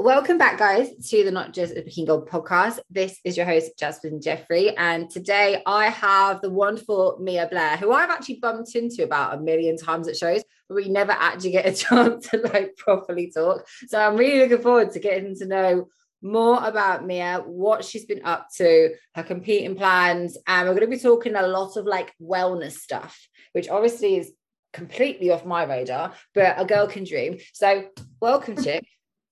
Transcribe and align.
Welcome 0.00 0.38
back, 0.38 0.58
guys, 0.60 0.94
to 1.08 1.24
the 1.24 1.32
Not 1.32 1.52
Just 1.52 1.76
a 1.76 1.82
Bikini 1.82 2.06
Gold 2.06 2.28
podcast. 2.28 2.78
This 2.88 3.18
is 3.24 3.36
your 3.36 3.46
host, 3.46 3.72
Jasmine 3.76 4.20
Jeffrey. 4.20 4.76
And 4.76 5.10
today 5.10 5.60
I 5.66 5.86
have 5.86 6.40
the 6.40 6.50
wonderful 6.50 7.18
Mia 7.20 7.48
Blair, 7.48 7.76
who 7.76 7.90
I've 7.90 8.08
actually 8.08 8.36
bumped 8.36 8.76
into 8.76 9.02
about 9.02 9.34
a 9.34 9.40
million 9.40 9.76
times 9.76 10.06
at 10.06 10.16
shows, 10.16 10.44
but 10.68 10.76
we 10.76 10.88
never 10.88 11.10
actually 11.10 11.50
get 11.50 11.66
a 11.66 11.72
chance 11.74 12.28
to 12.28 12.36
like 12.36 12.76
properly 12.76 13.32
talk. 13.32 13.66
So 13.88 13.98
I'm 13.98 14.16
really 14.16 14.38
looking 14.38 14.62
forward 14.62 14.92
to 14.92 15.00
getting 15.00 15.34
to 15.34 15.46
know 15.46 15.88
more 16.22 16.64
about 16.64 17.04
Mia, 17.04 17.42
what 17.44 17.84
she's 17.84 18.04
been 18.04 18.24
up 18.24 18.46
to, 18.58 18.94
her 19.16 19.24
competing 19.24 19.74
plans. 19.74 20.38
And 20.46 20.68
we're 20.68 20.76
going 20.76 20.88
to 20.88 20.96
be 20.96 21.02
talking 21.02 21.34
a 21.34 21.48
lot 21.48 21.76
of 21.76 21.86
like 21.86 22.14
wellness 22.22 22.74
stuff, 22.74 23.18
which 23.50 23.68
obviously 23.68 24.18
is 24.18 24.30
completely 24.72 25.32
off 25.32 25.44
my 25.44 25.64
radar, 25.64 26.14
but 26.36 26.54
a 26.56 26.64
girl 26.64 26.86
can 26.86 27.02
dream. 27.02 27.38
So, 27.52 27.88
welcome, 28.20 28.62
chick 28.62 28.84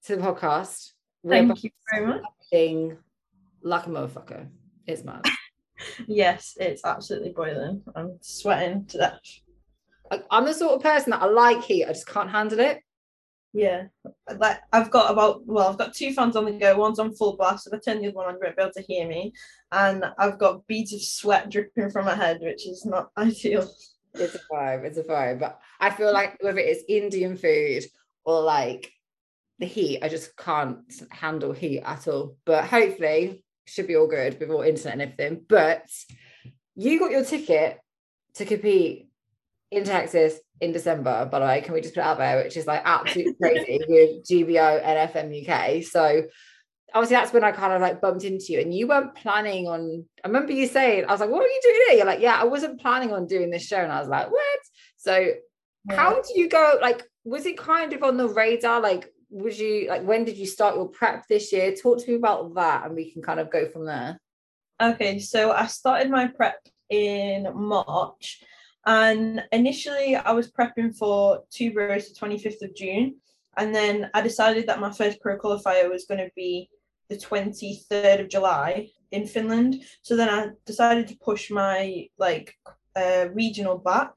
to 0.06 0.16
the 0.16 0.22
podcast. 0.22 0.92
Thank 1.26 1.64
you 1.64 1.70
very 1.92 2.06
much. 2.06 2.22
Being 2.52 2.96
like 3.62 3.86
a 3.86 3.90
motherfucker. 3.90 4.48
It's 4.86 5.04
mad. 5.04 5.24
yes, 6.06 6.56
it's 6.60 6.84
absolutely 6.84 7.30
boiling. 7.30 7.82
I'm 7.94 8.18
sweating 8.20 8.86
to 8.86 8.98
death. 8.98 10.20
I'm 10.30 10.44
the 10.44 10.54
sort 10.54 10.74
of 10.74 10.82
person 10.82 11.10
that 11.10 11.22
I 11.22 11.26
like 11.26 11.64
heat, 11.64 11.84
I 11.84 11.88
just 11.88 12.06
can't 12.06 12.30
handle 12.30 12.60
it. 12.60 12.80
Yeah, 13.52 13.84
like 14.36 14.60
I've 14.72 14.90
got 14.90 15.10
about 15.10 15.44
well, 15.46 15.68
I've 15.68 15.78
got 15.78 15.94
two 15.94 16.12
fans 16.12 16.36
on 16.36 16.44
the 16.44 16.52
go. 16.52 16.76
One's 16.76 16.98
on 16.98 17.14
full 17.14 17.36
blast. 17.36 17.66
If 17.66 17.72
I 17.72 17.78
turn 17.78 18.02
the 18.02 18.08
other 18.08 18.16
one 18.16 18.26
on, 18.26 18.34
going 18.34 18.50
to 18.50 18.56
be 18.56 18.62
able 18.62 18.72
to 18.74 18.82
hear 18.82 19.08
me, 19.08 19.32
and 19.72 20.04
I've 20.18 20.38
got 20.38 20.66
beads 20.66 20.92
of 20.92 21.00
sweat 21.02 21.50
dripping 21.50 21.90
from 21.90 22.04
my 22.04 22.14
head, 22.14 22.40
which 22.42 22.68
is 22.68 22.84
not 22.84 23.10
ideal. 23.16 23.68
It's 24.14 24.34
a 24.34 24.40
vibe. 24.52 24.84
It's 24.84 24.98
a 24.98 25.02
vibe. 25.02 25.40
But 25.40 25.58
I 25.80 25.90
feel 25.90 26.12
like 26.12 26.36
whether 26.42 26.58
it's 26.58 26.84
Indian 26.86 27.36
food 27.36 27.84
or 28.24 28.42
like 28.42 28.92
the 29.58 29.66
heat, 29.66 30.00
I 30.02 30.08
just 30.08 30.36
can't 30.36 30.78
handle 31.10 31.52
heat 31.52 31.80
at 31.80 32.08
all. 32.08 32.36
But 32.44 32.64
hopefully, 32.64 33.44
should 33.66 33.86
be 33.86 33.96
all 33.96 34.06
good 34.06 34.38
with 34.38 34.50
all 34.50 34.62
internet 34.62 34.94
and 34.94 35.02
everything. 35.02 35.44
But 35.48 35.88
you 36.74 36.98
got 36.98 37.10
your 37.10 37.24
ticket 37.24 37.78
to 38.34 38.44
compete 38.44 39.08
in 39.70 39.84
Texas 39.84 40.38
in 40.60 40.72
December, 40.72 41.26
by 41.30 41.38
the 41.38 41.46
way. 41.46 41.60
Can 41.60 41.74
we 41.74 41.80
just 41.80 41.94
put 41.94 42.00
it 42.00 42.06
out 42.06 42.18
there, 42.18 42.42
which 42.42 42.56
is 42.56 42.66
like 42.66 42.82
absolutely 42.84 43.34
crazy 43.42 43.80
with 43.88 44.24
GBO 44.24 44.84
NFM 44.84 45.42
UK. 45.42 45.84
So 45.84 46.24
obviously 46.94 47.16
that's 47.16 47.32
when 47.32 47.44
I 47.44 47.52
kind 47.52 47.72
of 47.72 47.80
like 47.80 48.00
bumped 48.00 48.24
into 48.24 48.52
you 48.52 48.60
and 48.60 48.72
you 48.72 48.86
weren't 48.86 49.14
planning 49.14 49.66
on 49.66 50.04
I 50.24 50.28
remember 50.28 50.52
you 50.52 50.66
saying, 50.66 51.04
I 51.06 51.12
was 51.12 51.20
like, 51.20 51.30
what 51.30 51.44
are 51.44 51.48
you 51.48 51.60
doing 51.62 51.80
here? 51.88 51.96
You're 51.98 52.06
like, 52.06 52.20
yeah, 52.20 52.38
I 52.40 52.44
wasn't 52.44 52.80
planning 52.80 53.12
on 53.12 53.26
doing 53.26 53.50
this 53.50 53.66
show. 53.66 53.78
And 53.78 53.92
I 53.92 54.00
was 54.00 54.08
like, 54.08 54.30
what? 54.30 54.60
So 54.96 55.16
yeah. 55.16 55.96
how 55.96 56.14
do 56.14 56.38
you 56.38 56.48
go? 56.48 56.78
Like, 56.80 57.04
was 57.24 57.44
it 57.46 57.58
kind 57.58 57.92
of 57.92 58.02
on 58.02 58.16
the 58.16 58.28
radar? 58.28 58.80
Like, 58.80 59.12
was 59.30 59.58
you 59.58 59.88
like 59.88 60.04
when 60.04 60.24
did 60.24 60.36
you 60.36 60.46
start 60.46 60.76
your 60.76 60.88
prep 60.88 61.26
this 61.28 61.52
year? 61.52 61.74
Talk 61.74 61.98
to 61.98 62.10
me 62.10 62.16
about 62.16 62.54
that 62.54 62.86
and 62.86 62.94
we 62.94 63.10
can 63.10 63.22
kind 63.22 63.40
of 63.40 63.50
go 63.50 63.68
from 63.68 63.86
there. 63.86 64.18
Okay, 64.80 65.18
so 65.18 65.52
I 65.52 65.66
started 65.66 66.10
my 66.10 66.28
prep 66.28 66.58
in 66.90 67.48
March 67.54 68.42
and 68.86 69.42
initially 69.50 70.14
I 70.14 70.32
was 70.32 70.52
prepping 70.52 70.96
for 70.96 71.42
two 71.50 71.72
bros 71.72 72.08
the 72.08 72.20
25th 72.20 72.62
of 72.62 72.74
June. 72.74 73.16
And 73.56 73.74
then 73.74 74.10
I 74.14 74.20
decided 74.20 74.66
that 74.68 74.80
my 74.80 74.92
first 74.92 75.20
pro 75.20 75.38
qualifier 75.38 75.90
was 75.90 76.04
going 76.04 76.20
to 76.20 76.30
be 76.36 76.68
the 77.08 77.16
23rd 77.16 78.20
of 78.20 78.28
July 78.28 78.88
in 79.10 79.26
Finland. 79.26 79.82
So 80.02 80.16
then 80.16 80.28
I 80.28 80.48
decided 80.66 81.08
to 81.08 81.16
push 81.16 81.50
my 81.50 82.06
like 82.18 82.54
uh, 82.94 83.28
regional 83.32 83.78
back. 83.78 84.12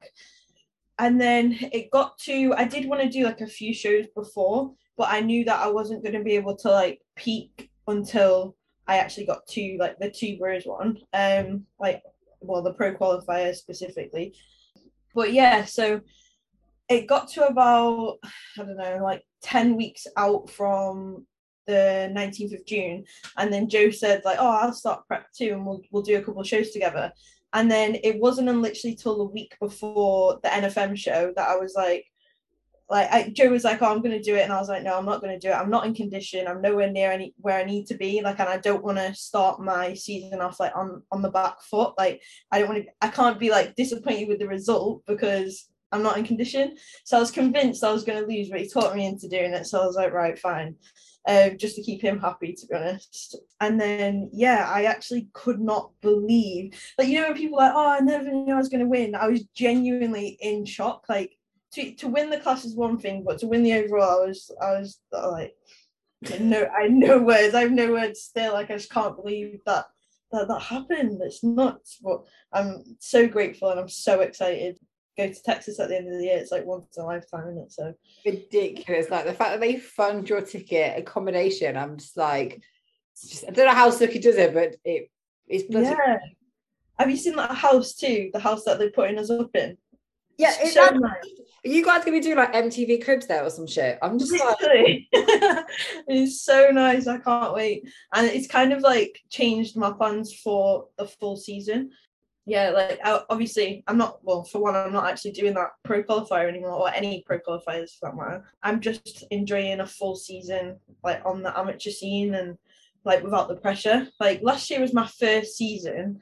And 1.00 1.18
then 1.18 1.56
it 1.72 1.90
got 1.90 2.18
to, 2.20 2.52
I 2.58 2.64
did 2.64 2.86
want 2.86 3.00
to 3.00 3.08
do 3.08 3.24
like 3.24 3.40
a 3.40 3.46
few 3.46 3.72
shows 3.72 4.04
before, 4.14 4.74
but 4.98 5.08
I 5.10 5.20
knew 5.20 5.46
that 5.46 5.58
I 5.58 5.66
wasn't 5.66 6.02
going 6.02 6.12
to 6.12 6.22
be 6.22 6.36
able 6.36 6.54
to 6.58 6.68
like 6.68 7.00
peak 7.16 7.70
until 7.88 8.54
I 8.86 8.98
actually 8.98 9.24
got 9.24 9.46
to 9.48 9.76
like 9.80 9.98
the 9.98 10.10
two 10.10 10.36
bros 10.36 10.64
one, 10.66 10.98
um, 11.14 11.64
like 11.78 12.02
well 12.42 12.60
the 12.60 12.74
pro 12.74 12.94
qualifier 12.94 13.54
specifically. 13.54 14.34
But 15.14 15.32
yeah, 15.32 15.64
so 15.64 16.02
it 16.90 17.06
got 17.06 17.28
to 17.28 17.46
about 17.46 18.18
I 18.58 18.64
don't 18.64 18.76
know 18.76 19.00
like 19.02 19.24
ten 19.40 19.76
weeks 19.76 20.06
out 20.18 20.50
from 20.50 21.26
the 21.66 22.12
19th 22.14 22.60
of 22.60 22.66
June, 22.66 23.04
and 23.38 23.50
then 23.50 23.70
Joe 23.70 23.90
said 23.90 24.20
like, 24.26 24.36
"Oh, 24.38 24.50
I'll 24.50 24.74
start 24.74 25.06
prep 25.06 25.32
too, 25.32 25.52
and 25.52 25.64
we'll 25.64 25.80
we'll 25.90 26.02
do 26.02 26.18
a 26.18 26.22
couple 26.22 26.42
shows 26.42 26.72
together." 26.72 27.10
And 27.52 27.70
then 27.70 27.96
it 28.04 28.18
wasn't 28.18 28.48
literally 28.48 28.94
till 28.94 29.18
the 29.18 29.24
week 29.24 29.56
before 29.60 30.38
the 30.42 30.48
NFM 30.48 30.96
show 30.96 31.32
that 31.36 31.48
I 31.48 31.56
was 31.56 31.74
like, 31.74 32.06
like 32.90 33.08
I, 33.12 33.30
Joe 33.30 33.50
was 33.50 33.62
like, 33.62 33.80
"Oh, 33.80 33.86
I'm 33.86 34.02
going 34.02 34.16
to 34.16 34.22
do 34.22 34.34
it," 34.34 34.42
and 34.42 34.52
I 34.52 34.58
was 34.58 34.68
like, 34.68 34.82
"No, 34.82 34.98
I'm 34.98 35.06
not 35.06 35.20
going 35.20 35.32
to 35.32 35.38
do 35.38 35.52
it. 35.52 35.56
I'm 35.56 35.70
not 35.70 35.86
in 35.86 35.94
condition. 35.94 36.48
I'm 36.48 36.60
nowhere 36.60 36.90
near 36.90 37.12
any 37.12 37.34
where 37.38 37.56
I 37.56 37.64
need 37.64 37.86
to 37.86 37.94
be. 37.94 38.20
Like, 38.20 38.40
and 38.40 38.48
I 38.48 38.58
don't 38.58 38.82
want 38.82 38.98
to 38.98 39.14
start 39.14 39.62
my 39.62 39.94
season 39.94 40.40
off 40.40 40.58
like 40.58 40.74
on 40.74 41.02
on 41.12 41.22
the 41.22 41.30
back 41.30 41.62
foot. 41.62 41.94
Like, 41.96 42.20
I 42.50 42.58
don't 42.58 42.68
want 42.68 42.82
to. 42.84 42.90
I 43.00 43.08
can't 43.08 43.38
be 43.38 43.50
like 43.50 43.76
disappointed 43.76 44.26
with 44.26 44.40
the 44.40 44.48
result 44.48 45.04
because 45.06 45.68
I'm 45.92 46.02
not 46.02 46.18
in 46.18 46.24
condition. 46.24 46.76
So 47.04 47.16
I 47.16 47.20
was 47.20 47.30
convinced 47.30 47.84
I 47.84 47.92
was 47.92 48.04
going 48.04 48.20
to 48.20 48.28
lose, 48.28 48.48
but 48.48 48.60
he 48.60 48.68
taught 48.68 48.96
me 48.96 49.06
into 49.06 49.28
doing 49.28 49.52
it. 49.54 49.66
So 49.66 49.80
I 49.80 49.86
was 49.86 49.96
like, 49.96 50.12
right, 50.12 50.38
fine. 50.38 50.74
Um, 51.28 51.58
just 51.58 51.76
to 51.76 51.82
keep 51.82 52.00
him 52.00 52.18
happy, 52.18 52.54
to 52.54 52.66
be 52.66 52.74
honest. 52.74 53.36
And 53.60 53.78
then, 53.78 54.30
yeah, 54.32 54.70
I 54.72 54.84
actually 54.84 55.28
could 55.34 55.60
not 55.60 55.90
believe, 56.00 56.72
like, 56.96 57.08
you 57.08 57.20
know, 57.20 57.28
when 57.28 57.36
people 57.36 57.58
like, 57.58 57.72
oh, 57.74 57.90
I 57.90 58.00
never 58.00 58.30
knew 58.30 58.54
I 58.54 58.56
was 58.56 58.70
going 58.70 58.80
to 58.80 58.88
win. 58.88 59.14
I 59.14 59.28
was 59.28 59.44
genuinely 59.54 60.38
in 60.40 60.64
shock. 60.64 61.04
Like, 61.10 61.36
to 61.72 61.92
to 61.96 62.08
win 62.08 62.30
the 62.30 62.40
class 62.40 62.64
is 62.64 62.74
one 62.74 62.98
thing, 62.98 63.22
but 63.24 63.38
to 63.38 63.46
win 63.46 63.62
the 63.62 63.74
overall, 63.74 64.22
I 64.22 64.26
was 64.26 64.50
I 64.60 64.70
was 64.72 64.98
like, 65.12 65.54
no, 66.40 66.66
I 66.66 66.88
no 66.88 67.18
words. 67.18 67.54
I 67.54 67.62
have 67.62 67.72
no 67.72 67.92
words 67.92 68.22
still. 68.22 68.54
Like 68.54 68.70
I 68.70 68.74
just 68.74 68.90
can't 68.90 69.16
believe 69.16 69.60
that 69.66 69.86
that 70.32 70.48
that 70.48 70.62
happened. 70.62 71.20
It's 71.22 71.44
nuts, 71.44 71.98
but 72.02 72.24
I'm 72.52 72.82
so 72.98 73.26
grateful 73.28 73.70
and 73.70 73.80
I'm 73.80 73.88
so 73.88 74.20
excited. 74.20 74.78
Go 75.16 75.28
to 75.28 75.42
Texas 75.42 75.80
at 75.80 75.88
the 75.88 75.96
end 75.96 76.12
of 76.12 76.18
the 76.18 76.24
year. 76.24 76.38
It's 76.38 76.52
like 76.52 76.64
once 76.64 76.96
in 76.96 77.02
a 77.02 77.06
lifetime, 77.06 77.48
isn't 77.48 77.62
it? 77.64 77.72
So 77.72 77.94
ridiculous. 78.24 79.10
Like 79.10 79.26
the 79.26 79.34
fact 79.34 79.52
that 79.52 79.60
they 79.60 79.78
fund 79.78 80.28
your 80.28 80.40
ticket 80.40 80.98
accommodation. 80.98 81.76
I'm 81.76 81.98
just 81.98 82.16
like, 82.16 82.62
just, 83.20 83.44
I 83.46 83.50
don't 83.50 83.66
know 83.66 83.74
how 83.74 83.90
Suki 83.90 84.20
does 84.20 84.36
it, 84.36 84.54
but 84.54 84.76
it 84.84 85.10
it's 85.46 85.64
yeah. 85.68 86.18
Have 86.98 87.10
you 87.10 87.16
seen 87.16 87.36
that 87.36 87.50
house 87.50 87.94
too? 87.94 88.30
The 88.32 88.40
house 88.40 88.64
that 88.64 88.78
they're 88.78 88.90
putting 88.90 89.18
us 89.18 89.30
up 89.30 89.54
in. 89.54 89.76
Yeah, 90.38 90.54
it's 90.60 90.74
so 90.74 90.88
nice. 90.88 91.24
Are 91.64 91.68
you 91.68 91.84
guys 91.84 92.04
gonna 92.04 92.16
be 92.16 92.20
doing 92.20 92.36
like 92.36 92.54
MTV 92.54 93.04
Cribs 93.04 93.26
there 93.26 93.44
or 93.44 93.50
some 93.50 93.66
shit? 93.66 93.98
I'm 94.00 94.18
just 94.18 94.32
like 94.32 94.56
it's 95.12 96.42
so 96.42 96.70
nice. 96.70 97.06
I 97.06 97.18
can't 97.18 97.52
wait. 97.52 97.86
And 98.14 98.26
it's 98.26 98.46
kind 98.46 98.72
of 98.72 98.80
like 98.80 99.20
changed 99.28 99.76
my 99.76 99.92
plans 99.92 100.34
for 100.34 100.86
the 100.96 101.06
full 101.06 101.36
season. 101.36 101.90
Yeah, 102.46 102.70
like 102.70 102.98
obviously 103.28 103.84
I'm 103.86 103.98
not 103.98 104.18
well 104.22 104.44
for 104.44 104.60
one, 104.60 104.74
I'm 104.74 104.92
not 104.92 105.08
actually 105.08 105.32
doing 105.32 105.54
that 105.54 105.70
pro 105.84 106.02
qualifier 106.02 106.48
anymore 106.48 106.72
or 106.72 106.90
any 106.92 107.22
pro 107.26 107.38
qualifiers 107.38 107.98
for 107.98 108.10
that 108.10 108.16
matter. 108.16 108.44
I'm 108.62 108.80
just 108.80 109.24
enjoying 109.30 109.80
a 109.80 109.86
full 109.86 110.16
season 110.16 110.78
like 111.04 111.22
on 111.24 111.42
the 111.42 111.56
amateur 111.56 111.90
scene 111.90 112.34
and 112.34 112.56
like 113.04 113.22
without 113.22 113.48
the 113.48 113.56
pressure. 113.56 114.08
Like 114.18 114.40
last 114.42 114.70
year 114.70 114.80
was 114.80 114.94
my 114.94 115.06
first 115.06 115.56
season 115.56 116.20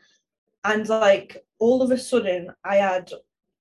and 0.65 0.89
like 0.89 1.45
all 1.59 1.83
of 1.83 1.91
a 1.91 1.99
sudden 1.99 2.51
I 2.65 2.77
had 2.77 3.11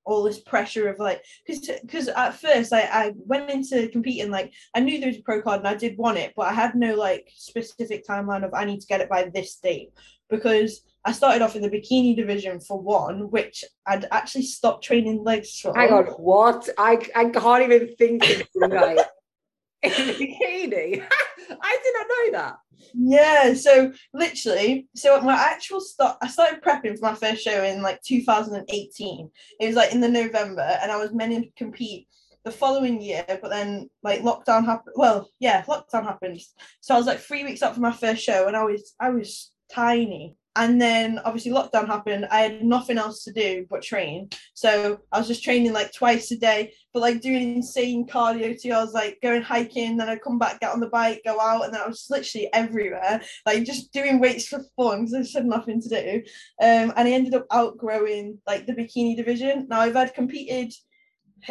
all 0.07 0.23
this 0.23 0.39
pressure 0.39 0.87
of 0.87 0.99
like 0.99 1.21
because 1.45 2.07
at 2.07 2.33
first 2.33 2.71
I, 2.71 2.81
I 2.81 3.13
went 3.17 3.49
into 3.49 3.89
competing 3.89 4.31
like 4.31 4.53
I 4.73 4.79
knew 4.79 4.99
there 4.99 5.09
was 5.09 5.17
a 5.17 5.21
pro 5.21 5.41
card 5.41 5.59
and 5.59 5.67
I 5.67 5.75
did 5.75 5.97
want 5.97 6.17
it 6.17 6.33
but 6.35 6.47
I 6.47 6.53
had 6.53 6.75
no 6.75 6.95
like 6.95 7.29
specific 7.35 8.07
timeline 8.07 8.45
of 8.45 8.53
I 8.53 8.63
need 8.63 8.79
to 8.79 8.87
get 8.87 9.01
it 9.01 9.09
by 9.09 9.29
this 9.33 9.57
date 9.57 9.89
because 10.29 10.81
I 11.07 11.13
started 11.13 11.41
off 11.41 11.55
in 11.55 11.61
the 11.61 11.69
bikini 11.69 12.15
division 12.15 12.59
for 12.59 12.79
one 12.79 13.31
which 13.31 13.63
I'd 13.85 14.05
actually 14.11 14.43
stopped 14.43 14.83
training 14.83 15.23
legs 15.23 15.57
for 15.59 15.73
hang 15.73 15.93
on 15.93 16.05
what 16.17 16.67
I, 16.77 16.99
I 17.15 17.29
can't 17.29 17.63
even 17.63 17.95
think 17.95 18.29
of 18.29 18.71
like 18.71 18.99
in 19.83 19.91
bikini 19.91 21.07
I 21.49 21.77
did 21.83 21.93
not 21.93 22.07
know 22.09 22.31
that 22.39 22.57
yeah, 22.93 23.53
so 23.53 23.91
literally, 24.13 24.87
so 24.95 25.19
my 25.21 25.33
actual 25.33 25.81
start, 25.81 26.17
I 26.21 26.27
started 26.27 26.61
prepping 26.61 26.97
for 26.97 27.05
my 27.05 27.15
first 27.15 27.43
show 27.43 27.63
in 27.63 27.81
like 27.81 28.01
2018. 28.03 29.29
It 29.59 29.67
was 29.67 29.75
like 29.75 29.91
in 29.93 29.99
the 29.99 30.07
November, 30.07 30.77
and 30.81 30.91
I 30.91 30.97
was 30.97 31.11
meant 31.11 31.33
to 31.43 31.49
compete 31.57 32.07
the 32.43 32.51
following 32.51 33.01
year, 33.01 33.25
but 33.27 33.49
then 33.49 33.89
like 34.03 34.21
lockdown 34.21 34.65
happened. 34.65 34.93
Well, 34.95 35.29
yeah, 35.39 35.63
lockdown 35.63 36.03
happened. 36.03 36.39
So 36.81 36.93
I 36.93 36.97
was 36.97 37.07
like 37.07 37.19
three 37.19 37.43
weeks 37.43 37.61
up 37.61 37.73
for 37.73 37.81
my 37.81 37.91
first 37.91 38.23
show, 38.23 38.47
and 38.47 38.55
I 38.55 38.63
was 38.63 38.93
I 38.99 39.09
was 39.09 39.51
tiny 39.71 40.37
and 40.57 40.81
then 40.81 41.19
obviously 41.23 41.51
lockdown 41.51 41.87
happened. 41.87 42.27
I 42.31 42.41
had 42.41 42.63
nothing 42.63 42.97
else 42.97 43.23
to 43.23 43.31
do 43.31 43.65
but 43.69 43.83
train. 43.83 44.29
So 44.53 44.99
i 45.11 45.19
was 45.19 45.27
just 45.27 45.43
training 45.43 45.71
like 45.71 45.93
twice 45.93 46.31
a 46.31 46.37
day 46.37 46.73
but 46.93 47.01
like 47.01 47.21
doing 47.21 47.55
insane 47.57 48.07
cardio 48.07 48.59
too. 48.59 48.71
I 48.71 48.83
was 48.83 48.93
like 48.93 49.19
going 49.21 49.43
hiking 49.43 49.97
then 49.97 50.09
i'd 50.09 50.23
come 50.23 50.39
back 50.39 50.59
get 50.59 50.71
on 50.71 50.79
the 50.79 50.89
bike 50.89 51.21
go 51.23 51.39
out 51.39 51.63
and 51.65 51.73
then 51.73 51.81
i 51.81 51.87
was 51.87 52.07
literally 52.09 52.49
everywhere. 52.53 53.21
Like 53.45 53.63
just 53.63 53.93
doing 53.93 54.19
weights 54.19 54.47
for 54.47 54.63
fun 54.75 55.01
because 55.01 55.13
i 55.13 55.19
just 55.19 55.35
had 55.35 55.45
nothing 55.45 55.81
to 55.81 55.89
do. 55.89 56.23
Um, 56.61 56.91
and 56.95 57.07
i 57.07 57.11
ended 57.11 57.35
up 57.35 57.45
outgrowing 57.51 58.39
like 58.47 58.65
the 58.65 58.73
bikini 58.73 59.15
division. 59.15 59.67
Now 59.69 59.81
i've 59.81 59.93
had 59.93 60.15
competed 60.15 60.73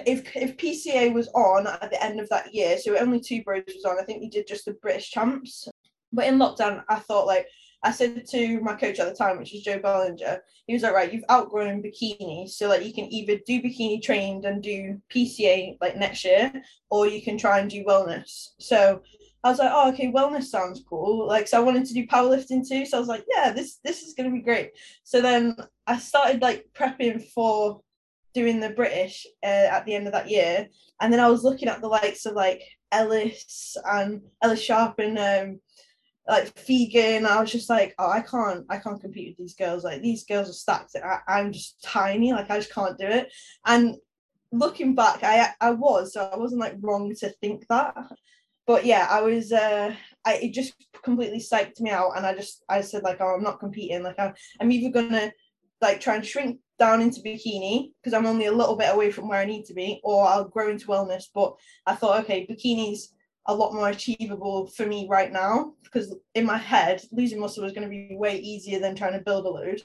if 0.04 0.34
if 0.34 0.56
PCA 0.56 1.14
was 1.14 1.28
on 1.28 1.68
at 1.68 1.90
the 1.90 2.02
end 2.02 2.18
of 2.18 2.28
that 2.30 2.52
year, 2.52 2.76
so 2.76 2.98
only 2.98 3.20
two 3.20 3.42
bros 3.44 3.62
was 3.66 3.84
on. 3.84 4.00
I 4.00 4.04
think 4.04 4.20
he 4.20 4.28
did 4.28 4.48
just 4.48 4.64
the 4.64 4.72
British 4.72 5.10
champs. 5.10 5.68
But 6.12 6.26
in 6.26 6.38
lockdown, 6.38 6.82
I 6.88 6.96
thought 6.96 7.26
like 7.26 7.46
I 7.82 7.92
said 7.92 8.26
to 8.30 8.60
my 8.60 8.74
coach 8.74 8.98
at 8.98 9.08
the 9.08 9.14
time, 9.14 9.38
which 9.38 9.54
is 9.54 9.62
Joe 9.62 9.78
Bellinger, 9.78 10.42
he 10.66 10.72
was 10.72 10.82
like, 10.82 10.94
right, 10.94 11.12
you've 11.12 11.24
outgrown 11.30 11.82
bikini. 11.82 12.48
So 12.48 12.68
like 12.68 12.84
you 12.84 12.92
can 12.92 13.12
either 13.12 13.38
do 13.46 13.62
bikini 13.62 14.02
trained 14.02 14.44
and 14.44 14.62
do 14.62 15.00
PCA 15.14 15.76
like 15.80 15.96
next 15.96 16.24
year, 16.24 16.52
or 16.90 17.06
you 17.06 17.22
can 17.22 17.38
try 17.38 17.60
and 17.60 17.70
do 17.70 17.84
wellness. 17.84 18.48
So 18.58 19.02
I 19.44 19.50
was 19.50 19.60
like, 19.60 19.70
oh, 19.72 19.90
okay, 19.92 20.10
wellness 20.10 20.44
sounds 20.44 20.82
cool. 20.88 21.28
Like, 21.28 21.46
so 21.46 21.58
I 21.58 21.62
wanted 21.62 21.84
to 21.86 21.94
do 21.94 22.06
powerlifting 22.06 22.66
too. 22.66 22.84
So 22.84 22.96
I 22.96 23.00
was 23.00 23.08
like, 23.08 23.24
yeah, 23.32 23.52
this 23.52 23.78
this 23.84 24.02
is 24.02 24.14
gonna 24.14 24.32
be 24.32 24.40
great. 24.40 24.72
So 25.04 25.20
then 25.20 25.56
I 25.86 25.98
started 25.98 26.42
like 26.42 26.66
prepping 26.74 27.24
for 27.30 27.80
doing 28.34 28.58
the 28.58 28.70
British 28.70 29.26
uh, 29.44 29.68
at 29.70 29.86
the 29.86 29.94
end 29.94 30.08
of 30.08 30.12
that 30.14 30.28
year, 30.28 30.66
and 31.00 31.12
then 31.12 31.20
I 31.20 31.28
was 31.28 31.44
looking 31.44 31.68
at 31.68 31.80
the 31.80 31.88
likes 31.88 32.26
of 32.26 32.34
like 32.34 32.62
Ellis 32.90 33.76
and 33.84 34.22
Ellis 34.42 34.62
Sharp 34.62 34.98
and 34.98 35.18
um, 35.18 35.60
like 36.28 36.54
Fegan. 36.54 37.26
I 37.26 37.40
was 37.40 37.52
just 37.52 37.70
like, 37.70 37.94
oh, 37.98 38.10
I 38.10 38.20
can't, 38.20 38.64
I 38.68 38.78
can't 38.78 39.00
compete 39.00 39.30
with 39.30 39.38
these 39.38 39.54
girls. 39.54 39.84
Like 39.84 40.02
these 40.02 40.24
girls 40.24 40.50
are 40.50 40.52
stacked. 40.52 40.96
I, 40.96 41.20
I'm 41.28 41.52
just 41.52 41.82
tiny. 41.82 42.32
Like 42.32 42.50
I 42.50 42.58
just 42.58 42.72
can't 42.72 42.98
do 42.98 43.06
it. 43.06 43.32
And 43.64 43.96
looking 44.52 44.94
back, 44.94 45.22
I 45.22 45.50
I 45.60 45.72
was 45.72 46.14
so 46.14 46.28
I 46.32 46.36
wasn't 46.36 46.60
like 46.60 46.76
wrong 46.80 47.14
to 47.14 47.30
think 47.40 47.66
that 47.68 47.94
but 48.66 48.84
yeah, 48.84 49.06
I 49.08 49.22
was 49.22 49.52
uh 49.52 49.94
I 50.24 50.34
it 50.34 50.52
just 50.52 50.74
completely 51.02 51.38
psyched 51.38 51.80
me 51.80 51.90
out 51.90 52.12
and 52.16 52.26
I 52.26 52.34
just 52.34 52.64
I 52.68 52.80
said 52.80 53.02
like 53.02 53.18
oh 53.20 53.34
I'm 53.36 53.42
not 53.42 53.60
competing 53.60 54.02
like 54.02 54.18
I, 54.18 54.32
I'm 54.60 54.72
either 54.72 54.90
gonna 54.90 55.32
like 55.80 56.00
try 56.00 56.16
and 56.16 56.26
shrink 56.26 56.58
down 56.78 57.00
into 57.00 57.20
bikini 57.20 57.92
because 58.02 58.12
I'm 58.12 58.26
only 58.26 58.46
a 58.46 58.52
little 58.52 58.76
bit 58.76 58.92
away 58.92 59.10
from 59.10 59.28
where 59.28 59.40
I 59.40 59.46
need 59.46 59.64
to 59.66 59.74
be 59.74 60.00
or 60.02 60.26
I'll 60.26 60.48
grow 60.48 60.68
into 60.70 60.88
wellness 60.88 61.24
but 61.32 61.54
I 61.86 61.94
thought 61.94 62.24
okay 62.24 62.46
bikini's 62.46 63.14
a 63.46 63.54
lot 63.54 63.74
more 63.74 63.88
achievable 63.88 64.66
for 64.68 64.86
me 64.86 65.06
right 65.08 65.32
now 65.32 65.72
because 65.84 66.14
in 66.34 66.44
my 66.44 66.58
head 66.58 67.02
losing 67.12 67.40
muscle 67.40 67.62
was 67.62 67.72
going 67.72 67.84
to 67.84 67.88
be 67.88 68.16
way 68.16 68.38
easier 68.38 68.78
than 68.78 68.94
trying 68.94 69.12
to 69.12 69.24
build 69.24 69.46
a 69.46 69.48
load 69.48 69.80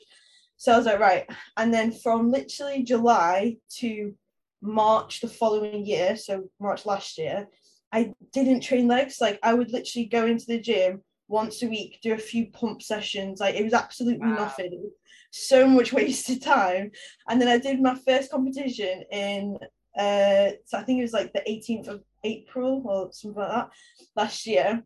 so 0.58 0.74
I 0.74 0.78
was 0.78 0.86
like 0.86 1.00
right 1.00 1.30
and 1.58 1.74
then 1.74 1.92
from 1.92 2.32
literally 2.32 2.84
July 2.84 3.58
to 3.78 4.14
March 4.62 5.22
the 5.22 5.28
following 5.28 5.86
year 5.86 6.16
so 6.16 6.50
March 6.60 6.86
last 6.86 7.18
year 7.18 7.48
I 7.92 8.14
didn't 8.32 8.62
train 8.62 8.88
legs. 8.88 9.20
Like 9.20 9.40
I 9.44 9.54
would 9.54 9.72
literally 9.72 10.06
go 10.06 10.26
into 10.26 10.46
the 10.48 10.60
gym 10.60 11.04
once 11.28 11.62
a 11.62 11.68
week, 11.68 12.00
do 12.02 12.14
a 12.14 12.18
few 12.18 12.48
pump 12.48 12.82
sessions. 12.82 13.40
Like 13.40 13.56
it 13.56 13.64
was 13.64 13.74
absolutely 13.74 14.28
wow. 14.28 14.36
nothing. 14.36 14.92
so 15.32 15.68
much 15.68 15.94
wasted 15.94 16.42
time. 16.42 16.92
And 17.28 17.42
then 17.42 17.48
I 17.48 17.58
did 17.58 17.82
my 17.82 17.96
first 17.96 18.32
competition 18.32 19.04
in 19.12 19.58
uh 19.98 20.52
so 20.66 20.78
I 20.78 20.84
think 20.84 21.00
it 21.00 21.04
was 21.04 21.14
like 21.14 21.34
the 21.34 21.42
18th 21.42 21.88
of 21.88 22.04
April 22.24 22.82
or 22.86 23.12
something 23.12 23.42
like 23.42 23.52
that 23.52 23.70
last 24.16 24.46
year. 24.46 24.84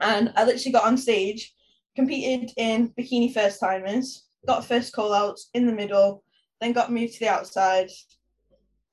And 0.00 0.32
I 0.36 0.44
literally 0.44 0.72
got 0.72 0.84
on 0.84 0.96
stage, 0.96 1.54
competed 1.96 2.52
in 2.56 2.92
bikini 2.98 3.32
first 3.34 3.58
timers, 3.58 4.26
got 4.46 4.64
first 4.64 4.92
call 4.92 5.12
outs 5.12 5.50
in 5.54 5.66
the 5.66 5.72
middle, 5.72 6.22
then 6.60 6.72
got 6.72 6.92
moved 6.92 7.14
to 7.14 7.20
the 7.20 7.28
outside, 7.28 7.90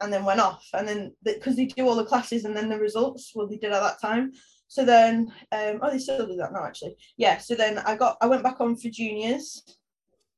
and 0.01 0.11
then 0.11 0.25
went 0.25 0.39
off. 0.39 0.67
And 0.73 0.87
then 0.87 1.15
because 1.23 1.55
they 1.55 1.65
do 1.65 1.87
all 1.87 1.95
the 1.95 2.05
classes 2.05 2.45
and 2.45 2.55
then 2.55 2.69
the 2.69 2.79
results, 2.79 3.31
well, 3.35 3.47
they 3.47 3.57
did 3.57 3.71
at 3.71 3.81
that 3.81 4.01
time. 4.01 4.31
So 4.67 4.83
then, 4.83 5.31
um, 5.51 5.79
oh, 5.81 5.91
they 5.91 5.99
still 5.99 6.25
do 6.25 6.35
that 6.37 6.51
now, 6.51 6.65
actually. 6.65 6.95
Yeah. 7.17 7.37
So 7.37 7.55
then 7.55 7.77
I 7.79 7.95
got, 7.95 8.17
I 8.21 8.27
went 8.27 8.43
back 8.43 8.59
on 8.59 8.75
for 8.75 8.89
juniors. 8.89 9.63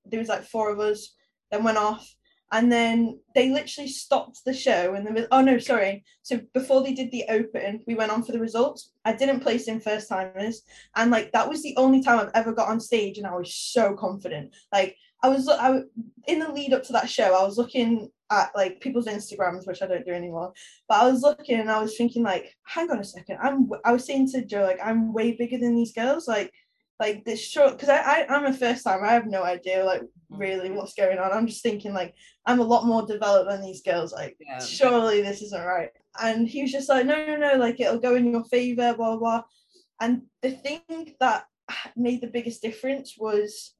There 0.05 0.19
was 0.19 0.29
like 0.29 0.43
four 0.43 0.69
of 0.69 0.79
us. 0.79 1.15
Then 1.49 1.63
went 1.63 1.77
off, 1.77 2.05
and 2.51 2.71
then 2.71 3.19
they 3.35 3.49
literally 3.49 3.89
stopped 3.89 4.43
the 4.45 4.53
show 4.53 4.93
and 4.93 5.05
the 5.05 5.11
middle. 5.11 5.27
Oh 5.31 5.41
no, 5.41 5.59
sorry. 5.59 6.03
So 6.21 6.39
before 6.53 6.81
they 6.81 6.93
did 6.93 7.11
the 7.11 7.25
open, 7.29 7.81
we 7.87 7.95
went 7.95 8.11
on 8.11 8.23
for 8.23 8.31
the 8.31 8.39
results. 8.39 8.91
I 9.03 9.13
didn't 9.13 9.41
place 9.41 9.67
in 9.67 9.81
first 9.81 10.09
timers, 10.09 10.61
and 10.95 11.11
like 11.11 11.31
that 11.33 11.49
was 11.49 11.61
the 11.61 11.75
only 11.77 12.01
time 12.01 12.19
I've 12.19 12.31
ever 12.33 12.53
got 12.53 12.69
on 12.69 12.79
stage, 12.79 13.17
and 13.17 13.27
I 13.27 13.35
was 13.35 13.53
so 13.53 13.95
confident. 13.95 14.55
Like 14.71 14.95
I 15.23 15.29
was, 15.29 15.49
I 15.49 15.81
in 16.27 16.39
the 16.39 16.51
lead 16.51 16.73
up 16.73 16.83
to 16.83 16.93
that 16.93 17.09
show, 17.09 17.35
I 17.35 17.43
was 17.43 17.57
looking 17.57 18.09
at 18.31 18.51
like 18.55 18.79
people's 18.81 19.07
Instagrams, 19.07 19.65
which 19.65 19.81
I 19.81 19.87
don't 19.87 20.05
do 20.05 20.11
anymore. 20.11 20.53
But 20.87 21.01
I 21.01 21.11
was 21.11 21.21
looking 21.21 21.59
and 21.59 21.71
I 21.71 21.81
was 21.81 21.97
thinking 21.97 22.23
like, 22.23 22.55
hang 22.65 22.89
on 22.91 22.99
a 22.99 23.03
second, 23.03 23.39
I'm 23.41 23.69
I 23.83 23.91
was 23.91 24.05
saying 24.05 24.29
to 24.31 24.45
Joe 24.45 24.63
like 24.63 24.79
I'm 24.83 25.13
way 25.13 25.33
bigger 25.33 25.57
than 25.57 25.75
these 25.75 25.93
girls, 25.93 26.27
like 26.27 26.53
like 26.99 27.23
this 27.25 27.43
short 27.45 27.73
because 27.73 27.89
I, 27.89 27.97
I 27.97 28.25
I'm 28.29 28.45
a 28.45 28.53
first 28.53 28.83
time 28.83 29.03
I 29.03 29.13
have 29.13 29.27
no 29.27 29.43
idea 29.43 29.85
like 29.85 30.01
really 30.29 30.71
what's 30.71 30.93
going 30.93 31.19
on. 31.19 31.31
I'm 31.31 31.47
just 31.47 31.63
thinking 31.63 31.93
like 31.93 32.15
I'm 32.45 32.59
a 32.59 32.63
lot 32.63 32.85
more 32.85 33.05
developed 33.05 33.49
than 33.49 33.61
these 33.61 33.81
girls. 33.81 34.11
Like 34.11 34.37
yeah. 34.39 34.59
surely 34.59 35.21
this 35.21 35.41
isn't 35.41 35.65
right. 35.65 35.89
And 36.21 36.47
he 36.47 36.63
was 36.63 36.71
just 36.71 36.89
like, 36.89 37.05
no 37.05 37.25
no 37.25 37.35
no, 37.35 37.55
like 37.57 37.79
it'll 37.79 37.99
go 37.99 38.15
in 38.15 38.31
your 38.31 38.43
favor, 38.45 38.93
blah 38.95 39.17
blah. 39.17 39.43
And 40.01 40.23
the 40.41 40.51
thing 40.51 40.81
that 41.19 41.45
made 41.95 42.21
the 42.21 42.27
biggest 42.27 42.61
difference 42.61 43.15
was 43.17 43.73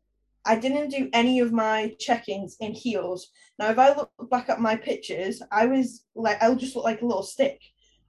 I 0.46 0.56
didn't 0.56 0.90
do 0.90 1.10
any 1.12 1.40
of 1.40 1.52
my 1.52 1.94
check-ins 2.00 2.56
in 2.62 2.72
heels. 2.72 3.32
Now, 3.60 3.70
if 3.70 3.78
I 3.78 3.94
look 3.94 4.12
back 4.32 4.48
at 4.50 4.62
my 4.62 4.78
pictures, 4.78 5.42
I 5.52 5.66
was 5.66 6.06
like, 6.16 6.42
I'll 6.42 6.56
just 6.56 6.76
look 6.76 6.86
like 6.86 7.02
a 7.02 7.06
little 7.06 7.24
stick. 7.24 7.62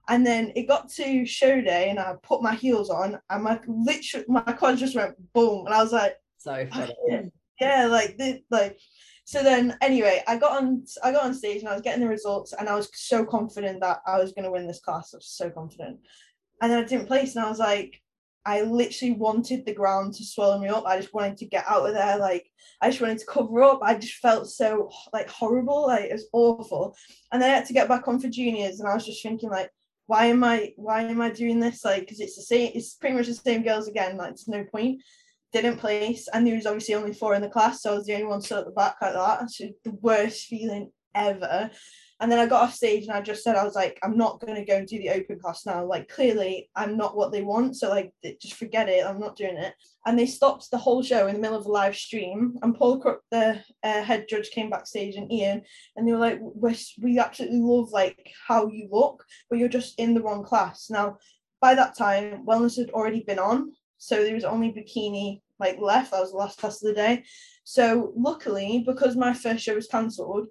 And 0.09 0.25
then 0.25 0.51
it 0.55 0.67
got 0.67 0.89
to 0.93 1.25
show 1.25 1.61
day, 1.61 1.89
and 1.89 1.99
I 1.99 2.15
put 2.23 2.41
my 2.41 2.55
heels 2.55 2.89
on, 2.89 3.19
and 3.29 3.43
my 3.43 3.59
literally 3.67 4.25
my 4.27 4.41
quads 4.41 4.79
just 4.79 4.95
went 4.95 5.15
boom, 5.33 5.65
and 5.67 5.75
I 5.75 5.83
was 5.83 5.93
like, 5.93 6.15
so 6.37 6.51
oh, 6.53 6.65
funny. 6.65 6.95
Oh, 7.11 7.29
yeah, 7.61 7.85
like 7.85 8.17
this, 8.17 8.39
like. 8.49 8.79
So 9.25 9.43
then, 9.43 9.77
anyway, 9.81 10.23
I 10.27 10.37
got 10.37 10.57
on, 10.57 10.83
I 11.03 11.11
got 11.11 11.23
on 11.23 11.35
stage, 11.35 11.59
and 11.59 11.69
I 11.69 11.73
was 11.73 11.83
getting 11.83 12.01
the 12.01 12.09
results, 12.09 12.53
and 12.53 12.67
I 12.67 12.75
was 12.75 12.89
so 12.95 13.23
confident 13.23 13.81
that 13.81 13.99
I 14.07 14.17
was 14.17 14.31
going 14.33 14.45
to 14.45 14.51
win 14.51 14.65
this 14.65 14.79
class. 14.79 15.13
I 15.13 15.17
was 15.17 15.27
so 15.27 15.51
confident, 15.51 15.99
and 16.61 16.71
then 16.71 16.79
I 16.79 16.87
didn't 16.87 17.05
place, 17.05 17.35
and 17.35 17.45
I 17.45 17.49
was 17.49 17.59
like, 17.59 18.01
I 18.45 18.61
literally 18.61 19.13
wanted 19.13 19.65
the 19.65 19.75
ground 19.75 20.15
to 20.15 20.25
swallow 20.25 20.57
me 20.57 20.69
up. 20.69 20.85
I 20.87 20.97
just 20.99 21.13
wanted 21.13 21.37
to 21.37 21.45
get 21.45 21.65
out 21.67 21.85
of 21.85 21.93
there. 21.93 22.17
Like 22.17 22.49
I 22.81 22.89
just 22.89 23.01
wanted 23.01 23.19
to 23.19 23.25
cover 23.27 23.61
up. 23.61 23.81
I 23.83 23.93
just 23.95 24.15
felt 24.15 24.47
so 24.47 24.89
like 25.13 25.29
horrible. 25.29 25.85
Like 25.87 26.05
it 26.05 26.13
was 26.13 26.29
awful. 26.33 26.95
And 27.31 27.39
then 27.39 27.51
I 27.51 27.55
had 27.55 27.67
to 27.67 27.73
get 27.73 27.87
back 27.87 28.07
on 28.07 28.19
for 28.19 28.29
juniors, 28.29 28.79
and 28.79 28.89
I 28.89 28.95
was 28.95 29.05
just 29.05 29.21
thinking 29.21 29.51
like, 29.51 29.69
why 30.09 30.25
am 30.25 30.43
I 30.43 30.73
why 30.75 31.03
am 31.03 31.21
I 31.21 31.29
doing 31.29 31.59
this? 31.59 31.85
Like, 31.85 32.01
because 32.01 32.19
it's 32.19 32.35
the 32.35 32.41
same. 32.41 32.71
It's 32.73 32.95
pretty 32.95 33.15
much 33.15 33.27
the 33.27 33.35
same 33.35 33.61
girls 33.61 33.87
again. 33.87 34.17
Like, 34.17 34.29
there's 34.29 34.47
no 34.47 34.63
point. 34.63 35.03
Didn't 35.53 35.77
place, 35.77 36.27
and 36.33 36.45
there 36.45 36.55
was 36.55 36.65
obviously 36.65 36.95
only 36.95 37.13
four 37.13 37.35
in 37.35 37.43
the 37.43 37.47
class, 37.49 37.83
so 37.83 37.91
I 37.91 37.95
was 37.95 38.07
the 38.07 38.13
only 38.15 38.25
one 38.25 38.41
still 38.41 38.57
at 38.57 38.65
the 38.65 38.71
back 38.71 38.95
like 39.03 39.13
that. 39.13 39.51
So 39.51 39.65
the 39.83 39.91
worst 40.01 40.47
feeling 40.47 40.91
ever. 41.13 41.69
And 42.21 42.29
then 42.29 42.39
I 42.39 42.47
got 42.47 42.63
off 42.63 42.73
stage 42.73 43.03
and 43.03 43.13
I 43.13 43.21
just 43.21 43.43
said, 43.43 43.55
I 43.55 43.63
was 43.63 43.75
like, 43.75 43.97
I'm 44.03 44.17
not 44.17 44.41
going 44.41 44.55
to 44.55 44.65
go 44.65 44.75
and 44.75 44.87
do 44.87 44.97
the 44.97 45.11
open 45.11 45.39
class 45.39 45.65
now. 45.65 45.85
Like, 45.85 46.09
clearly, 46.09 46.69
I'm 46.75 46.97
not 46.97 47.15
what 47.15 47.31
they 47.31 47.41
want. 47.41 47.77
So, 47.77 47.89
like, 47.89 48.11
just 48.41 48.55
forget 48.55 48.89
it. 48.89 49.05
I'm 49.05 49.19
not 49.19 49.37
doing 49.37 49.55
it. 49.55 49.73
And 50.05 50.19
they 50.19 50.25
stopped 50.25 50.69
the 50.69 50.77
whole 50.77 51.01
show 51.01 51.27
in 51.27 51.35
the 51.35 51.41
middle 51.41 51.57
of 51.57 51.65
a 51.65 51.71
live 51.71 51.95
stream. 51.95 52.57
And 52.61 52.75
Paul 52.75 52.99
Crook, 52.99 53.21
the 53.31 53.63
uh, 53.83 54.03
head 54.03 54.25
judge, 54.27 54.49
came 54.49 54.69
backstage 54.69 55.15
and 55.15 55.31
Ian, 55.31 55.61
and 55.95 56.07
they 56.07 56.11
were 56.11 56.17
like, 56.17 56.39
we 56.41 56.77
we 57.01 57.19
absolutely 57.19 57.59
love 57.59 57.91
like 57.91 58.33
how 58.47 58.67
you 58.67 58.89
look, 58.91 59.23
but 59.49 59.59
you're 59.59 59.69
just 59.69 59.97
in 59.97 60.13
the 60.13 60.21
wrong 60.21 60.43
class. 60.43 60.89
Now, 60.89 61.17
by 61.61 61.75
that 61.75 61.97
time, 61.97 62.45
wellness 62.45 62.77
had 62.77 62.89
already 62.91 63.23
been 63.23 63.39
on. 63.39 63.71
So 63.97 64.23
there 64.23 64.35
was 64.35 64.45
only 64.45 64.71
bikini 64.71 65.41
like 65.59 65.77
left. 65.79 66.11
That 66.11 66.21
was 66.21 66.31
the 66.31 66.37
last 66.37 66.59
class 66.59 66.81
of 66.81 66.87
the 66.87 66.93
day. 66.93 67.23
So 67.63 68.13
luckily, 68.15 68.83
because 68.85 69.15
my 69.15 69.33
first 69.33 69.63
show 69.63 69.75
was 69.75 69.87
cancelled, 69.87 70.47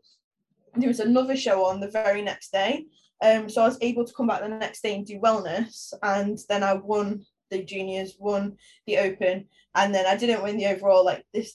there 0.77 0.89
was 0.89 1.01
another 1.01 1.37
show 1.37 1.65
on 1.65 1.81
the 1.81 1.91
very 1.91 2.23
next 2.23 2.53
day. 2.53 2.85
Um, 3.23 3.49
so 3.49 3.63
I 3.63 3.67
was 3.67 3.79
able 3.81 4.05
to 4.05 4.15
come 4.15 4.29
back 4.29 4.41
the 4.41 4.49
next 4.49 4.83
day 4.83 4.95
and 4.95 5.07
do 5.07 5.19
wellness, 5.19 5.93
and 6.03 6.39
then 6.49 6.63
I 6.63 6.75
won 6.75 7.25
the 7.51 7.65
juniors, 7.65 8.15
won 8.19 8.57
the 8.87 8.99
open, 8.99 9.47
and 9.75 9.95
then 9.95 10.07
I 10.07 10.17
didn't 10.17 10.43
win 10.43 10.57
the 10.57 10.67
overall. 10.67 11.05
Like 11.05 11.25
this, 11.35 11.55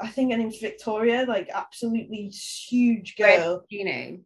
I 0.00 0.08
think 0.08 0.32
her 0.32 0.38
name's 0.38 0.58
Victoria, 0.58 1.24
like 1.26 1.48
absolutely 1.52 2.28
huge 2.28 3.16
girl. 3.16 3.64
You 3.68 3.84
know. 3.84 4.18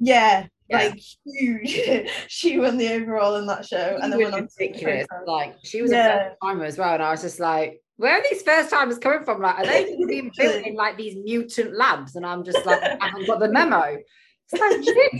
Yeah, 0.00 0.46
yeah. 0.68 0.78
like 0.78 1.00
huge. 1.26 2.08
she 2.28 2.58
won 2.58 2.76
the 2.76 2.92
overall 2.92 3.36
in 3.36 3.46
that 3.46 3.66
show, 3.66 3.96
she 3.96 4.02
and 4.02 4.12
then 4.12 4.20
went 4.20 4.34
on 4.34 4.48
ridiculous. 4.58 5.06
Like 5.26 5.56
she 5.64 5.82
was 5.82 5.90
yeah. 5.90 6.06
a 6.06 6.28
first 6.28 6.36
timer 6.42 6.64
as 6.64 6.78
well, 6.78 6.94
and 6.94 7.02
I 7.02 7.10
was 7.10 7.22
just 7.22 7.40
like, 7.40 7.82
where 7.98 8.18
are 8.18 8.22
these 8.30 8.42
first 8.42 8.70
timers 8.70 8.98
coming 8.98 9.24
from? 9.24 9.42
Like, 9.42 9.58
are 9.58 9.66
they 9.66 9.96
being 10.08 10.30
built 10.36 10.64
in 10.64 10.74
like 10.74 10.96
these 10.96 11.16
mutant 11.16 11.76
labs? 11.76 12.16
And 12.16 12.24
I'm 12.24 12.44
just 12.44 12.64
like, 12.64 12.80
I 12.82 13.08
haven't 13.08 13.26
got 13.26 13.40
the 13.40 13.48
memo. 13.48 13.98
It's 14.50 14.60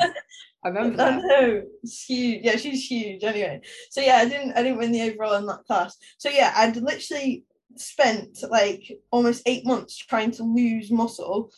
like, 0.00 0.12
I 0.64 0.68
remember 0.68 0.96
that. 0.96 1.12
I 1.14 1.20
know. 1.20 1.62
It's 1.82 2.04
huge. 2.04 2.44
Yeah, 2.44 2.56
she's 2.56 2.88
huge. 2.88 3.24
Anyway, 3.24 3.60
so 3.90 4.00
yeah, 4.00 4.16
I 4.16 4.28
didn't, 4.28 4.52
I 4.52 4.62
didn't 4.62 4.78
win 4.78 4.92
the 4.92 5.02
overall 5.02 5.34
in 5.34 5.46
that 5.46 5.64
class. 5.66 5.96
So 6.18 6.30
yeah, 6.30 6.52
I'd 6.56 6.76
literally 6.76 7.44
spent 7.76 8.38
like 8.48 9.00
almost 9.10 9.42
eight 9.46 9.66
months 9.66 9.96
trying 9.96 10.30
to 10.32 10.44
lose 10.44 10.90
muscle 10.90 11.50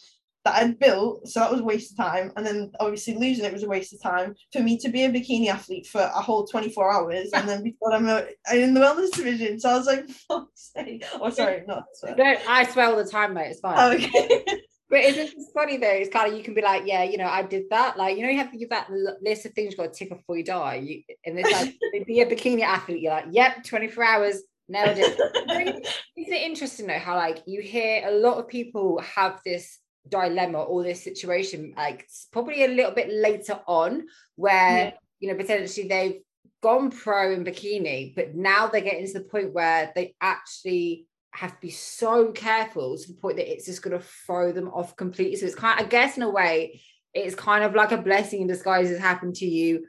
that 0.44 0.54
I'd 0.54 0.78
built, 0.78 1.28
so 1.28 1.40
that 1.40 1.50
was 1.50 1.60
a 1.60 1.64
waste 1.64 1.92
of 1.92 1.98
time. 1.98 2.32
And 2.36 2.46
then 2.46 2.72
obviously 2.80 3.14
losing 3.14 3.44
it 3.44 3.52
was 3.52 3.62
a 3.62 3.68
waste 3.68 3.92
of 3.92 4.02
time 4.02 4.34
for 4.52 4.60
me 4.60 4.78
to 4.78 4.88
be 4.88 5.04
a 5.04 5.10
bikini 5.10 5.48
athlete 5.48 5.86
for 5.86 6.00
a 6.00 6.20
whole 6.20 6.46
24 6.46 6.92
hours. 6.92 7.30
And 7.34 7.48
then 7.48 7.62
before 7.62 7.92
I'm 7.92 8.08
in 8.52 8.74
the 8.74 8.80
wellness 8.80 9.12
division. 9.12 9.60
So 9.60 9.70
I 9.70 9.76
was 9.76 9.86
like, 9.86 10.08
fuck's 10.28 10.72
sake. 10.74 11.04
Oh, 11.14 11.30
sorry, 11.30 11.64
not 11.66 11.84
swear. 11.94 12.14
No, 12.16 12.36
I 12.48 12.64
swear 12.64 12.86
all 12.86 12.96
the 12.96 13.04
time, 13.04 13.34
mate. 13.34 13.50
It's 13.50 13.60
fine. 13.60 13.76
Oh, 13.78 13.92
okay. 13.92 14.44
but 14.90 15.00
it's 15.00 15.16
just 15.16 15.52
funny 15.52 15.76
though. 15.76 15.88
It's 15.88 16.10
kind 16.10 16.30
of 16.30 16.38
you 16.38 16.42
can 16.42 16.54
be 16.54 16.62
like, 16.62 16.84
yeah, 16.86 17.02
you 17.02 17.18
know, 17.18 17.28
I 17.28 17.42
did 17.42 17.64
that. 17.70 17.98
Like, 17.98 18.16
you 18.16 18.22
know, 18.22 18.30
you 18.30 18.38
have 18.38 18.52
to 18.52 18.58
give 18.58 18.70
that 18.70 18.88
list 19.20 19.44
of 19.44 19.52
things 19.52 19.72
you've 19.72 19.78
got 19.78 19.92
to 19.92 19.98
tick 19.98 20.10
off 20.10 20.18
before 20.18 20.38
you 20.38 20.44
die. 20.44 20.76
You, 20.76 21.02
and 21.26 21.38
it's 21.38 21.52
like, 21.52 21.76
be 22.06 22.20
a 22.20 22.26
bikini 22.26 22.62
athlete. 22.62 23.02
You're 23.02 23.12
like, 23.12 23.26
yep, 23.30 23.62
24 23.64 24.04
hours, 24.04 24.42
nailed 24.70 24.96
it. 24.98 25.86
Isn't 26.16 26.32
it 26.32 26.42
interesting 26.42 26.86
though 26.86 26.98
how 26.98 27.16
like 27.16 27.42
you 27.46 27.60
hear 27.60 28.04
a 28.06 28.12
lot 28.12 28.38
of 28.38 28.48
people 28.48 29.00
have 29.00 29.40
this 29.44 29.78
dilemma 30.08 30.62
or 30.62 30.82
this 30.82 31.02
situation, 31.02 31.74
like 31.76 32.08
probably 32.32 32.64
a 32.64 32.68
little 32.68 32.92
bit 32.92 33.10
later 33.10 33.60
on, 33.66 34.06
where 34.36 34.78
yeah. 34.78 34.92
you 35.20 35.28
know 35.28 35.36
potentially 35.36 35.88
they've 35.88 36.20
gone 36.62 36.90
pro 36.90 37.32
in 37.32 37.44
bikini, 37.44 38.14
but 38.14 38.34
now 38.34 38.66
they're 38.66 38.80
getting 38.80 39.06
to 39.06 39.14
the 39.14 39.24
point 39.24 39.52
where 39.52 39.92
they 39.94 40.14
actually 40.20 41.06
have 41.32 41.52
to 41.52 41.60
be 41.60 41.70
so 41.70 42.32
careful 42.32 42.98
to 42.98 43.08
the 43.08 43.18
point 43.18 43.36
that 43.36 43.50
it's 43.50 43.66
just 43.66 43.82
going 43.82 43.96
to 43.96 44.04
throw 44.26 44.52
them 44.52 44.68
off 44.68 44.96
completely. 44.96 45.36
So 45.36 45.46
it's 45.46 45.54
kind, 45.54 45.80
of, 45.80 45.86
I 45.86 45.88
guess, 45.88 46.16
in 46.16 46.22
a 46.22 46.30
way, 46.30 46.80
it's 47.14 47.34
kind 47.34 47.64
of 47.64 47.74
like 47.74 47.92
a 47.92 47.98
blessing 47.98 48.42
in 48.42 48.46
disguise 48.46 48.88
has 48.88 48.98
happened 48.98 49.36
to 49.36 49.46
you 49.46 49.86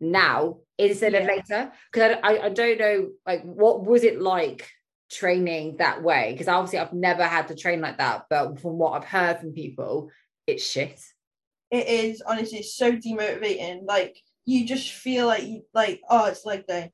now 0.00 0.58
instead 0.78 1.12
yeah. 1.12 1.20
of 1.20 1.26
later. 1.26 1.72
Because 1.90 2.18
I, 2.22 2.34
I, 2.34 2.44
I 2.44 2.48
don't 2.50 2.78
know, 2.78 3.08
like, 3.26 3.42
what 3.42 3.84
was 3.84 4.04
it 4.04 4.20
like 4.20 4.70
training 5.12 5.76
that 5.78 6.02
way? 6.02 6.32
Because 6.32 6.48
obviously, 6.48 6.78
I've 6.78 6.92
never 6.92 7.24
had 7.24 7.48
to 7.48 7.54
train 7.54 7.80
like 7.80 7.98
that, 7.98 8.26
but 8.30 8.60
from 8.60 8.78
what 8.78 8.92
I've 8.92 9.08
heard 9.08 9.38
from 9.38 9.52
people, 9.52 10.10
it's 10.46 10.64
shit. 10.64 11.00
It 11.70 11.86
is 11.86 12.22
honestly 12.22 12.58
it's 12.58 12.74
so 12.74 12.92
demotivating. 12.92 13.86
Like 13.86 14.16
you 14.44 14.66
just 14.66 14.92
feel 14.92 15.26
like 15.26 15.44
you 15.44 15.62
like 15.72 16.00
oh 16.10 16.26
it's 16.26 16.44
leg 16.44 16.66
day, 16.66 16.90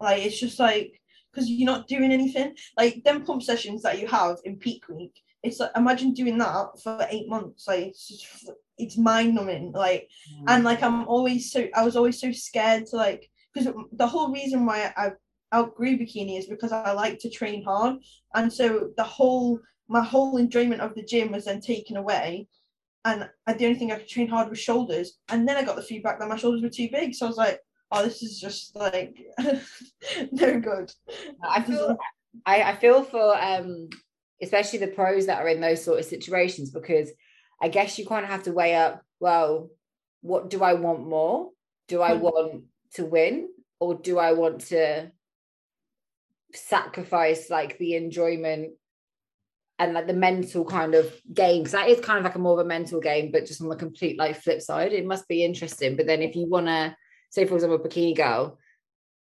like 0.00 0.24
it's 0.24 0.38
just 0.38 0.58
like 0.58 1.00
because 1.32 1.50
you're 1.50 1.70
not 1.70 1.88
doing 1.88 2.12
anything. 2.12 2.54
Like 2.76 3.02
them 3.04 3.24
pump 3.24 3.42
sessions 3.42 3.82
that 3.82 4.00
you 4.00 4.06
have 4.06 4.38
in 4.44 4.56
peak 4.56 4.84
week, 4.88 5.14
it's 5.42 5.60
like 5.60 5.70
imagine 5.76 6.12
doing 6.14 6.38
that 6.38 6.80
for 6.82 7.06
eight 7.10 7.28
months. 7.28 7.66
Like 7.66 7.88
it's 7.88 8.08
just, 8.08 8.50
it's 8.78 8.96
mind 8.96 9.34
numbing. 9.34 9.72
Like 9.72 10.08
mm. 10.32 10.44
and 10.48 10.64
like 10.64 10.82
I'm 10.82 11.06
always 11.08 11.52
so 11.52 11.66
I 11.74 11.84
was 11.84 11.96
always 11.96 12.20
so 12.20 12.32
scared 12.32 12.86
to 12.86 12.96
like 12.96 13.28
because 13.52 13.72
the 13.92 14.06
whole 14.06 14.32
reason 14.32 14.64
why 14.64 14.92
I 14.96 15.12
outgrew 15.54 15.98
bikini 15.98 16.38
is 16.38 16.46
because 16.46 16.72
I 16.72 16.92
like 16.92 17.18
to 17.20 17.30
train 17.30 17.64
hard, 17.64 17.96
and 18.34 18.52
so 18.52 18.90
the 18.96 19.04
whole 19.04 19.60
my 19.88 20.02
whole 20.02 20.36
enjoyment 20.38 20.80
of 20.80 20.94
the 20.94 21.02
gym 21.02 21.32
was 21.32 21.44
then 21.44 21.60
taken 21.60 21.96
away. 21.96 22.48
And 23.04 23.28
the 23.46 23.66
only 23.66 23.74
thing 23.78 23.92
I 23.92 23.96
could 23.96 24.08
train 24.08 24.28
hard 24.28 24.48
was 24.48 24.58
shoulders. 24.58 25.18
And 25.28 25.46
then 25.46 25.56
I 25.56 25.64
got 25.64 25.76
the 25.76 25.82
feedback 25.82 26.18
that 26.18 26.28
my 26.28 26.36
shoulders 26.36 26.62
were 26.62 26.68
too 26.68 26.88
big. 26.90 27.14
So 27.14 27.26
I 27.26 27.28
was 27.28 27.36
like, 27.36 27.58
oh, 27.90 28.04
this 28.04 28.22
is 28.22 28.40
just 28.40 28.74
like 28.74 29.18
no 30.32 30.60
good. 30.60 30.90
I 31.42 31.62
feel 31.62 31.96
I, 32.46 32.62
I 32.62 32.76
feel 32.76 33.02
for 33.02 33.36
um 33.40 33.88
especially 34.40 34.78
the 34.80 34.88
pros 34.88 35.26
that 35.26 35.40
are 35.40 35.48
in 35.48 35.60
those 35.60 35.84
sort 35.84 36.00
of 36.00 36.04
situations 36.04 36.70
because 36.70 37.10
I 37.60 37.68
guess 37.68 37.98
you 37.98 38.06
kind 38.06 38.24
of 38.24 38.30
have 38.30 38.42
to 38.44 38.52
weigh 38.52 38.74
up, 38.74 39.02
well, 39.20 39.70
what 40.20 40.50
do 40.50 40.64
I 40.64 40.74
want 40.74 41.06
more? 41.06 41.50
Do 41.86 42.02
I 42.02 42.16
hmm. 42.16 42.22
want 42.22 42.64
to 42.94 43.04
win 43.04 43.48
or 43.78 43.94
do 43.94 44.18
I 44.18 44.32
want 44.32 44.62
to 44.68 45.12
sacrifice 46.54 47.50
like 47.50 47.78
the 47.78 47.94
enjoyment 47.94 48.72
and 49.78 49.94
like 49.94 50.06
the 50.06 50.12
mental 50.12 50.64
kind 50.64 50.94
of 50.94 51.12
game 51.32 51.62
because 51.62 51.72
that 51.72 51.88
is 51.88 52.00
kind 52.00 52.18
of 52.18 52.24
like 52.24 52.34
a 52.34 52.38
more 52.38 52.58
of 52.58 52.64
a 52.64 52.68
mental 52.68 53.00
game 53.00 53.32
but 53.32 53.46
just 53.46 53.60
on 53.60 53.68
the 53.68 53.76
complete 53.76 54.18
like 54.18 54.40
flip 54.40 54.60
side 54.60 54.92
it 54.92 55.06
must 55.06 55.26
be 55.28 55.44
interesting. 55.44 55.96
But 55.96 56.06
then 56.06 56.22
if 56.22 56.36
you 56.36 56.46
want 56.48 56.66
to 56.66 56.94
say 57.30 57.46
for 57.46 57.54
example 57.54 57.80
a 57.84 57.88
bikini 57.88 58.16
girl 58.16 58.58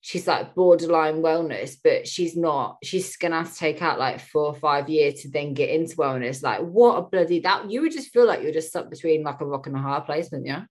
she's 0.01 0.27
like 0.27 0.55
borderline 0.55 1.21
wellness 1.21 1.75
but 1.83 2.07
she's 2.07 2.35
not 2.35 2.77
she's 2.83 3.17
gonna 3.17 3.37
have 3.37 3.51
to 3.51 3.59
take 3.59 3.81
out 3.81 3.99
like 3.99 4.19
four 4.19 4.45
or 4.45 4.55
five 4.55 4.89
years 4.89 5.21
to 5.21 5.29
then 5.29 5.53
get 5.53 5.69
into 5.69 5.95
wellness. 5.97 6.41
Like 6.41 6.61
what 6.61 6.97
a 6.97 7.01
bloody 7.03 7.39
that 7.41 7.69
you 7.69 7.81
would 7.81 7.91
just 7.91 8.09
feel 8.09 8.25
like 8.25 8.41
you're 8.41 8.51
just 8.51 8.69
stuck 8.69 8.89
between 8.89 9.23
like 9.23 9.41
a 9.41 9.45
rock 9.45 9.67
and 9.67 9.75
a 9.75 9.79
hard 9.79 10.05
placement 10.05 10.45
yeah 10.45 10.63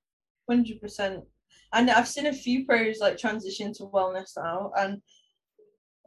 100% 0.50 1.22
and 1.74 1.90
i've 1.90 2.08
seen 2.08 2.26
a 2.26 2.32
few 2.32 2.64
pros 2.64 2.98
like 3.00 3.18
transition 3.18 3.72
to 3.74 3.84
wellness 3.84 4.32
now 4.36 4.72
and 4.76 5.02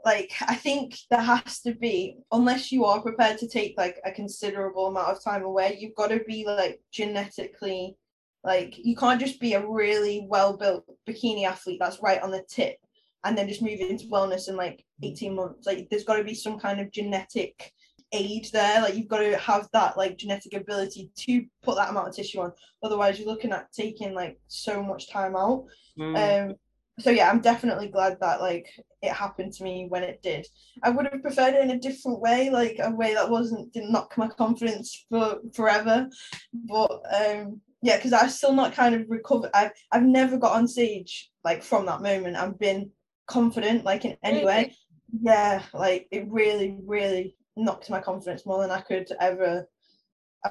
like 0.06 0.32
i 0.48 0.56
think 0.56 0.98
there 1.10 1.22
has 1.22 1.62
to 1.62 1.74
be 1.74 2.18
unless 2.32 2.72
you 2.72 2.86
are 2.86 3.02
prepared 3.02 3.38
to 3.38 3.48
take 3.48 3.74
like 3.78 4.00
a 4.06 4.12
considerable 4.12 4.88
amount 4.88 5.08
of 5.08 5.24
time 5.24 5.44
away 5.44 5.78
you've 5.80 5.96
got 5.96 6.08
to 6.08 6.20
be 6.28 6.46
like 6.46 6.82
genetically 6.92 7.96
like 8.44 8.76
you 8.78 8.96
can't 8.96 9.20
just 9.20 9.40
be 9.40 9.54
a 9.54 9.68
really 9.68 10.26
well 10.30 10.58
built 10.58 10.84
bikini 11.08 11.46
athlete 11.46 11.80
that's 11.80 12.02
right 12.02 12.22
on 12.22 12.32
the 12.32 12.44
tip 12.50 12.78
and 13.24 13.38
then 13.38 13.48
just 13.48 13.62
move 13.62 13.80
into 13.80 14.08
wellness 14.08 14.50
in 14.50 14.56
like 14.56 14.84
18 15.04 15.36
months. 15.36 15.68
Like 15.68 15.88
there's 15.90 16.04
got 16.04 16.16
to 16.16 16.24
be 16.24 16.34
some 16.34 16.60
kind 16.60 16.80
of 16.80 16.92
genetic 16.92 17.72
aid 18.12 18.48
there. 18.52 18.82
Like 18.82 18.96
you've 18.96 19.08
got 19.08 19.20
to 19.20 19.38
have 19.38 19.70
that 19.74 19.98
like 19.98 20.18
genetic 20.18 20.54
ability 20.54 21.12
to 21.16 21.46
put 21.64 21.76
that 21.76 21.90
amount 21.90 22.10
of 22.10 22.16
tissue 22.16 22.42
on. 22.42 22.52
Otherwise 22.84 23.20
you're 23.20 23.28
looking 23.28 23.52
at 23.52 23.72
taking 23.72 24.14
like 24.14 24.40
so 24.48 24.82
much 24.82 25.10
time 25.10 25.36
out. 25.36 25.66
Mm. 26.00 26.50
Um 26.50 26.56
so 27.02 27.10
yeah, 27.10 27.30
I'm 27.30 27.42
definitely 27.42 27.88
glad 27.88 28.18
that 28.22 28.42
like 28.42 28.68
it 29.02 29.12
happened 29.12 29.54
to 29.54 29.64
me 29.64 29.88
when 29.90 30.04
it 30.04 30.22
did. 30.22 30.48
I 30.84 30.90
would 30.90 31.08
have 31.08 31.22
preferred 31.22 31.54
it 31.56 31.64
in 31.64 31.72
a 31.72 31.80
different 31.80 32.20
way, 32.20 32.50
like 32.50 32.78
a 32.82 32.92
way 32.92 33.14
that 33.14 33.30
wasn't 33.30 33.74
didn't 33.74 33.92
knock 33.92 34.18
my 34.18 34.28
confidence 34.28 35.06
for 35.10 35.40
forever. 35.54 36.10
But 36.54 37.02
um 37.14 37.62
yeah, 37.82 37.98
because 37.98 38.14
I've 38.14 38.32
still 38.32 38.54
not 38.54 38.74
kind 38.74 38.96
of 38.96 39.10
recovered. 39.10 39.52
I've 39.54 39.72
I've 39.92 40.04
never 40.04 40.38
got 40.38 40.54
on 40.56 40.68
stage 40.68 41.32
like 41.44 41.64
from 41.64 41.86
that 41.88 42.02
moment. 42.02 42.38
I've 42.38 42.60
been 42.60 42.92
confident 43.28 43.84
like 43.86 44.06
in 44.06 44.18
any 44.24 44.46
way. 44.46 44.76
Yeah, 45.22 45.64
like 45.74 46.08
it 46.12 46.28
really, 46.30 46.78
really 46.86 47.36
knocked 47.58 47.90
my 47.90 48.00
confidence 48.00 48.46
more 48.46 48.62
than 48.62 48.72
I 48.72 48.82
could 48.82 49.12
ever 49.20 49.68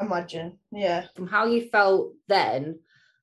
imagine. 0.00 0.59
Yeah. 0.73 1.07
From 1.14 1.26
how 1.26 1.47
you 1.47 1.69
felt 1.69 2.12
then, 2.28 2.78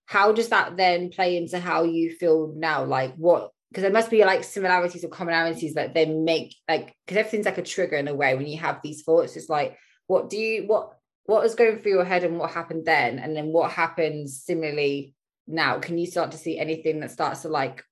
how 0.07 0.31
does 0.31 0.49
that 0.49 0.77
then 0.77 1.09
play 1.09 1.37
into 1.37 1.59
how 1.59 1.83
you 1.83 2.15
feel 2.15 2.53
now? 2.55 2.83
Like 2.85 3.15
what 3.15 3.51
because 3.69 3.81
there 3.81 3.91
must 3.91 4.09
be 4.09 4.23
like 4.23 4.43
similarities 4.43 5.03
or 5.03 5.09
commonalities 5.09 5.73
that 5.73 5.93
then 5.93 6.23
make 6.23 6.55
like 6.67 6.95
because 7.05 7.17
everything's 7.17 7.45
like 7.45 7.57
a 7.57 7.63
trigger 7.63 7.97
in 7.97 8.07
a 8.07 8.15
way 8.15 8.33
when 8.33 8.47
you 8.47 8.57
have 8.57 8.79
these 8.81 9.03
thoughts. 9.03 9.35
It's 9.35 9.49
like 9.49 9.77
what 10.07 10.29
do 10.29 10.37
you 10.37 10.63
what 10.65 10.93
what 11.25 11.43
was 11.43 11.55
going 11.55 11.77
through 11.77 11.91
your 11.91 12.05
head 12.05 12.23
and 12.23 12.39
what 12.39 12.51
happened 12.51 12.85
then 12.85 13.19
and 13.19 13.35
then 13.35 13.47
what 13.47 13.71
happens 13.71 14.41
similarly 14.41 15.13
now 15.45 15.77
can 15.77 15.97
you 15.97 16.07
start 16.07 16.31
to 16.31 16.37
see 16.37 16.57
anything 16.57 17.01
that 17.01 17.11
starts 17.11 17.41
to 17.41 17.49
like 17.49 17.83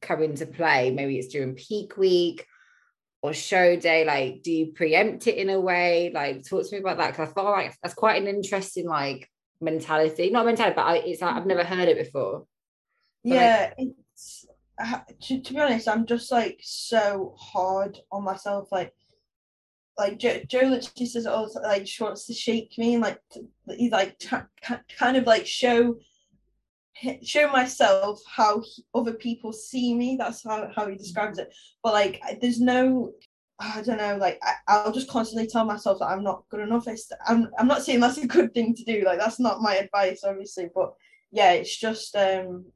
come 0.00 0.22
into 0.22 0.46
play 0.46 0.90
maybe 0.90 1.16
it's 1.16 1.28
during 1.28 1.54
peak 1.54 1.96
week 1.96 2.44
or 3.22 3.32
show 3.32 3.76
day 3.76 4.04
like 4.04 4.42
do 4.42 4.50
you 4.50 4.66
preempt 4.72 5.28
it 5.28 5.36
in 5.36 5.48
a 5.48 5.60
way 5.60 6.10
like 6.12 6.44
talk 6.44 6.68
to 6.68 6.74
me 6.74 6.80
about 6.80 6.98
that 6.98 7.12
because 7.12 7.28
i 7.28 7.32
felt 7.32 7.46
like 7.46 7.74
that's 7.82 7.94
quite 7.94 8.20
an 8.20 8.28
interesting 8.28 8.86
like 8.86 9.28
mentality 9.62 10.30
not 10.30 10.46
mentality 10.46 10.74
but 10.76 10.86
I, 10.86 10.96
it's 10.96 11.22
like 11.22 11.34
i've 11.34 11.46
never 11.46 11.64
heard 11.64 11.88
it 11.88 11.98
before. 11.98 12.46
Yeah 13.24 13.72
like, 13.78 13.88
it's 14.14 14.46
to, 15.22 15.40
to 15.40 15.54
be 15.54 15.60
honest 15.60 15.88
i'm 15.88 16.06
just 16.06 16.32
like 16.32 16.60
so 16.62 17.34
hard 17.38 17.98
on 18.10 18.24
myself 18.24 18.68
like 18.72 18.92
like 19.98 20.18
Joe, 20.18 20.40
Joe 20.48 20.62
literally 20.62 21.06
says 21.06 21.26
oh 21.26 21.48
like 21.62 21.86
she 21.86 22.02
wants 22.02 22.26
to 22.26 22.32
shake 22.32 22.72
me 22.78 22.94
and 22.94 23.02
like 23.02 23.20
he's 23.76 23.92
like 23.92 24.18
t- 24.18 24.36
kind 24.98 25.16
of 25.16 25.26
like 25.26 25.46
show 25.46 25.96
show 27.22 27.50
myself 27.50 28.20
how 28.26 28.60
he, 28.60 28.84
other 28.94 29.12
people 29.12 29.52
see 29.52 29.94
me 29.94 30.16
that's 30.18 30.44
how, 30.44 30.70
how 30.74 30.88
he 30.88 30.96
describes 30.96 31.38
it. 31.38 31.52
But 31.82 31.92
like 31.92 32.20
there's 32.40 32.60
no 32.60 33.12
I 33.62 33.82
don't 33.82 33.98
know, 33.98 34.16
like 34.16 34.40
I, 34.68 34.82
will 34.84 34.92
just 34.92 35.08
constantly 35.08 35.46
tell 35.46 35.64
myself 35.64 36.00
that 36.00 36.06
I'm 36.06 36.24
not 36.24 36.44
good 36.50 36.60
enough. 36.60 36.88
It's, 36.88 37.10
I'm 37.26 37.48
I'm 37.58 37.68
not 37.68 37.82
saying 37.82 38.00
that's 38.00 38.18
a 38.18 38.26
good 38.26 38.52
thing 38.52 38.74
to 38.74 38.84
do. 38.84 39.04
Like 39.04 39.18
that's 39.18 39.38
not 39.38 39.62
my 39.62 39.76
advice, 39.76 40.24
obviously. 40.24 40.68
But 40.74 40.94
yeah, 41.30 41.52
it's 41.52 41.76
just 41.76 42.16
um, 42.16 42.66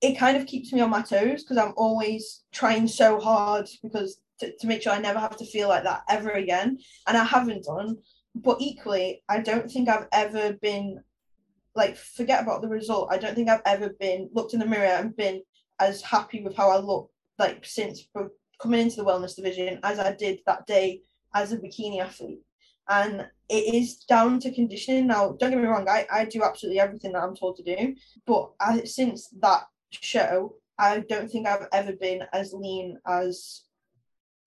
it 0.00 0.18
kind 0.18 0.36
of 0.36 0.46
keeps 0.46 0.72
me 0.72 0.80
on 0.80 0.90
my 0.90 1.02
toes 1.02 1.42
because 1.42 1.56
I'm 1.56 1.74
always 1.76 2.44
trying 2.52 2.86
so 2.86 3.18
hard 3.18 3.68
because 3.82 4.20
to, 4.40 4.56
to 4.56 4.66
make 4.66 4.82
sure 4.82 4.92
I 4.92 5.00
never 5.00 5.18
have 5.18 5.36
to 5.38 5.46
feel 5.46 5.68
like 5.68 5.84
that 5.84 6.02
ever 6.08 6.30
again. 6.32 6.78
And 7.06 7.16
I 7.16 7.24
haven't 7.24 7.64
done. 7.64 7.96
But 8.34 8.58
equally, 8.60 9.22
I 9.28 9.40
don't 9.40 9.70
think 9.70 9.88
I've 9.88 10.08
ever 10.12 10.52
been 10.54 11.02
like 11.74 11.96
forget 11.96 12.42
about 12.42 12.62
the 12.62 12.68
result. 12.68 13.08
I 13.10 13.18
don't 13.18 13.34
think 13.34 13.48
I've 13.48 13.62
ever 13.66 13.90
been 14.00 14.30
looked 14.32 14.54
in 14.54 14.60
the 14.60 14.66
mirror 14.66 14.86
and 14.86 15.16
been 15.16 15.42
as 15.80 16.02
happy 16.02 16.42
with 16.42 16.56
how 16.56 16.70
I 16.70 16.78
look 16.78 17.10
like 17.38 17.64
since 17.66 18.08
coming 18.58 18.80
into 18.80 18.96
the 18.96 19.04
wellness 19.04 19.36
division 19.36 19.78
as 19.82 19.98
I 19.98 20.12
did 20.12 20.40
that 20.46 20.66
day 20.66 21.02
as 21.34 21.52
a 21.52 21.58
bikini 21.58 22.00
athlete. 22.00 22.40
And 22.88 23.26
it 23.48 23.74
is 23.74 23.96
down 23.96 24.38
to 24.40 24.54
conditioning. 24.54 25.08
Now, 25.08 25.36
don't 25.38 25.50
get 25.50 25.58
me 25.58 25.66
wrong, 25.66 25.88
I, 25.88 26.06
I 26.12 26.24
do 26.24 26.44
absolutely 26.44 26.80
everything 26.80 27.12
that 27.12 27.22
I'm 27.22 27.34
told 27.34 27.56
to 27.56 27.62
do. 27.62 27.94
But 28.26 28.52
I, 28.60 28.84
since 28.84 29.28
that 29.40 29.64
show, 29.90 30.54
I 30.78 31.00
don't 31.00 31.30
think 31.30 31.46
I've 31.46 31.66
ever 31.72 31.92
been 31.92 32.22
as 32.32 32.52
lean 32.52 32.98
as 33.06 33.62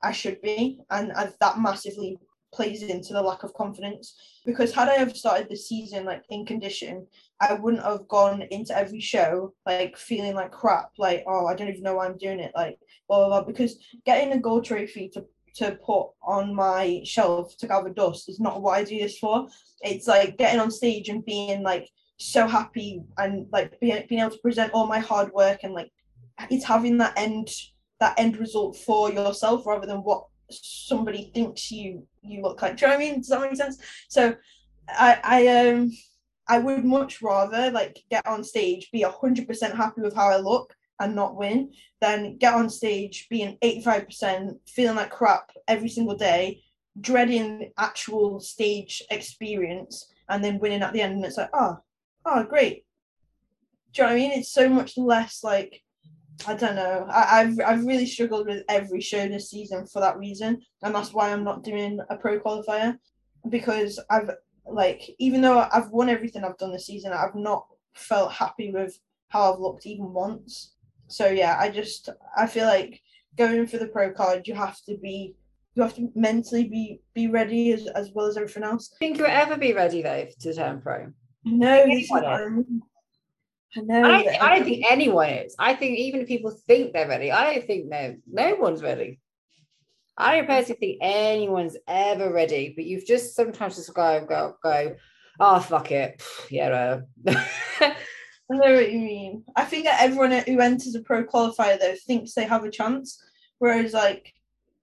I 0.02 0.12
should 0.12 0.42
be. 0.42 0.80
And 0.90 1.12
I've, 1.12 1.38
that 1.40 1.60
massively 1.60 2.18
plays 2.54 2.82
into 2.84 3.14
the 3.14 3.22
lack 3.22 3.44
of 3.44 3.54
confidence 3.54 4.16
because 4.46 4.74
had 4.74 4.90
I 4.90 4.96
have 4.96 5.16
started 5.16 5.48
the 5.50 5.56
season 5.56 6.06
like 6.06 6.24
in 6.30 6.46
condition, 6.46 7.06
I 7.42 7.54
wouldn't 7.54 7.84
have 7.84 8.08
gone 8.08 8.44
into 8.52 8.78
every 8.78 9.00
show 9.00 9.54
like 9.66 9.98
feeling 9.98 10.36
like 10.36 10.52
crap, 10.52 10.92
like 10.98 11.24
oh 11.28 11.46
I 11.46 11.56
don't 11.56 11.70
even 11.70 11.84
know 11.84 11.96
why 11.96 12.06
I'm 12.06 12.18
doing 12.18 12.40
it, 12.40 12.52
like 12.56 12.78
blah 13.08 13.28
blah 13.28 13.42
blah. 13.42 13.44
Because 13.44 13.78
getting 14.06 14.34
a 14.34 14.40
gold 14.40 14.66
trophy 14.66 15.10
to 15.14 15.26
to 15.56 15.78
put 15.84 16.10
on 16.24 16.54
my 16.54 17.02
shelf 17.04 17.58
to 17.58 17.68
gather 17.68 17.90
dust. 17.90 18.30
is 18.30 18.40
not 18.40 18.62
what 18.62 18.78
I 18.78 18.84
do 18.84 18.98
this 19.00 19.18
for. 19.18 19.48
It's 19.82 20.08
like 20.08 20.38
getting 20.38 20.60
on 20.60 20.72
stage 20.72 21.10
and 21.10 21.26
being 21.26 21.64
like 21.64 21.90
so 22.18 22.48
happy 22.48 23.02
and 23.18 23.48
like 23.52 23.80
being, 23.80 24.06
being 24.08 24.22
able 24.22 24.32
to 24.32 24.38
present 24.40 24.74
all 24.74 24.88
my 24.88 25.00
hard 25.00 25.32
work 25.34 25.62
and 25.64 25.74
like 25.74 25.92
it's 26.50 26.66
having 26.66 26.98
that 26.98 27.14
end 27.18 27.50
that 28.00 28.18
end 28.18 28.38
result 28.38 28.78
for 28.78 29.12
yourself 29.12 29.66
rather 29.66 29.86
than 29.86 30.00
what 30.00 30.26
somebody 30.50 31.32
thinks 31.34 31.72
you 31.72 32.06
you 32.22 32.42
look 32.42 32.62
like. 32.62 32.78
Do 32.78 32.86
you 32.86 32.92
know 32.92 32.98
what 32.98 33.04
I 33.04 33.10
mean? 33.10 33.20
Does 33.20 33.28
that 33.28 33.42
make 33.42 33.56
sense? 33.56 33.78
So 34.08 34.36
I 34.88 35.20
I 35.24 35.48
um 35.48 35.92
I 36.50 36.58
would 36.58 36.84
much 36.84 37.22
rather 37.22 37.72
like 37.72 38.04
get 38.10 38.26
on 38.28 38.44
stage, 38.44 38.90
be 38.92 39.04
hundred 39.04 39.48
percent 39.48 39.76
happy 39.76 40.02
with 40.02 40.16
how 40.16 40.28
I 40.28 40.38
look 40.38 40.76
and 41.00 41.16
not 41.16 41.38
win, 41.38 41.72
than 42.02 42.38
get 42.38 42.56
on 42.56 42.70
stage 42.70 43.28
being 43.30 43.58
85%, 43.64 44.58
feeling 44.68 44.98
like 44.98 45.12
crap 45.12 45.52
every 45.68 45.88
single 45.88 46.16
day, 46.16 46.62
dreading 47.00 47.72
actual 47.78 48.42
stage 48.42 49.02
experience, 49.10 50.12
and 50.28 50.44
then 50.44 50.60
winning 50.60 50.82
at 50.82 50.92
the 50.92 51.02
end. 51.02 51.14
And 51.14 51.24
it's 51.26 51.38
like, 51.38 51.52
oh, 51.54 51.78
oh, 52.26 52.44
great. 52.44 52.84
Do 53.94 54.02
you 54.02 54.08
know 54.08 54.14
what 54.14 54.18
I 54.18 54.20
mean? 54.20 54.32
It's 54.32 54.52
so 54.52 54.68
much 54.68 54.98
less 54.98 55.44
like 55.44 55.82
I 56.48 56.54
don't 56.56 56.76
know. 56.76 57.06
I, 57.10 57.44
have 57.44 57.60
I've 57.66 57.86
really 57.86 58.06
struggled 58.06 58.48
with 58.48 58.64
every 58.70 59.02
show 59.02 59.28
this 59.28 59.50
season 59.50 59.86
for 59.88 60.00
that 60.00 60.18
reason, 60.18 60.62
and 60.82 60.96
that's 60.96 61.14
why 61.14 61.32
I'm 61.32 61.44
not 61.44 61.64
doing 61.64 62.00
a 62.10 62.16
pro 62.16 62.40
qualifier 62.40 62.98
because 63.50 64.00
I've 64.10 64.30
like 64.72 65.02
even 65.20 65.42
though 65.42 65.68
I've 65.72 65.90
won 65.90 66.10
everything 66.10 66.44
I've 66.44 66.58
done 66.58 66.72
this 66.72 66.88
season, 66.88 67.14
I've 67.14 67.36
not 67.36 67.68
felt 67.94 68.32
happy 68.32 68.72
with 68.72 69.00
how 69.30 69.54
I've 69.54 69.60
looked 69.60 69.86
even 69.86 70.14
once. 70.14 70.76
So 71.08 71.28
yeah, 71.28 71.58
I 71.60 71.70
just 71.70 72.10
I 72.36 72.48
feel 72.48 72.66
like 72.66 73.02
going 73.38 73.68
for 73.68 73.78
the 73.78 73.88
pro 73.88 74.12
card, 74.12 74.48
you 74.48 74.54
have 74.54 74.78
to 74.88 74.98
be 74.98 75.36
you 75.76 75.84
have 75.84 75.96
to 75.96 76.12
mentally 76.16 76.66
be 76.66 77.02
be 77.14 77.28
ready 77.28 77.72
as, 77.72 77.88
as 77.88 78.12
well 78.14 78.28
as 78.28 78.38
everything 78.38 78.64
else. 78.64 78.96
Think 79.00 79.18
you'll 79.18 79.28
ever 79.28 79.58
be 79.58 79.74
ready 79.74 80.02
though 80.02 80.28
to 80.40 80.54
turn 80.54 80.82
pro? 80.82 81.12
No, 81.46 81.86
I 83.78 83.82
know. 83.82 84.04
I 84.04 84.24
don't, 84.24 84.42
I 84.42 84.56
don't 84.56 84.66
think 84.66 84.86
anyone 84.90 85.30
is. 85.30 85.56
I 85.60 85.76
think 85.76 85.98
even 85.98 86.22
if 86.22 86.28
people 86.28 86.52
think 86.52 86.92
they're 86.92 87.08
ready, 87.08 87.32
I 87.32 87.54
don't 87.54 87.68
think 87.68 87.86
no, 87.86 88.16
no 88.28 88.56
one's 88.56 88.82
ready. 88.82 89.20
I 90.20 90.36
don't 90.36 90.48
personally 90.48 90.80
think 90.80 90.98
anyone's 91.02 91.78
ever 91.88 92.32
ready, 92.32 92.74
but 92.76 92.86
you've 92.86 93.06
just 93.06 93.36
sometimes 93.36 93.78
just 93.78 93.94
go, 93.94 94.26
go, 94.28 94.56
go, 94.62 94.96
oh, 95.40 95.60
fuck 95.60 95.92
it. 95.92 96.22
Yeah. 96.50 97.00
I 97.28 97.96
know 98.50 98.74
what 98.74 98.92
you 98.92 99.00
mean. 99.00 99.44
I 99.56 99.64
think 99.64 99.86
that 99.86 100.02
everyone 100.02 100.32
who 100.32 100.60
enters 100.60 100.96
a 100.96 101.02
pro 101.02 101.24
qualifier, 101.24 101.80
though, 101.80 101.96
thinks 102.06 102.34
they 102.34 102.46
have 102.46 102.66
a 102.66 102.72
chance. 102.72 103.24
Whereas, 103.60 103.94
like, 103.94 104.34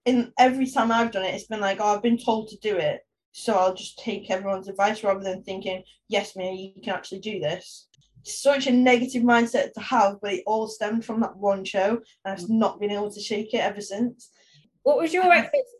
in 0.04 0.32
every 0.38 0.70
time 0.70 0.90
I've 0.90 1.10
done 1.10 1.24
it, 1.24 1.34
it's 1.34 1.46
been 1.46 1.60
like, 1.60 1.78
oh, 1.80 1.94
I've 1.94 2.02
been 2.02 2.18
told 2.18 2.48
to 2.48 2.56
do 2.58 2.76
it. 2.76 3.00
So 3.32 3.54
I'll 3.54 3.74
just 3.74 3.98
take 3.98 4.30
everyone's 4.30 4.68
advice 4.68 5.04
rather 5.04 5.22
than 5.22 5.42
thinking, 5.42 5.82
yes, 6.08 6.36
me, 6.36 6.72
you 6.74 6.82
can 6.82 6.94
actually 6.94 7.20
do 7.20 7.40
this 7.40 7.88
such 8.26 8.66
a 8.66 8.72
negative 8.72 9.22
mindset 9.22 9.72
to 9.72 9.80
have, 9.80 10.16
but 10.20 10.32
it 10.32 10.42
all 10.46 10.66
stemmed 10.66 11.04
from 11.04 11.20
that 11.20 11.36
one 11.36 11.64
show, 11.64 12.00
and 12.24 12.32
I've 12.32 12.40
mm. 12.40 12.50
not 12.50 12.80
been 12.80 12.90
able 12.90 13.10
to 13.12 13.20
shake 13.20 13.54
it 13.54 13.58
ever 13.58 13.80
since. 13.80 14.30
What 14.86 14.98
was 14.98 15.12
your 15.12 15.24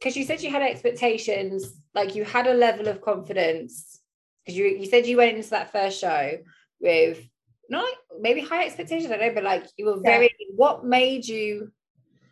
because 0.01 0.17
you 0.17 0.25
said 0.25 0.43
you 0.43 0.51
had 0.51 0.63
expectations, 0.63 1.81
like 1.95 2.17
you 2.17 2.25
had 2.25 2.49
a 2.49 2.55
level 2.55 2.89
of 2.89 3.01
confidence 3.01 4.01
because 4.45 4.59
you 4.59 4.67
you 4.67 4.87
said 4.87 5.07
you 5.07 5.17
went 5.17 5.37
into 5.37 5.51
that 5.51 5.71
first 5.71 6.01
show 6.01 6.33
with 6.81 7.25
not 7.71 7.89
maybe 8.21 8.41
high 8.41 8.65
expectations, 8.67 9.13
I 9.13 9.17
don't 9.17 9.29
know, 9.29 9.35
but 9.35 9.45
like 9.45 9.65
you 9.77 9.87
were 9.87 10.01
very. 10.01 10.25
Yeah. 10.25 10.47
What 10.57 10.85
made 10.85 11.25
you 11.25 11.71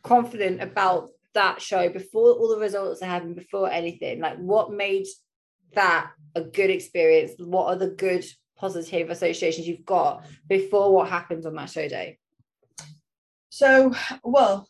confident 0.02 0.61
about 0.61 1.11
that 1.35 1.62
show 1.62 1.90
before 1.90 2.33
all 2.33 2.49
the 2.49 2.59
results 2.59 2.99
that 2.99 3.07
happened, 3.07 3.37
before 3.37 3.71
anything? 3.71 4.19
Like, 4.19 4.38
what 4.38 4.73
made 4.73 5.07
that 5.75 6.11
a 6.35 6.40
good 6.40 6.71
experience? 6.71 7.35
What 7.38 7.69
are 7.69 7.76
the 7.76 7.90
good 7.90 8.25
positive 8.57 9.11
associations 9.11 9.69
you've 9.69 9.85
got 9.85 10.25
before 10.49 10.93
what 10.93 11.09
happens 11.09 11.47
on 11.47 11.54
that 11.54 11.71
show 11.71 11.87
day? 11.87 12.19
So, 13.50 13.95
well, 14.25 14.66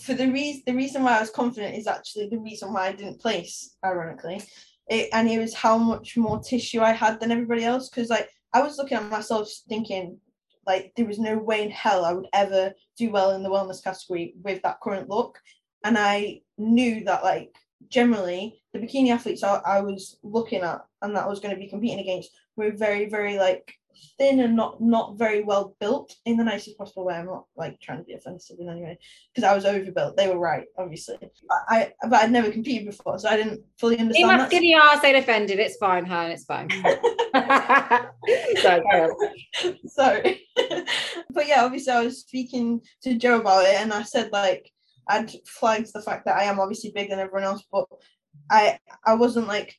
for 0.00 0.14
the 0.14 0.30
reason 0.30 0.62
the 0.66 0.74
reason 0.74 1.02
why 1.02 1.16
I 1.16 1.20
was 1.20 1.30
confident 1.30 1.76
is 1.76 1.86
actually 1.86 2.28
the 2.28 2.38
reason 2.38 2.72
why 2.72 2.88
I 2.88 2.92
didn't 2.92 3.20
place, 3.20 3.76
ironically. 3.84 4.42
It, 4.88 5.08
and 5.12 5.28
it 5.28 5.38
was 5.38 5.54
how 5.54 5.78
much 5.78 6.16
more 6.16 6.40
tissue 6.40 6.80
I 6.80 6.92
had 6.92 7.20
than 7.20 7.32
everybody 7.32 7.64
else. 7.64 7.88
Because 7.88 8.10
like 8.10 8.28
I 8.52 8.62
was 8.62 8.78
looking 8.78 8.96
at 8.96 9.10
myself 9.10 9.48
thinking, 9.68 10.18
like 10.66 10.92
there 10.96 11.06
was 11.06 11.18
no 11.18 11.38
way 11.38 11.62
in 11.62 11.70
hell 11.70 12.04
I 12.04 12.12
would 12.12 12.28
ever 12.32 12.72
do 12.96 13.10
well 13.10 13.32
in 13.32 13.42
the 13.42 13.50
wellness 13.50 13.82
category 13.82 14.34
with 14.42 14.62
that 14.62 14.80
current 14.80 15.08
look. 15.08 15.38
And 15.84 15.98
I 15.98 16.40
knew 16.56 17.04
that 17.04 17.24
like 17.24 17.56
generally 17.88 18.62
the 18.72 18.78
bikini 18.78 19.10
athletes 19.10 19.42
I, 19.42 19.60
I 19.64 19.80
was 19.80 20.18
looking 20.22 20.62
at 20.62 20.84
and 21.02 21.14
that 21.14 21.24
I 21.24 21.28
was 21.28 21.40
going 21.40 21.54
to 21.54 21.60
be 21.60 21.68
competing 21.68 22.00
against 22.00 22.30
were 22.56 22.72
very, 22.72 23.08
very 23.08 23.38
like 23.38 23.74
thin 24.18 24.40
and 24.40 24.56
not 24.56 24.80
not 24.80 25.16
very 25.16 25.42
well 25.42 25.76
built 25.80 26.14
in 26.24 26.36
the 26.36 26.44
nicest 26.44 26.78
possible 26.78 27.04
way. 27.04 27.14
I'm 27.14 27.26
not 27.26 27.44
like 27.56 27.80
trying 27.80 27.98
to 27.98 28.04
be 28.04 28.14
offensive 28.14 28.56
in 28.58 28.68
any 28.68 28.82
way 28.82 28.98
because 29.32 29.48
I 29.48 29.54
was 29.54 29.64
overbuilt. 29.64 30.16
They 30.16 30.28
were 30.28 30.38
right, 30.38 30.64
obviously. 30.78 31.16
I, 31.68 31.92
I 32.02 32.08
but 32.08 32.22
I'd 32.22 32.32
never 32.32 32.50
competed 32.50 32.86
before, 32.86 33.18
so 33.18 33.28
I 33.28 33.36
didn't 33.36 33.60
fully 33.78 33.98
understand. 33.98 34.30
You 34.30 34.36
must 34.36 34.50
skinny 34.50 34.74
ass 34.74 35.04
ain't 35.04 35.16
offended. 35.16 35.58
It's 35.58 35.76
fine, 35.76 36.04
hun. 36.04 36.30
It's 36.30 36.44
fine. 36.44 36.68
Sorry. 38.62 39.10
Sorry. 39.86 40.42
but 41.30 41.48
yeah, 41.48 41.64
obviously 41.64 41.92
I 41.92 42.04
was 42.04 42.20
speaking 42.20 42.80
to 43.02 43.14
Joe 43.14 43.40
about 43.40 43.66
it, 43.66 43.76
and 43.76 43.92
I 43.92 44.02
said 44.02 44.30
like 44.32 44.70
I'd 45.08 45.30
flagged 45.46 45.92
the 45.92 46.02
fact 46.02 46.24
that 46.26 46.36
I 46.36 46.44
am 46.44 46.60
obviously 46.60 46.92
bigger 46.94 47.10
than 47.10 47.20
everyone 47.20 47.44
else, 47.44 47.64
but 47.70 47.86
I 48.50 48.78
I 49.04 49.14
wasn't 49.14 49.48
like 49.48 49.76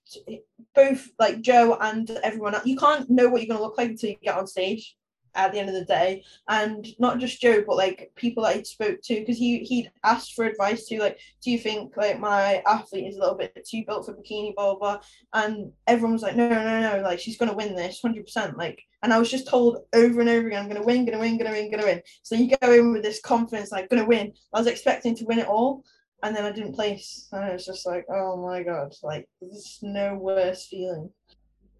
both 0.76 1.10
like 1.20 1.42
Joe 1.42 1.78
and 1.80 2.10
everyone 2.24 2.56
else. 2.56 2.66
You 2.66 2.78
can't 2.78 3.10
know 3.10 3.30
what 3.30 3.42
you're 3.42 3.54
gonna 3.54 3.66
look 3.66 3.78
like 3.78 3.92
until 3.92 4.10
you 4.12 4.18
get 4.22 4.38
on 4.38 4.48
stage 4.48 4.96
at 5.36 5.52
the 5.52 5.60
end 5.60 5.70
of 5.70 5.76
the 5.76 5.86
day. 5.86 6.24
And 6.48 6.88
not 7.00 7.20
just 7.20 7.42
Joe, 7.42 7.64
but 7.66 7.78
like 7.78 8.12
people 8.16 8.44
that 8.44 8.56
he 8.56 8.64
spoke 8.64 9.02
to, 9.04 9.20
because 9.20 9.38
he 9.38 9.60
he'd 9.60 9.92
asked 10.04 10.34
for 10.34 10.46
advice 10.46 10.88
to 10.88 11.00
like, 11.00 11.20
do 11.44 11.52
you 11.52 11.60
think 11.60 11.96
like 11.98 12.20
my 12.20 12.64
athlete 12.66 13.08
is 13.08 13.18
a 13.18 13.20
little 13.20 13.36
bit 13.36 13.58
too 13.66 13.84
built 13.86 14.06
for 14.06 14.14
bikini, 14.14 14.56
blah 14.56 14.76
blah. 14.76 15.00
And 15.34 15.72
everyone 15.88 16.14
was 16.14 16.22
like, 16.22 16.36
no, 16.36 16.48
no, 16.50 16.98
no, 16.98 17.02
like 17.04 17.20
she's 17.20 17.38
gonna 17.38 17.56
win 17.56 17.76
this, 17.76 18.02
hundred 18.02 18.26
percent. 18.26 18.58
Like, 18.58 18.82
and 19.04 19.14
I 19.14 19.20
was 19.20 19.30
just 19.30 19.48
told 19.48 19.80
over 19.94 20.22
and 20.22 20.30
over 20.30 20.48
again, 20.48 20.64
I'm 20.64 20.70
gonna 20.70 20.84
win, 20.84 21.06
gonna 21.06 21.20
win, 21.20 21.38
gonna 21.38 21.52
win, 21.52 21.72
gonna 21.72 21.86
win. 21.86 22.02
So 22.24 22.36
you 22.36 22.56
go 22.62 22.72
in 22.72 22.94
with 22.94 23.04
this 23.04 23.22
confidence, 23.22 23.72
like 23.72 23.90
gonna 23.90 24.06
win. 24.06 24.34
I 24.54 24.60
was 24.60 24.68
expecting 24.68 25.16
to 25.18 25.26
win 25.26 25.40
it 25.40 25.48
all 25.48 25.84
and 26.24 26.36
then 26.36 26.46
I 26.46 26.52
didn't 26.52 26.74
place. 26.74 27.28
And 27.32 27.50
it's 27.50 27.66
just 27.66 27.86
like, 27.86 28.06
oh 28.10 28.38
my 28.38 28.64
god, 28.64 28.94
like 29.04 29.28
there's 29.42 29.80
no 29.82 30.16
worse 30.16 30.68
feeling. 30.68 31.10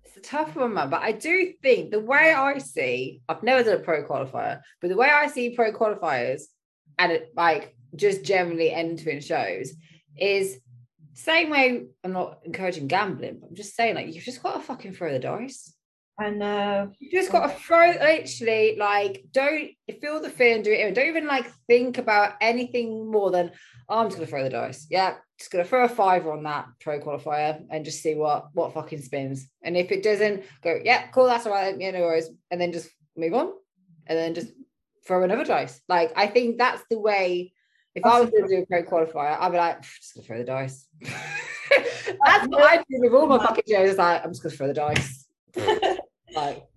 It's 0.04 0.18
a 0.18 0.22
tough 0.22 0.56
one, 0.56 0.74
man. 0.74 0.90
But 0.90 1.02
I 1.02 1.12
do 1.12 1.54
think 1.62 1.92
the 1.92 2.00
way 2.00 2.34
I 2.34 2.58
see, 2.58 3.22
I've 3.28 3.44
never 3.44 3.64
done 3.64 3.82
a 3.82 3.84
pro 3.84 4.08
qualifier, 4.08 4.62
but 4.82 4.90
the 4.90 4.98
way 4.98 5.10
I 5.10 5.28
see 5.28 5.56
pro 5.56 5.72
qualifiers 5.72 6.44
and 6.98 7.12
it, 7.12 7.32
like 7.36 7.76
just 7.96 8.24
generally 8.24 8.72
entering 8.72 9.20
shows 9.20 9.74
is 10.18 10.60
same 11.14 11.50
way. 11.50 11.86
I'm 12.04 12.12
not 12.12 12.40
encouraging 12.44 12.88
gambling, 12.88 13.40
but 13.40 13.50
I'm 13.50 13.56
just 13.56 13.76
saying 13.76 13.96
like 13.96 14.14
you've 14.14 14.24
just 14.24 14.44
got 14.44 14.56
to 14.56 14.60
fucking 14.62 14.94
throw 14.94 15.12
the 15.12 15.20
dice. 15.20 15.75
I 16.18 16.30
know. 16.30 16.48
Uh, 16.48 16.88
you 17.00 17.12
just 17.12 17.32
got 17.32 17.48
to 17.48 17.60
throw 17.60 17.90
literally 17.90 18.78
like 18.78 19.26
don't 19.32 19.72
feel 20.02 20.22
the 20.22 20.30
fear 20.30 20.56
and 20.56 20.64
do 20.64 20.72
it. 20.72 20.96
Don't 20.96 21.08
even 21.08 21.28
like 21.28 21.52
think 21.68 21.98
about 21.98 22.34
anything 22.40 23.12
more 23.12 23.32
than 23.32 23.52
oh, 23.90 24.00
I'm 24.00 24.08
just 24.08 24.18
gonna 24.18 24.28
throw 24.28 24.44
the 24.44 24.50
dice. 24.50 24.88
Yeah, 24.90 25.16
just 25.38 25.52
gonna 25.52 25.66
throw 25.66 25.86
a 25.86 25.90
fiver 25.90 26.32
on 26.32 26.44
that 26.44 26.68
pro 26.80 27.00
qualifier 27.00 27.64
and 27.70 27.86
just 27.86 28.02
see 28.02 28.16
what 28.16 28.48
what 28.54 28.74
fucking 28.74 29.02
spins. 29.02 29.48
And 29.64 29.76
if 29.76 29.92
it 29.92 30.04
doesn't, 30.04 30.44
go 30.64 30.80
yeah, 30.84 31.08
cool, 31.08 31.26
that's 31.26 31.46
all 31.46 31.54
right. 31.54 31.76
Yeah, 31.78 31.92
no 31.92 32.02
worries. 32.02 32.30
And 32.50 32.60
then 32.60 32.72
just 32.72 32.90
move 33.18 33.34
on, 33.34 33.52
and 34.08 34.18
then 34.18 34.34
just 34.36 34.52
throw 35.06 35.24
another 35.24 35.46
dice. 35.46 35.82
Like 35.88 36.14
I 36.16 36.28
think 36.28 36.58
that's 36.58 36.84
the 36.90 37.00
way. 37.00 37.54
If 37.94 38.04
that's 38.04 38.16
I 38.16 38.22
was 38.22 38.30
to 38.32 38.48
do 38.48 38.62
a 38.62 38.66
pro 38.66 38.84
qualifier, 38.84 39.38
I'd 39.40 39.52
be 39.52 39.58
like, 39.58 39.82
just 39.82 40.16
gonna 40.16 40.28
throw 40.28 40.38
the 40.38 40.44
dice. 40.44 40.88
that's 41.02 42.48
what 42.48 42.64
I 42.64 42.78
do 42.78 42.84
with 42.90 43.14
all 43.14 43.28
my 43.28 43.38
fucking 43.38 43.64
shows. 43.68 43.98
Like 43.98 44.24
I'm 44.24 44.32
just 44.32 44.44
gonna 44.44 44.56
throw 44.56 44.68
the 44.68 44.74
dice. 44.74 45.28
like 46.36 46.68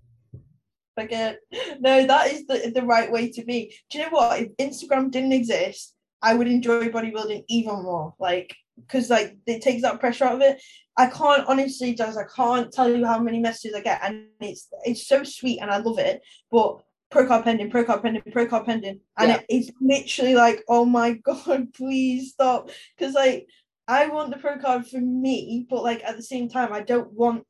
forget. 0.99 1.39
No, 1.81 2.07
that 2.07 2.33
is 2.33 2.47
the, 2.47 2.73
the 2.75 2.83
right 2.83 3.11
way 3.11 3.31
to 3.31 3.45
be. 3.45 3.75
Do 3.91 3.99
you 3.99 4.05
know 4.05 4.11
what? 4.11 4.41
If 4.41 4.57
Instagram 4.57 5.11
didn't 5.11 5.33
exist, 5.33 5.95
I 6.23 6.35
would 6.35 6.49
enjoy 6.49 6.89
bodybuilding 6.89 7.45
even 7.49 7.83
more. 7.83 8.15
Like, 8.19 8.55
because 8.77 9.11
like 9.11 9.37
it 9.47 9.63
takes 9.63 9.83
that 9.83 10.01
pressure 10.01 10.25
out 10.25 10.37
of 10.37 10.41
it. 10.43 10.61
I 10.97 11.07
can't 11.07 11.47
honestly, 11.47 11.95
does 11.95 12.17
I 12.17 12.25
can't 12.35 12.73
tell 12.73 12.93
you 12.93 13.07
how 13.07 13.21
many 13.21 13.39
messages 13.39 13.77
I 13.77 13.81
get, 13.81 14.01
and 14.03 14.27
it's 14.41 14.69
it's 14.85 15.07
so 15.07 15.23
sweet 15.23 15.61
and 15.61 15.71
I 15.71 15.79
love 15.79 15.99
it. 15.99 16.21
But 16.51 16.83
pro 17.11 17.27
card 17.27 17.45
pending, 17.45 17.71
pro 17.71 17.85
card 17.85 18.03
pending, 18.03 18.23
pro 18.33 18.47
card 18.47 18.67
pending, 18.67 19.01
and 19.17 19.29
yeah. 19.29 19.37
it, 19.37 19.47
it's 19.49 19.71
literally 19.81 20.35
like, 20.35 20.65
oh 20.69 20.85
my 20.85 21.13
god, 21.25 21.73
please 21.75 22.33
stop, 22.33 22.71
because 22.97 23.15
like 23.15 23.47
I 23.87 24.09
want 24.09 24.31
the 24.31 24.39
pro 24.39 24.59
card 24.59 24.87
for 24.87 25.01
me, 25.01 25.67
but 25.71 25.85
like 25.85 26.03
at 26.05 26.17
the 26.17 26.23
same 26.23 26.49
time, 26.49 26.73
I 26.73 26.81
don't 26.81 27.13
want 27.13 27.47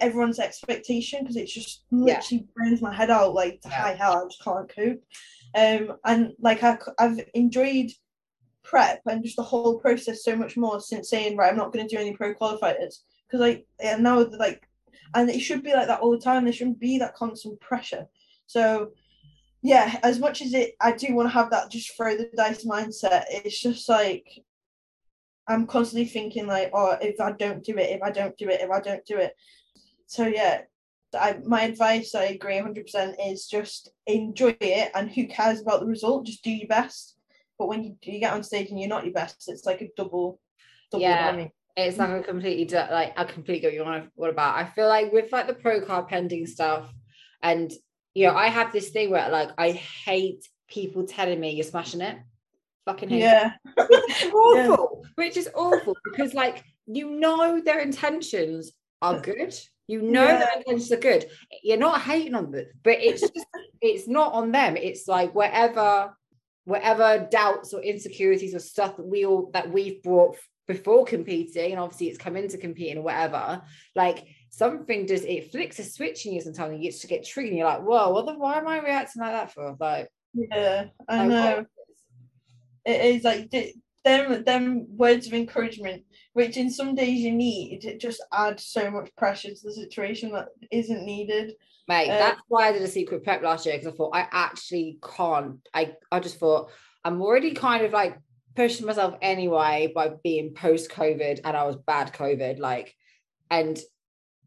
everyone's 0.00 0.38
expectation 0.38 1.20
because 1.20 1.36
it 1.36 1.46
just 1.46 1.84
literally 1.90 2.46
burns 2.54 2.80
my 2.80 2.94
head 2.94 3.10
out 3.10 3.34
like 3.34 3.60
to 3.62 3.68
yeah. 3.68 3.82
high 3.82 3.94
hell. 3.94 4.18
I 4.18 4.24
just 4.24 4.42
can't 4.42 4.74
cope. 4.74 5.02
Um, 5.54 5.96
and 6.04 6.32
like 6.40 6.62
I, 6.62 6.78
I've 6.98 7.20
enjoyed 7.34 7.90
prep 8.62 9.02
and 9.06 9.24
just 9.24 9.36
the 9.36 9.42
whole 9.42 9.78
process 9.78 10.24
so 10.24 10.36
much 10.36 10.56
more 10.56 10.80
since 10.80 11.10
saying 11.10 11.36
right, 11.36 11.50
I'm 11.50 11.56
not 11.56 11.72
going 11.72 11.86
to 11.86 11.94
do 11.94 12.00
any 12.00 12.14
pro 12.14 12.34
qualifiers 12.34 13.00
because 13.26 13.40
like 13.40 13.66
and 13.80 14.02
now 14.02 14.24
like 14.38 14.68
and 15.14 15.28
it 15.28 15.40
should 15.40 15.62
be 15.62 15.74
like 15.74 15.88
that 15.88 16.00
all 16.00 16.10
the 16.10 16.18
time. 16.18 16.44
There 16.44 16.52
shouldn't 16.52 16.80
be 16.80 16.98
that 16.98 17.14
constant 17.14 17.60
pressure. 17.60 18.06
So 18.46 18.92
yeah, 19.62 19.98
as 20.02 20.18
much 20.18 20.42
as 20.42 20.54
it, 20.54 20.74
I 20.80 20.92
do 20.92 21.14
want 21.14 21.28
to 21.28 21.34
have 21.34 21.50
that 21.50 21.70
just 21.70 21.96
throw 21.96 22.16
the 22.16 22.30
dice 22.36 22.64
mindset. 22.64 23.24
It's 23.30 23.60
just 23.60 23.88
like 23.88 24.26
I'm 25.48 25.66
constantly 25.66 26.06
thinking 26.06 26.46
like, 26.46 26.70
oh, 26.72 26.96
if 27.00 27.20
I 27.20 27.32
don't 27.32 27.62
do 27.64 27.76
it, 27.76 27.90
if 27.90 28.02
I 28.02 28.10
don't 28.10 28.36
do 28.36 28.48
it, 28.48 28.60
if 28.60 28.70
I 28.70 28.80
don't 28.80 29.04
do 29.04 29.18
it. 29.18 29.34
So 30.06 30.26
yeah, 30.26 30.62
I, 31.18 31.38
my 31.44 31.62
advice, 31.62 32.14
I 32.14 32.24
agree 32.24 32.54
100%, 32.54 33.14
is 33.30 33.46
just 33.46 33.90
enjoy 34.06 34.56
it 34.60 34.90
and 34.94 35.10
who 35.10 35.26
cares 35.26 35.60
about 35.60 35.80
the 35.80 35.86
result? 35.86 36.26
Just 36.26 36.44
do 36.44 36.50
your 36.50 36.68
best. 36.68 37.16
But 37.58 37.68
when 37.68 37.84
you, 37.84 37.96
you 38.02 38.18
get 38.18 38.32
on 38.32 38.42
stage 38.42 38.70
and 38.70 38.80
you're 38.80 38.88
not 38.88 39.04
your 39.04 39.12
best, 39.12 39.44
it's 39.48 39.66
like 39.66 39.82
a 39.82 39.90
double, 39.96 40.40
double 40.90 41.02
yeah. 41.02 41.48
It's 41.76 41.96
like 41.96 42.10
a 42.10 42.22
completely 42.22 42.76
like 42.76 43.18
I 43.18 43.24
completely 43.24 43.60
get 43.60 43.68
what 43.68 43.74
you 43.74 43.84
want 43.84 44.10
what 44.14 44.28
about. 44.28 44.56
I 44.56 44.66
feel 44.66 44.88
like 44.88 45.10
with 45.10 45.32
like 45.32 45.46
the 45.46 45.54
pro 45.54 45.80
card 45.80 46.08
pending 46.08 46.46
stuff, 46.46 46.92
and 47.42 47.72
you 48.14 48.26
know, 48.26 48.34
I 48.34 48.48
have 48.48 48.72
this 48.72 48.90
thing 48.90 49.10
where 49.10 49.30
like 49.30 49.50
I 49.56 49.70
hate 49.70 50.46
people 50.68 51.06
telling 51.06 51.40
me 51.40 51.54
you're 51.54 51.64
smashing 51.64 52.02
it. 52.02 52.18
Fucking 52.84 53.08
hate 53.08 53.20
yeah. 53.20 53.52
it. 53.64 54.32
Awful. 54.34 55.02
Yeah. 55.02 55.08
Which 55.14 55.36
is 55.38 55.48
awful 55.54 55.96
because 56.04 56.34
like 56.34 56.62
you 56.86 57.10
know 57.12 57.62
their 57.64 57.80
intentions 57.80 58.72
are 59.00 59.20
good. 59.20 59.54
You 59.88 60.02
know 60.02 60.24
yeah. 60.24 60.38
their 60.38 60.58
intentions 60.58 60.92
are 60.92 60.96
good. 60.96 61.26
You're 61.62 61.76
not 61.76 62.00
hating 62.00 62.34
on 62.34 62.50
them, 62.50 62.66
but 62.82 62.98
it's 63.00 63.20
just 63.34 63.46
it's 63.80 64.08
not 64.08 64.32
on 64.32 64.52
them. 64.52 64.76
It's 64.76 65.08
like 65.08 65.34
whatever 65.34 66.16
whatever 66.64 67.26
doubts 67.30 67.74
or 67.74 67.82
insecurities 67.82 68.54
or 68.54 68.60
stuff 68.60 68.96
that 68.96 69.06
we 69.06 69.26
all 69.26 69.50
that 69.52 69.70
we've 69.70 70.02
brought 70.02 70.36
before 70.68 71.04
competing 71.04 71.72
and 71.72 71.80
obviously 71.80 72.08
it's 72.08 72.18
come 72.18 72.36
into 72.36 72.56
competing 72.56 72.98
or 72.98 73.02
whatever 73.02 73.60
like 73.96 74.26
something 74.50 75.06
does 75.06 75.24
it 75.24 75.50
flicks 75.50 75.80
a 75.80 75.84
switch 75.84 76.24
in 76.24 76.32
you 76.32 76.40
sometimes 76.40 76.72
you 76.72 76.90
get 76.90 76.98
to 76.98 77.06
get 77.08 77.26
triggered 77.26 77.50
and 77.50 77.58
you're 77.58 77.66
like 77.66 77.82
whoa 77.82 78.10
what 78.10 78.26
the 78.26 78.34
why 78.34 78.58
am 78.58 78.68
I 78.68 78.78
reacting 78.78 79.20
like 79.20 79.32
that 79.32 79.52
for 79.52 79.76
like 79.80 80.08
yeah 80.32 80.84
I 81.08 81.26
know 81.26 81.66
it 82.84 83.16
is 83.16 83.24
like 83.24 83.50
them 84.04 84.44
them 84.44 84.86
words 84.96 85.26
of 85.26 85.34
encouragement 85.34 86.04
which 86.34 86.56
in 86.56 86.70
some 86.70 86.94
days 86.94 87.20
you 87.20 87.32
need 87.32 87.84
it 87.84 88.00
just 88.00 88.22
adds 88.32 88.64
so 88.64 88.90
much 88.90 89.14
pressure 89.16 89.48
to 89.48 89.60
the 89.64 89.72
situation 89.72 90.32
that 90.32 90.48
isn't 90.70 91.04
needed 91.04 91.54
mate 91.88 92.10
um, 92.10 92.18
that's 92.18 92.40
why 92.48 92.68
I 92.68 92.72
did 92.72 92.82
a 92.82 92.88
secret 92.88 93.24
prep 93.24 93.42
last 93.42 93.66
year 93.66 93.76
because 93.76 93.92
I 93.92 93.96
thought 93.96 94.16
I 94.16 94.28
actually 94.30 94.98
can't 95.16 95.56
I 95.74 95.94
I 96.10 96.20
just 96.20 96.38
thought 96.38 96.70
I'm 97.04 97.20
already 97.20 97.52
kind 97.52 97.84
of 97.84 97.92
like 97.92 98.18
pushing 98.54 98.86
myself 98.86 99.16
anyway 99.22 99.92
by 99.94 100.12
being 100.22 100.54
post 100.54 100.90
COVID 100.90 101.40
and 101.44 101.56
I 101.56 101.64
was 101.64 101.76
bad 101.76 102.12
COVID, 102.12 102.58
like, 102.58 102.94
and 103.50 103.78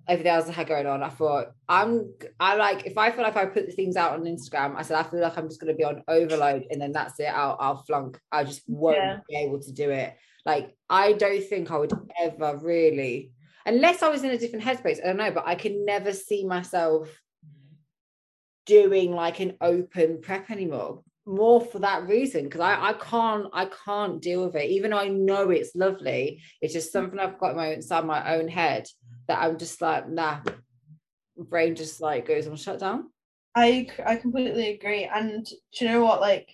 everything 0.08 0.32
else 0.32 0.48
I 0.48 0.52
had 0.52 0.68
going 0.68 0.86
on. 0.86 1.02
I 1.02 1.10
thought 1.10 1.48
I'm 1.68 2.14
I 2.40 2.56
like 2.56 2.86
if 2.86 2.98
I 2.98 3.12
feel 3.12 3.24
like 3.24 3.36
I 3.36 3.46
put 3.46 3.66
the 3.66 3.72
things 3.72 3.96
out 3.96 4.14
on 4.14 4.24
Instagram, 4.24 4.76
I 4.76 4.84
said 4.84 4.98
I 4.98 5.04
feel 5.04 5.22
like 5.22 5.38
I'm 5.38 5.48
just 5.48 5.60
gonna 5.60 5.74
be 5.74 5.84
on 5.84 6.04
overload 6.08 6.66
and 6.70 6.82
then 6.82 6.92
that's 6.92 7.20
it. 7.20 7.26
I'll 7.26 7.58
I'll 7.60 7.84
flunk. 7.84 8.20
I 8.32 8.44
just 8.44 8.62
won't 8.68 8.98
yeah. 8.98 9.18
be 9.28 9.38
able 9.38 9.60
to 9.62 9.72
do 9.72 9.90
it. 9.90 10.16
Like 10.46 10.76
I 10.90 11.14
don't 11.14 11.44
think 11.44 11.72
I 11.72 11.78
would 11.78 11.94
ever 12.22 12.58
really 12.58 13.32
unless 13.66 14.04
I 14.04 14.10
was 14.10 14.24
in 14.24 14.30
a 14.32 14.38
different 14.38 14.64
headspace. 14.64 15.02
I 15.04 15.08
don't 15.08 15.18
know, 15.18 15.32
but 15.32 15.48
I 15.48 15.56
can 15.56 15.86
never 15.86 16.14
see 16.14 16.46
myself 16.46 17.10
doing 18.66 19.12
like 19.12 19.40
an 19.40 19.58
open 19.62 20.22
prep 20.22 20.50
anymore 20.50 21.04
more 21.28 21.60
for 21.60 21.80
that 21.80 22.08
reason 22.08 22.44
because 22.44 22.62
I, 22.62 22.90
I 22.90 22.94
can't 22.94 23.48
I 23.52 23.66
can't 23.66 24.22
deal 24.22 24.46
with 24.46 24.56
it. 24.56 24.70
Even 24.70 24.92
though 24.92 25.00
I 25.00 25.08
know 25.08 25.50
it's 25.50 25.76
lovely 25.76 26.42
it's 26.62 26.74
just 26.74 26.92
something 26.92 27.20
I've 27.20 27.40
got 27.40 27.56
my 27.56 27.74
inside 27.74 28.06
my 28.06 28.36
own 28.36 28.48
head 28.48 28.88
that 29.28 29.42
I'm 29.42 29.58
just 29.58 29.82
like 29.82 30.08
nah 30.08 30.42
brain 31.38 31.76
just 31.76 32.00
like 32.00 32.28
goes 32.28 32.48
on 32.48 32.56
shut 32.56 32.80
down 32.80 33.10
I 33.56 33.88
I 34.06 34.18
completely 34.18 34.70
agree. 34.70 35.06
And 35.06 35.46
do 35.46 35.86
you 35.86 35.88
know 35.90 36.04
what? 36.04 36.20
Like 36.20 36.54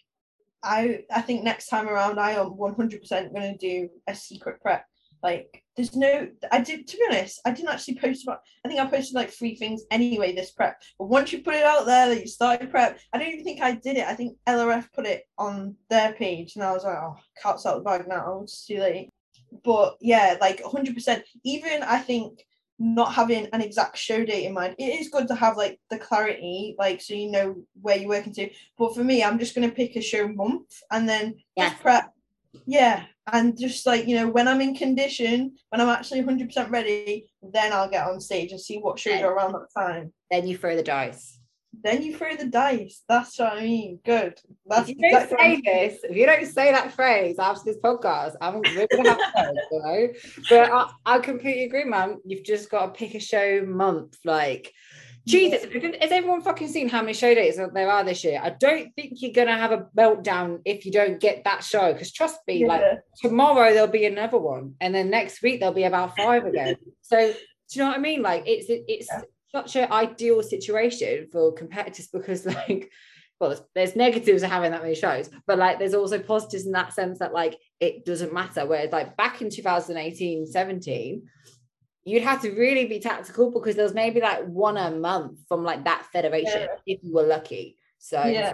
I 0.63 1.01
I 1.11 1.21
think 1.21 1.43
next 1.43 1.67
time 1.67 1.87
around 1.87 2.19
I 2.19 2.31
am 2.31 2.51
100% 2.51 3.33
going 3.33 3.57
to 3.57 3.57
do 3.57 3.89
a 4.07 4.15
secret 4.15 4.61
prep 4.61 4.85
like 5.23 5.63
there's 5.75 5.95
no 5.95 6.27
I 6.51 6.61
did 6.61 6.87
to 6.87 6.97
be 6.97 7.03
honest, 7.09 7.41
I 7.45 7.51
didn't 7.51 7.69
actually 7.69 7.95
post 7.95 8.23
about 8.23 8.39
I 8.65 8.67
think 8.67 8.79
I 8.79 8.85
posted 8.85 9.15
like 9.15 9.29
three 9.31 9.55
things 9.55 9.83
anyway 9.91 10.33
this 10.33 10.51
prep. 10.51 10.81
But 10.97 11.07
once 11.07 11.31
you 11.31 11.41
put 11.41 11.55
it 11.55 11.63
out 11.63 11.85
there 11.85 12.09
that 12.09 12.19
you 12.19 12.27
started 12.27 12.71
prep, 12.71 12.99
I 13.13 13.17
don't 13.17 13.27
even 13.27 13.43
think 13.43 13.61
I 13.61 13.73
did 13.73 13.97
it. 13.97 14.07
I 14.07 14.15
think 14.15 14.37
LRF 14.47 14.91
put 14.93 15.05
it 15.05 15.23
on 15.37 15.75
their 15.89 16.13
page 16.13 16.55
and 16.55 16.63
I 16.63 16.71
was 16.71 16.83
like, 16.83 16.97
oh 16.97 17.17
cat's 17.41 17.65
out 17.65 17.77
the 17.77 17.83
bag 17.83 18.07
now, 18.07 18.41
it's 18.43 18.65
too 18.65 18.79
late. 18.79 19.09
But 19.63 19.97
yeah, 20.01 20.37
like 20.41 20.61
100 20.63 20.93
percent 20.93 21.23
even 21.43 21.83
I 21.83 21.99
think 21.99 22.43
not 22.81 23.13
having 23.13 23.47
an 23.53 23.61
exact 23.61 23.97
show 23.97 24.25
date 24.25 24.45
in 24.45 24.53
mind, 24.53 24.75
it 24.77 24.99
is 24.99 25.09
good 25.09 25.27
to 25.27 25.35
have 25.35 25.57
like 25.57 25.79
the 25.89 25.97
clarity, 25.97 26.75
like 26.77 27.01
so 27.01 27.13
you 27.13 27.31
know 27.31 27.55
where 27.81 27.97
you're 27.97 28.09
working 28.09 28.33
to. 28.33 28.49
But 28.77 28.95
for 28.95 29.03
me, 29.03 29.23
I'm 29.23 29.39
just 29.39 29.55
gonna 29.55 29.71
pick 29.71 29.95
a 29.95 30.01
show 30.01 30.27
month 30.27 30.71
and 30.91 31.07
then 31.07 31.35
yeah. 31.55 31.73
prep. 31.75 32.13
Yeah 32.65 33.05
and 33.31 33.57
just 33.57 33.85
like 33.85 34.07
you 34.07 34.15
know 34.15 34.27
when 34.27 34.47
i'm 34.47 34.61
in 34.61 34.75
condition 34.75 35.55
when 35.69 35.79
i'm 35.79 35.89
actually 35.89 36.21
100% 36.23 36.71
ready 36.71 37.27
then 37.53 37.71
i'll 37.71 37.89
get 37.89 38.07
on 38.07 38.19
stage 38.19 38.51
and 38.51 38.59
see 38.59 38.77
what 38.77 38.97
shows 38.97 39.21
are 39.21 39.33
around 39.33 39.53
that 39.53 39.67
time. 39.77 40.11
Then 40.31 40.47
you 40.47 40.57
throw 40.57 40.75
the 40.75 40.83
dice 40.83 41.40
then 41.83 42.01
you 42.01 42.15
throw 42.15 42.35
the 42.35 42.45
dice 42.45 43.03
that's 43.07 43.39
what 43.39 43.53
i 43.53 43.61
mean 43.61 43.99
good 44.05 44.37
that's 44.65 44.89
if 44.89 44.97
you 44.97 45.11
don't 45.11 45.29
say 45.29 45.61
this 45.63 45.99
if 46.03 46.15
you 46.15 46.25
don't 46.25 46.45
say 46.45 46.71
that 46.71 46.91
phrase 46.91 47.37
after 47.39 47.63
this 47.65 47.77
podcast 47.83 48.35
i'm 48.41 48.59
really 48.61 48.87
gonna 48.91 49.09
have 49.09 49.17
to 49.17 49.53
you 49.71 49.81
know 49.81 50.07
but 50.49 50.71
I, 50.71 50.89
I 51.05 51.19
completely 51.19 51.63
agree 51.63 51.85
man 51.85 52.17
you've 52.25 52.43
just 52.43 52.69
got 52.69 52.87
to 52.87 52.91
pick 52.91 53.15
a 53.15 53.19
show 53.19 53.65
month 53.65 54.17
like 54.25 54.73
Jesus, 55.27 55.63
has 55.63 56.11
everyone 56.11 56.41
fucking 56.41 56.67
seen 56.67 56.89
how 56.89 57.01
many 57.01 57.13
show 57.13 57.33
dates 57.35 57.57
there 57.57 57.91
are 57.91 58.03
this 58.03 58.23
year? 58.23 58.41
I 58.43 58.49
don't 58.49 58.91
think 58.95 59.21
you're 59.21 59.31
gonna 59.31 59.55
have 59.55 59.71
a 59.71 59.87
meltdown 59.95 60.61
if 60.65 60.83
you 60.83 60.91
don't 60.91 61.19
get 61.19 61.43
that 61.43 61.63
show. 61.63 61.93
Because 61.93 62.11
trust 62.11 62.39
me, 62.47 62.61
yeah. 62.61 62.67
like 62.67 62.81
tomorrow 63.21 63.71
there'll 63.71 63.87
be 63.87 64.05
another 64.05 64.39
one, 64.39 64.73
and 64.81 64.95
then 64.95 65.11
next 65.11 65.43
week 65.43 65.59
there'll 65.59 65.75
be 65.75 65.83
about 65.83 66.17
five 66.17 66.45
again. 66.45 66.75
so 67.01 67.31
do 67.31 67.79
you 67.79 67.83
know 67.83 67.89
what 67.89 67.97
I 67.97 68.01
mean? 68.01 68.21
Like 68.21 68.43
it's 68.47 68.65
it's 68.69 69.07
yeah. 69.11 69.21
Such 69.51 69.75
an 69.75 69.91
ideal 69.91 70.41
situation 70.41 71.27
for 71.31 71.53
competitors 71.53 72.07
because 72.07 72.45
like 72.67 72.91
well 73.39 73.49
there's, 73.49 73.61
there's, 73.75 73.95
negatives 73.95 74.43
of 74.43 74.49
having 74.49 74.71
that 74.71 74.81
many 74.81 74.95
shows 74.95 75.29
but 75.47 75.57
like 75.57 75.79
there's 75.79 75.93
also 75.93 76.19
positives 76.19 76.65
in 76.65 76.71
that 76.71 76.93
sense 76.93 77.19
that 77.19 77.33
like 77.33 77.57
it 77.79 78.05
doesn't 78.05 78.33
matter 78.33 78.65
whereas 78.65 78.91
like 78.91 79.17
back 79.17 79.41
in 79.41 79.49
2018 79.49 80.45
17 80.45 81.23
you'd 82.03 82.23
have 82.23 82.41
to 82.41 82.51
really 82.51 82.85
be 82.85 82.99
tactical 82.99 83.51
because 83.51 83.75
there 83.75 83.85
was 83.85 83.93
maybe 83.93 84.19
like 84.19 84.43
one 84.45 84.77
a 84.77 84.91
month 84.91 85.39
from 85.47 85.63
like 85.63 85.83
that 85.83 86.05
federation 86.11 86.61
yeah. 86.61 86.67
if 86.85 86.99
you 87.03 87.13
were 87.13 87.23
lucky. 87.23 87.77
So 87.99 88.23
yeah, 88.25 88.53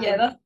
yeah, 0.00 0.16
that's, 0.16 0.36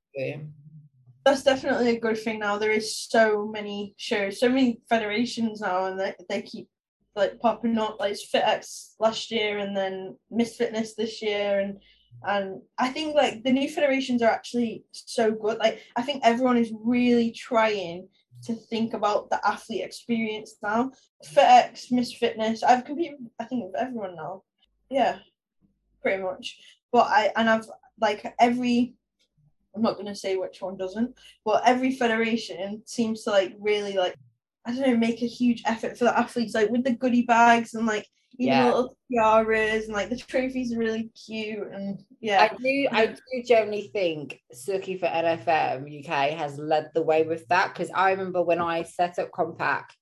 that's 1.24 1.42
definitely 1.42 1.96
a 1.96 2.00
good 2.00 2.18
thing 2.18 2.38
now. 2.38 2.58
There 2.58 2.70
is 2.70 2.96
so 2.96 3.46
many 3.46 3.94
shows, 3.96 4.38
so 4.38 4.48
many 4.48 4.80
federations 4.88 5.60
now, 5.60 5.86
and 5.86 5.98
they, 5.98 6.14
they 6.28 6.42
keep 6.42 6.68
like 7.16 7.40
popping 7.40 7.78
up. 7.78 7.98
Like 7.98 8.12
FitX 8.12 8.94
last 9.00 9.30
year, 9.30 9.58
and 9.58 9.76
then 9.76 10.16
Miss 10.30 10.56
Fitness 10.56 10.94
this 10.94 11.22
year, 11.22 11.60
and 11.60 11.80
and 12.26 12.60
I 12.78 12.88
think 12.88 13.14
like 13.14 13.42
the 13.42 13.52
new 13.52 13.68
federations 13.68 14.22
are 14.22 14.30
actually 14.30 14.84
so 14.92 15.32
good. 15.32 15.58
Like 15.58 15.82
I 15.96 16.02
think 16.02 16.22
everyone 16.24 16.56
is 16.56 16.72
really 16.84 17.32
trying 17.32 18.08
to 18.44 18.54
think 18.54 18.94
about 18.94 19.30
the 19.30 19.40
athlete 19.46 19.84
experience 19.84 20.56
now. 20.62 20.92
FitX, 21.24 21.90
Miss 21.90 22.12
Fitness, 22.12 22.62
I've 22.62 22.84
competed, 22.84 23.18
I 23.40 23.44
think, 23.44 23.64
with 23.64 23.80
everyone 23.80 24.14
now. 24.14 24.42
Yeah, 24.90 25.18
pretty 26.02 26.22
much. 26.22 26.58
But 26.92 27.06
I, 27.08 27.32
and 27.36 27.48
I've 27.48 27.66
like 28.00 28.34
every, 28.38 28.94
I'm 29.74 29.82
not 29.82 29.98
to 30.04 30.14
say 30.14 30.36
which 30.36 30.60
one 30.60 30.76
doesn't, 30.76 31.14
but 31.44 31.62
every 31.66 31.92
federation 31.92 32.82
seems 32.86 33.24
to 33.24 33.30
like 33.30 33.54
really 33.58 33.94
like, 33.94 34.16
I 34.66 34.72
don't 34.72 34.80
know, 34.80 34.96
make 34.96 35.22
a 35.22 35.26
huge 35.26 35.62
effort 35.64 35.96
for 35.96 36.04
the 36.04 36.18
athletes, 36.18 36.54
like 36.54 36.70
with 36.70 36.84
the 36.84 36.92
goodie 36.92 37.22
bags 37.22 37.74
and 37.74 37.86
like 37.86 38.06
even 38.38 38.52
yeah. 38.52 38.66
little 38.66 38.96
tiaras 39.10 39.84
and 39.86 39.94
like 39.94 40.10
the 40.10 40.16
trophies 40.16 40.74
are 40.74 40.78
really 40.78 41.10
cute 41.26 41.72
and 41.72 42.04
yeah. 42.20 42.48
I 42.50 42.56
do 42.56 42.88
I 42.92 43.06
do 43.06 43.42
generally 43.46 43.90
think 43.92 44.40
Suki 44.54 44.98
for 44.98 45.06
NFM 45.06 46.00
UK 46.00 46.36
has 46.36 46.58
led 46.58 46.90
the 46.94 47.02
way 47.02 47.22
with 47.22 47.46
that 47.48 47.72
because 47.72 47.90
I 47.94 48.10
remember 48.10 48.42
when 48.42 48.60
I 48.60 48.82
set 48.82 49.18
up 49.18 49.32
Compact 49.32 49.96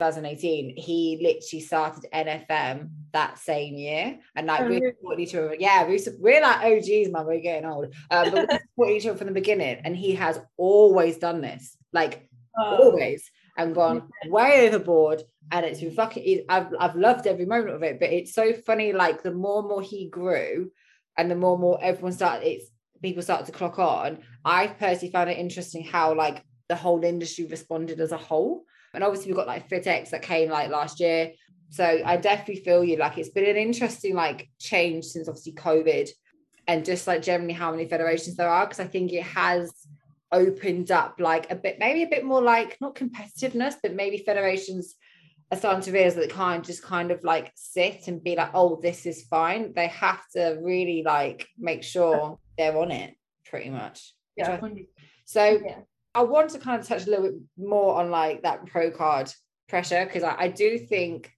2018, 0.00 0.76
he 0.76 1.18
literally 1.22 1.64
started 1.64 2.06
NFM 2.12 2.90
that 3.12 3.38
same 3.38 3.74
year. 3.74 4.18
And 4.34 4.48
like 4.48 4.62
oh, 4.62 4.68
we 4.68 4.80
supported 4.80 5.22
each 5.22 5.34
other. 5.34 5.56
Yeah, 5.58 5.86
we, 5.86 6.00
we're 6.18 6.42
like 6.42 6.64
OGs, 6.64 7.10
man, 7.12 7.26
we're 7.26 7.40
getting 7.40 7.68
old. 7.68 7.94
Um, 8.10 8.30
but 8.30 8.48
we 8.50 8.58
supported 8.58 8.96
each 8.96 9.06
other 9.06 9.18
from 9.18 9.28
the 9.28 9.32
beginning. 9.32 9.80
And 9.84 9.96
he 9.96 10.14
has 10.16 10.40
always 10.56 11.18
done 11.18 11.40
this. 11.40 11.76
Like 11.92 12.28
oh. 12.58 12.90
always 12.90 13.30
and 13.56 13.74
gone 13.74 14.08
way 14.26 14.68
overboard 14.68 15.22
and 15.52 15.64
it's 15.64 15.80
been 15.80 15.92
fucking 15.92 16.44
I've, 16.48 16.68
I've 16.78 16.96
loved 16.96 17.26
every 17.26 17.46
moment 17.46 17.74
of 17.74 17.82
it 17.82 18.00
but 18.00 18.10
it's 18.10 18.34
so 18.34 18.52
funny 18.52 18.92
like 18.92 19.22
the 19.22 19.32
more 19.32 19.60
and 19.60 19.68
more 19.68 19.82
he 19.82 20.08
grew 20.08 20.70
and 21.16 21.30
the 21.30 21.36
more 21.36 21.54
and 21.54 21.62
more 21.62 21.78
everyone 21.82 22.12
started 22.12 22.46
it's 22.46 22.70
people 23.02 23.22
started 23.22 23.46
to 23.46 23.52
clock 23.52 23.78
on 23.78 24.18
I 24.44 24.66
personally 24.66 25.12
found 25.12 25.30
it 25.30 25.38
interesting 25.38 25.84
how 25.84 26.14
like 26.14 26.42
the 26.68 26.76
whole 26.76 27.02
industry 27.04 27.46
responded 27.46 28.00
as 28.00 28.12
a 28.12 28.16
whole. 28.16 28.64
And 28.92 29.02
obviously 29.02 29.30
we've 29.30 29.36
got 29.36 29.46
like 29.46 29.68
FitX 29.68 30.10
that 30.10 30.22
came 30.22 30.50
like 30.50 30.70
last 30.70 31.00
year. 31.00 31.32
So 31.70 31.84
I 32.04 32.16
definitely 32.16 32.62
feel 32.62 32.84
you 32.84 32.96
like 32.96 33.18
it's 33.18 33.30
been 33.30 33.48
an 33.48 33.56
interesting 33.56 34.14
like 34.14 34.48
change 34.58 35.04
since 35.06 35.28
obviously 35.28 35.54
COVID 35.54 36.08
and 36.66 36.84
just 36.84 37.06
like 37.06 37.22
generally 37.22 37.52
how 37.52 37.70
many 37.70 37.88
federations 37.88 38.36
there 38.36 38.48
are 38.48 38.66
because 38.66 38.80
I 38.80 38.86
think 38.86 39.12
it 39.12 39.24
has 39.24 39.72
opened 40.34 40.90
up 40.90 41.14
like 41.18 41.50
a 41.50 41.54
bit 41.54 41.78
maybe 41.78 42.02
a 42.02 42.08
bit 42.08 42.24
more 42.24 42.42
like 42.42 42.76
not 42.80 42.94
competitiveness 42.94 43.74
but 43.82 43.94
maybe 43.94 44.18
federations 44.18 44.96
are 45.50 45.58
starting 45.58 45.82
to 45.82 45.92
realize 45.92 46.14
that 46.14 46.22
they 46.22 46.34
can't 46.34 46.64
just 46.64 46.82
kind 46.82 47.10
of 47.10 47.22
like 47.22 47.52
sit 47.54 48.08
and 48.08 48.22
be 48.24 48.34
like 48.36 48.50
oh 48.54 48.78
this 48.82 49.06
is 49.06 49.24
fine 49.24 49.72
they 49.74 49.86
have 49.88 50.20
to 50.34 50.58
really 50.62 51.02
like 51.04 51.46
make 51.58 51.82
sure 51.82 52.38
they're 52.58 52.76
on 52.76 52.90
it 52.90 53.14
pretty 53.46 53.70
much 53.70 54.12
Yeah. 54.36 54.58
so 55.24 55.44
Yeah. 55.64 55.80
I 56.14 56.22
want 56.22 56.50
to 56.50 56.58
kind 56.58 56.80
of 56.80 56.86
touch 56.86 57.06
a 57.06 57.10
little 57.10 57.26
bit 57.26 57.40
more 57.56 58.00
on 58.00 58.10
like 58.10 58.42
that 58.42 58.66
pro 58.66 58.90
card 58.90 59.32
pressure 59.68 60.04
because 60.04 60.22
I, 60.22 60.34
I 60.38 60.48
do 60.48 60.78
think 60.78 61.30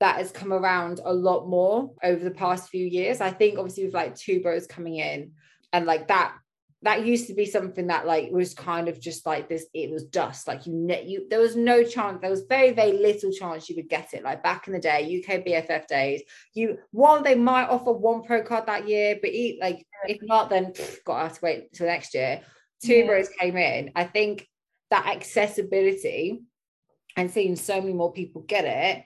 that 0.00 0.16
has 0.16 0.30
come 0.30 0.52
around 0.52 1.00
a 1.04 1.12
lot 1.12 1.48
more 1.48 1.92
over 2.02 2.22
the 2.22 2.30
past 2.30 2.68
few 2.68 2.86
years. 2.86 3.20
I 3.20 3.30
think 3.30 3.58
obviously 3.58 3.84
with 3.84 3.94
like 3.94 4.14
two 4.14 4.40
bros 4.40 4.66
coming 4.66 4.96
in 4.96 5.32
and 5.72 5.86
like 5.86 6.08
that 6.08 6.34
that 6.82 7.06
used 7.06 7.26
to 7.26 7.34
be 7.34 7.46
something 7.46 7.86
that 7.86 8.06
like 8.06 8.30
was 8.30 8.54
kind 8.54 8.86
of 8.88 9.00
just 9.00 9.24
like 9.24 9.48
this 9.48 9.66
it 9.72 9.90
was 9.90 10.04
dust 10.04 10.46
like 10.46 10.66
you 10.66 10.74
ne- 10.74 11.06
you 11.06 11.26
there 11.30 11.40
was 11.40 11.56
no 11.56 11.82
chance 11.82 12.20
there 12.20 12.30
was 12.30 12.44
very 12.48 12.70
very 12.72 12.92
little 12.92 13.32
chance 13.32 13.68
you 13.68 13.76
would 13.76 13.88
get 13.88 14.12
it. 14.12 14.22
Like 14.22 14.42
back 14.42 14.66
in 14.66 14.74
the 14.74 14.78
day 14.78 15.22
UK 15.26 15.44
BFF 15.44 15.86
days 15.86 16.22
you 16.52 16.78
one 16.90 17.22
they 17.22 17.34
might 17.34 17.68
offer 17.68 17.92
one 17.92 18.22
pro 18.22 18.42
card 18.42 18.66
that 18.66 18.86
year 18.88 19.18
but 19.20 19.30
eat 19.30 19.58
like 19.60 19.86
if 20.06 20.18
not 20.22 20.50
then 20.50 20.66
pff, 20.66 21.02
got 21.04 21.16
to 21.16 21.22
have 21.24 21.32
to 21.34 21.40
wait 21.42 21.72
till 21.72 21.86
next 21.86 22.14
year. 22.14 22.42
Two 22.84 22.94
Yeah. 22.94 23.06
bros 23.06 23.28
came 23.40 23.56
in. 23.56 23.92
I 23.96 24.04
think 24.04 24.46
that 24.90 25.06
accessibility 25.06 26.42
and 27.16 27.30
seeing 27.30 27.56
so 27.56 27.80
many 27.80 27.94
more 27.94 28.12
people 28.12 28.42
get 28.42 28.64
it 28.64 29.04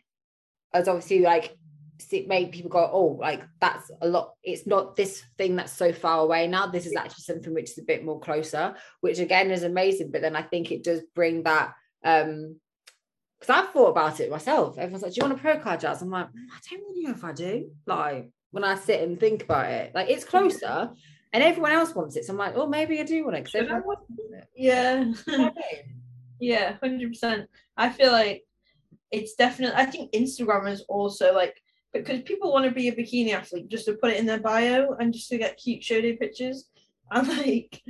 has 0.74 0.88
obviously 0.88 1.20
like 1.20 1.56
it 2.12 2.28
made 2.28 2.52
people 2.52 2.70
go 2.70 2.90
oh 2.92 3.18
like 3.20 3.42
that's 3.60 3.90
a 4.02 4.08
lot 4.08 4.34
it's 4.42 4.66
not 4.66 4.96
this 4.96 5.22
thing 5.38 5.56
that's 5.56 5.72
so 5.72 5.92
far 5.92 6.20
away 6.20 6.46
now 6.46 6.66
this 6.66 6.86
is 6.86 6.94
actually 6.96 7.22
something 7.22 7.54
which 7.54 7.70
is 7.70 7.78
a 7.78 7.82
bit 7.82 8.04
more 8.04 8.20
closer 8.20 8.74
which 9.00 9.18
again 9.18 9.50
is 9.50 9.62
amazing 9.62 10.10
but 10.10 10.22
then 10.22 10.36
i 10.36 10.42
think 10.42 10.70
it 10.70 10.82
does 10.82 11.00
bring 11.14 11.42
that 11.42 11.72
um 12.04 12.56
because 13.38 13.54
i've 13.54 13.72
thought 13.72 13.88
about 13.88 14.20
it 14.20 14.30
myself. 14.30 14.78
Everyone's 14.78 15.02
like 15.02 15.12
do 15.12 15.20
you 15.20 15.28
want 15.28 15.38
a 15.38 15.42
pro 15.42 15.58
card 15.58 15.80
jazz? 15.80 16.02
I'm 16.02 16.10
like 16.10 16.26
"Mm, 16.26 16.46
i 16.52 16.58
don't 16.70 16.88
really 16.88 17.02
know 17.02 17.12
if 17.12 17.24
i 17.24 17.32
do 17.32 17.70
like 17.86 18.30
when 18.50 18.64
i 18.64 18.74
sit 18.74 19.02
and 19.02 19.18
think 19.18 19.44
about 19.44 19.66
it. 19.66 19.94
Like 19.94 20.10
it's 20.10 20.24
closer 20.24 20.90
and 21.32 21.42
everyone 21.42 21.72
else 21.72 21.94
wants 21.94 22.16
it 22.16 22.24
so 22.24 22.32
i'm 22.32 22.38
like 22.38 22.56
oh 22.56 22.66
maybe 22.66 22.98
i 23.00 23.04
do 23.04 23.24
want 23.24 23.36
it 23.36 23.44
because 23.44 23.54
everyone 23.60 23.84
wants 23.84 24.04
it. 24.10 24.48
Yeah. 24.56 25.12
Yeah, 26.40 26.76
hundred 26.82 27.10
percent. 27.10 27.48
I 27.76 27.90
feel 27.90 28.10
like 28.10 28.44
it's 29.10 29.34
definitely. 29.34 29.76
I 29.76 29.84
think 29.84 30.12
Instagram 30.12 30.70
is 30.70 30.80
also 30.88 31.34
like 31.34 31.62
because 31.92 32.22
people 32.22 32.52
want 32.52 32.64
to 32.64 32.70
be 32.70 32.88
a 32.88 32.92
bikini 32.92 33.32
athlete 33.32 33.68
just 33.68 33.86
to 33.86 33.94
put 33.94 34.12
it 34.12 34.18
in 34.18 34.26
their 34.26 34.40
bio 34.40 34.94
and 34.98 35.12
just 35.12 35.28
to 35.28 35.38
get 35.38 35.56
cute 35.56 35.82
show 35.82 36.00
day 36.00 36.16
pictures. 36.16 36.68
And 37.12 37.26
like, 37.26 37.82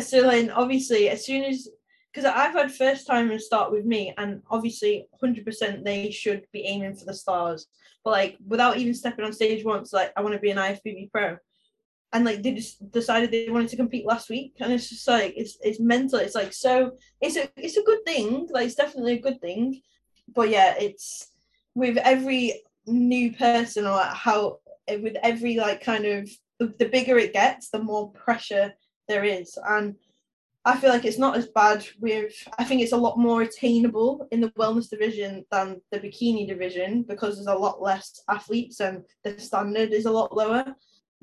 so 0.00 0.22
then 0.22 0.48
obviously 0.48 1.10
as 1.10 1.26
soon 1.26 1.44
as 1.44 1.68
because 2.10 2.24
I've 2.24 2.54
had 2.54 2.72
first 2.72 3.06
timers 3.06 3.44
start 3.44 3.70
with 3.70 3.84
me, 3.84 4.14
and 4.16 4.40
obviously 4.50 5.06
hundred 5.20 5.44
percent 5.44 5.84
they 5.84 6.10
should 6.10 6.46
be 6.52 6.64
aiming 6.64 6.94
for 6.94 7.04
the 7.04 7.12
stars. 7.12 7.66
But 8.02 8.12
like 8.12 8.38
without 8.46 8.78
even 8.78 8.94
stepping 8.94 9.26
on 9.26 9.32
stage 9.34 9.62
once, 9.62 9.92
like 9.92 10.10
I 10.16 10.22
want 10.22 10.32
to 10.32 10.40
be 10.40 10.50
an 10.50 10.56
IFBB 10.56 11.10
pro. 11.10 11.36
And 12.14 12.24
like 12.24 12.42
they 12.42 12.52
just 12.52 12.90
decided 12.90 13.30
they 13.30 13.50
wanted 13.50 13.68
to 13.68 13.76
compete 13.76 14.06
last 14.06 14.30
week, 14.30 14.54
and 14.60 14.72
it's 14.72 14.88
just 14.88 15.06
like 15.06 15.34
it's 15.36 15.58
it's 15.60 15.78
mental. 15.78 16.18
It's 16.18 16.34
like 16.34 16.54
so 16.54 16.92
it's 17.20 17.36
a 17.36 17.50
it's 17.56 17.76
a 17.76 17.82
good 17.82 18.04
thing 18.06 18.48
like 18.52 18.66
it's 18.66 18.74
definitely 18.74 19.18
a 19.18 19.20
good 19.20 19.40
thing 19.42 19.82
but 20.34 20.48
yeah 20.48 20.74
it's 20.78 21.28
with 21.74 21.96
every 21.98 22.62
new 22.86 23.32
person 23.32 23.86
or 23.86 23.98
how 23.98 24.58
eh, 24.88 24.96
with 24.96 25.16
every 25.22 25.56
like 25.56 25.82
kind 25.82 26.04
of 26.04 26.30
the, 26.58 26.74
the 26.78 26.88
bigger 26.88 27.18
it 27.18 27.32
gets 27.32 27.70
the 27.70 27.78
more 27.78 28.10
pressure 28.12 28.72
there 29.08 29.24
is. 29.24 29.58
And 29.66 29.96
i 30.64 30.76
feel 30.76 30.90
like 30.90 31.04
it's 31.04 31.18
not 31.18 31.36
as 31.36 31.48
bad 31.48 31.84
with 32.00 32.32
i 32.58 32.64
think 32.64 32.80
it's 32.80 32.92
a 32.92 32.96
lot 32.96 33.18
more 33.18 33.42
attainable 33.42 34.28
in 34.30 34.40
the 34.40 34.50
wellness 34.50 34.88
division 34.88 35.44
than 35.50 35.80
the 35.90 35.98
bikini 35.98 36.46
division 36.46 37.02
because 37.02 37.34
there's 37.34 37.48
a 37.48 37.54
lot 37.54 37.82
less 37.82 38.22
athletes 38.28 38.80
and 38.80 39.02
the 39.24 39.38
standard 39.38 39.90
is 39.90 40.06
a 40.06 40.10
lot 40.10 40.36
lower. 40.36 40.64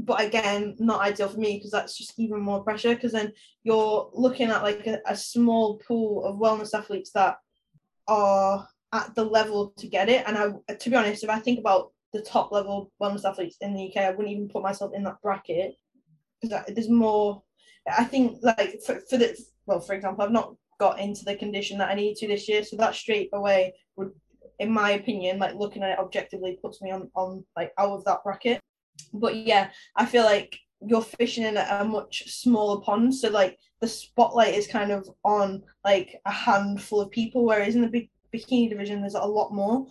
But 0.02 0.22
again 0.22 0.76
not 0.80 1.02
ideal 1.02 1.28
for 1.28 1.40
me 1.40 1.58
because 1.58 1.72
that's 1.72 1.98
just 1.98 2.18
even 2.18 2.40
more 2.40 2.64
pressure 2.64 2.96
because 2.96 3.12
then 3.12 3.34
you're 3.64 4.10
looking 4.14 4.50
at 4.50 4.64
like 4.64 4.88
a, 4.88 5.00
a 5.06 5.16
small 5.16 5.78
pool 5.78 6.24
of 6.26 6.38
wellness 6.38 6.74
athletes 6.74 7.12
that 7.12 7.38
are 8.08 8.68
at 8.94 9.14
the 9.16 9.24
level 9.24 9.74
to 9.78 9.88
get 9.88 10.10
it. 10.10 10.24
And 10.26 10.38
I, 10.38 10.74
to 10.74 10.90
be 10.90 10.96
honest, 10.96 11.24
if 11.24 11.30
I 11.30 11.40
think 11.40 11.60
about 11.60 11.92
the 12.14 12.22
top 12.22 12.52
level 12.52 12.92
wellness 13.02 13.26
athletes 13.26 13.58
in 13.62 13.74
the 13.74 13.90
UK, 13.90 14.04
I 14.04 14.12
wouldn't 14.12 14.30
even 14.30 14.50
put 14.50 14.64
myself 14.64 14.92
in 14.96 15.04
that 15.04 15.22
bracket 15.22 15.76
because 16.42 16.64
there's 16.68 16.90
more. 16.90 17.44
I 17.98 18.04
think 18.04 18.38
like 18.42 18.80
for, 18.86 19.00
for 19.10 19.18
the 19.18 19.38
well, 19.66 19.80
for 19.80 19.94
example, 19.94 20.24
I've 20.24 20.32
not 20.32 20.56
got 20.80 21.00
into 21.00 21.26
the 21.26 21.36
condition 21.36 21.78
that 21.78 21.90
I 21.90 21.96
need 21.96 22.16
to 22.18 22.28
this 22.28 22.48
year, 22.48 22.64
so 22.64 22.76
that 22.78 22.96
straight 22.96 23.30
away 23.34 23.74
would, 23.96 24.12
in 24.60 24.72
my 24.72 24.92
opinion, 24.92 25.40
like 25.40 25.56
looking 25.56 25.84
at 25.84 25.92
it 25.92 26.00
objectively, 26.00 26.60
puts 26.62 26.82
me 26.82 26.92
on 26.92 27.10
on 27.16 27.44
like 27.56 27.72
out 27.78 27.92
of 27.92 28.06
that 28.06 28.24
bracket. 28.24 28.60
But 29.14 29.36
yeah, 29.36 29.70
I 29.96 30.06
feel 30.06 30.24
like 30.24 30.58
you're 30.82 31.02
fishing 31.02 31.44
in 31.44 31.58
a, 31.58 31.84
much 31.84 32.24
smaller 32.32 32.82
pond, 32.82 33.14
so 33.14 33.30
like 33.30 33.58
the 33.82 33.88
spotlight 33.88 34.54
is 34.54 34.68
kind 34.68 34.92
of 34.92 35.10
on 35.24 35.64
like 35.86 36.16
a 36.26 36.32
handful 36.32 37.02
of 37.02 37.12
people, 37.12 37.46
whereas 37.46 37.76
in 37.76 37.82
the 37.82 37.88
big 37.88 38.10
bikini 38.34 38.70
division 38.70 39.02
there's 39.02 39.16
a 39.16 39.22
lot 39.22 39.54
more. 39.54 39.88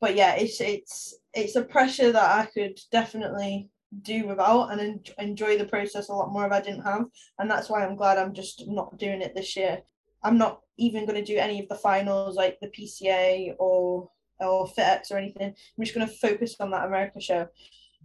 But 0.00 0.16
yeah, 0.16 0.34
it's 0.34 0.60
it's 0.60 1.14
it's 1.34 1.56
a 1.56 1.62
pressure 1.62 2.12
that 2.12 2.38
I 2.38 2.46
could 2.46 2.78
definitely 2.90 3.70
do 4.02 4.26
without 4.26 4.70
and 4.70 4.80
en- 4.80 5.02
enjoy 5.18 5.58
the 5.58 5.64
process 5.64 6.08
a 6.08 6.14
lot 6.14 6.32
more 6.32 6.46
if 6.46 6.52
I 6.52 6.60
didn't 6.60 6.84
have, 6.84 7.04
and 7.38 7.50
that's 7.50 7.68
why 7.68 7.84
I'm 7.84 7.96
glad 7.96 8.18
I'm 8.18 8.34
just 8.34 8.64
not 8.66 8.98
doing 8.98 9.20
it 9.20 9.34
this 9.34 9.56
year. 9.56 9.82
I'm 10.22 10.38
not 10.38 10.60
even 10.78 11.06
going 11.06 11.22
to 11.22 11.32
do 11.32 11.38
any 11.38 11.60
of 11.60 11.68
the 11.68 11.74
finals 11.74 12.36
like 12.36 12.58
the 12.60 12.68
PCA 12.68 13.54
or 13.58 14.10
or 14.38 14.66
FitX 14.68 15.10
or 15.10 15.18
anything. 15.18 15.48
I'm 15.48 15.84
just 15.84 15.94
going 15.94 16.06
to 16.06 16.14
focus 16.14 16.56
on 16.60 16.70
that 16.70 16.86
America 16.86 17.20
show, 17.20 17.48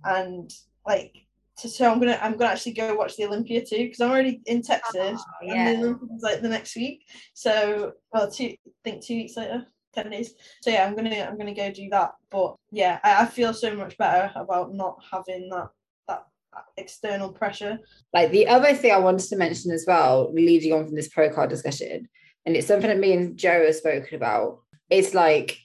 and 0.04 0.52
like 0.86 1.25
to, 1.58 1.70
so 1.70 1.90
I'm 1.90 2.00
gonna 2.00 2.20
I'm 2.22 2.38
gonna 2.38 2.52
actually 2.52 2.74
go 2.74 2.96
watch 2.96 3.16
the 3.16 3.26
Olympia 3.26 3.66
too 3.66 3.78
because 3.78 4.02
I'm 4.02 4.12
already 4.12 4.42
in 4.46 4.62
Texas 4.62 5.22
Oh, 5.22 5.48
and 5.48 5.82
the 5.82 5.88
Olympics 5.88 6.24
like 6.24 6.42
the 6.42 6.50
next 6.50 6.76
week. 6.76 7.06
So 7.34 7.94
well, 8.12 8.30
two 8.30 8.46
I 8.46 8.72
think 8.84 9.04
two 9.04 9.16
weeks 9.16 9.38
later, 9.38 9.66
ten 9.94 10.10
days. 10.10 10.34
So 10.62 10.70
yeah, 10.70 10.86
I'm 10.86 10.96
gonna 10.96 11.16
I'm 11.22 11.38
gonna 11.38 11.56
go 11.56 11.72
do 11.72 11.90
that. 11.92 12.12
But 12.30 12.56
yeah, 12.72 13.00
I, 13.04 13.24
I 13.24 13.26
feel 13.26 13.54
so 13.54 13.76
much 13.76 13.98
better 13.98 14.32
about 14.36 14.74
not 14.74 15.02
having 15.12 15.50
that 15.50 15.70
that, 16.08 16.26
that 16.54 16.66
external 16.78 17.32
pressure. 17.32 17.80
Like 18.14 18.32
the 18.32 18.48
other 18.48 18.74
thing 18.74 18.92
I 18.92 19.00
wanted 19.00 19.28
to 19.30 19.38
mention 19.38 19.72
as 19.72 19.86
well, 19.88 20.32
leading 20.34 20.74
on 20.74 20.86
from 20.86 20.96
this 20.96 21.10
pro 21.10 21.30
card 21.34 21.50
discussion, 21.50 22.10
and 22.46 22.56
it's 22.56 22.68
something 22.68 22.90
that 22.90 23.00
me 23.00 23.14
and 23.14 23.38
Joe 23.38 23.66
have 23.66 23.76
spoken 23.76 24.16
about. 24.16 24.60
It's 24.90 25.14
like, 25.14 25.58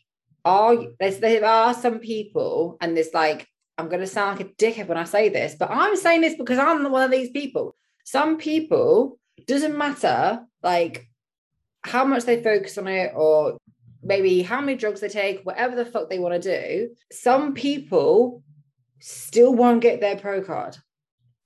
are 0.45 0.77
there's 0.99 1.19
there 1.19 1.45
are 1.45 1.75
some 1.75 1.99
people, 1.99 2.79
and 2.81 2.97
there's 2.97 3.13
like, 3.13 3.47
I'm 3.81 3.89
gonna 3.89 4.07
sound 4.07 4.39
like 4.39 4.47
a 4.47 4.53
dickhead 4.53 4.87
when 4.87 4.99
I 4.99 5.05
say 5.05 5.29
this, 5.29 5.57
but 5.59 5.71
I'm 5.71 5.97
saying 5.97 6.21
this 6.21 6.37
because 6.37 6.59
I'm 6.59 6.91
one 6.91 7.03
of 7.03 7.11
these 7.11 7.31
people. 7.31 7.75
Some 8.05 8.37
people 8.39 9.19
doesn't 9.47 9.77
matter 9.77 10.45
like 10.63 11.09
how 11.83 12.05
much 12.05 12.25
they 12.25 12.43
focus 12.43 12.77
on 12.79 12.87
it 12.87 13.13
or 13.17 13.59
maybe 14.03 14.43
how 14.43 14.61
many 14.61 14.77
drugs 14.77 15.01
they 15.01 15.09
take, 15.09 15.43
whatever 15.43 15.77
the 15.77 15.85
fuck 15.85 16.11
they 16.11 16.19
want 16.19 16.41
to 16.41 16.61
do. 16.61 16.95
Some 17.11 17.55
people 17.55 18.43
still 19.01 19.55
won't 19.55 19.81
get 19.81 20.01
their 20.01 20.17
pro 20.17 20.43
card 20.43 20.77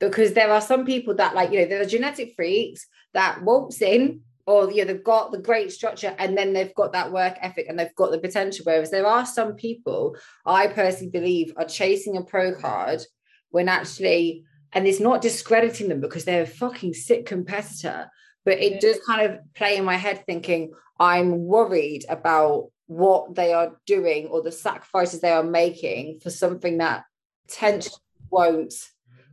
because 0.01 0.33
there 0.33 0.51
are 0.51 0.61
some 0.61 0.85
people 0.85 1.15
that 1.15 1.35
like 1.35 1.53
you 1.53 1.61
know 1.61 1.67
there 1.67 1.81
are 1.81 1.87
genetic 1.87 2.35
freaks 2.35 2.87
that 3.13 3.43
waltz 3.43 3.81
in 3.81 4.21
or 4.47 4.71
you 4.71 4.79
know 4.85 4.93
they've 4.93 5.05
got 5.05 5.33
the 5.33 5.39
great 5.39 5.73
structure 5.73 6.15
and 6.19 6.37
then 6.37 6.53
they've 6.53 6.75
got 6.75 6.93
that 6.93 7.13
work 7.13 7.37
ethic 7.41 7.67
and 7.69 7.79
they've 7.79 7.95
got 7.95 8.11
the 8.11 8.19
potential 8.19 8.65
whereas 8.65 8.91
there 8.91 9.07
are 9.07 9.25
some 9.25 9.55
people 9.55 10.17
i 10.45 10.67
personally 10.67 11.11
believe 11.11 11.53
are 11.57 11.65
chasing 11.65 12.17
a 12.17 12.23
pro 12.23 12.55
card 12.55 13.03
when 13.51 13.69
actually 13.69 14.45
and 14.73 14.87
it's 14.87 15.01
not 15.01 15.23
discrediting 15.23 15.89
them 15.89 16.01
because 16.01 16.25
they're 16.25 16.43
a 16.43 16.47
fucking 16.47 16.93
sick 16.93 17.27
competitor 17.27 18.11
but 18.45 18.59
it 18.59 18.73
Yeah. 18.75 18.81
does 18.81 19.01
kind 19.07 19.23
of 19.31 19.39
play 19.55 19.77
in 19.77 19.85
my 19.85 19.97
head 19.97 20.25
thinking 20.27 20.73
i'm 21.01 21.45
worried 21.45 22.05
about 22.09 22.71
what 22.87 23.35
they 23.35 23.53
are 23.53 23.77
doing 23.87 24.27
or 24.27 24.43
the 24.43 24.53
sacrifices 24.53 25.21
they 25.21 25.33
are 25.33 25.43
making 25.43 26.21
for 26.21 26.31
something 26.31 26.79
that 26.79 27.05
potentially 27.49 27.97
won't 28.31 28.75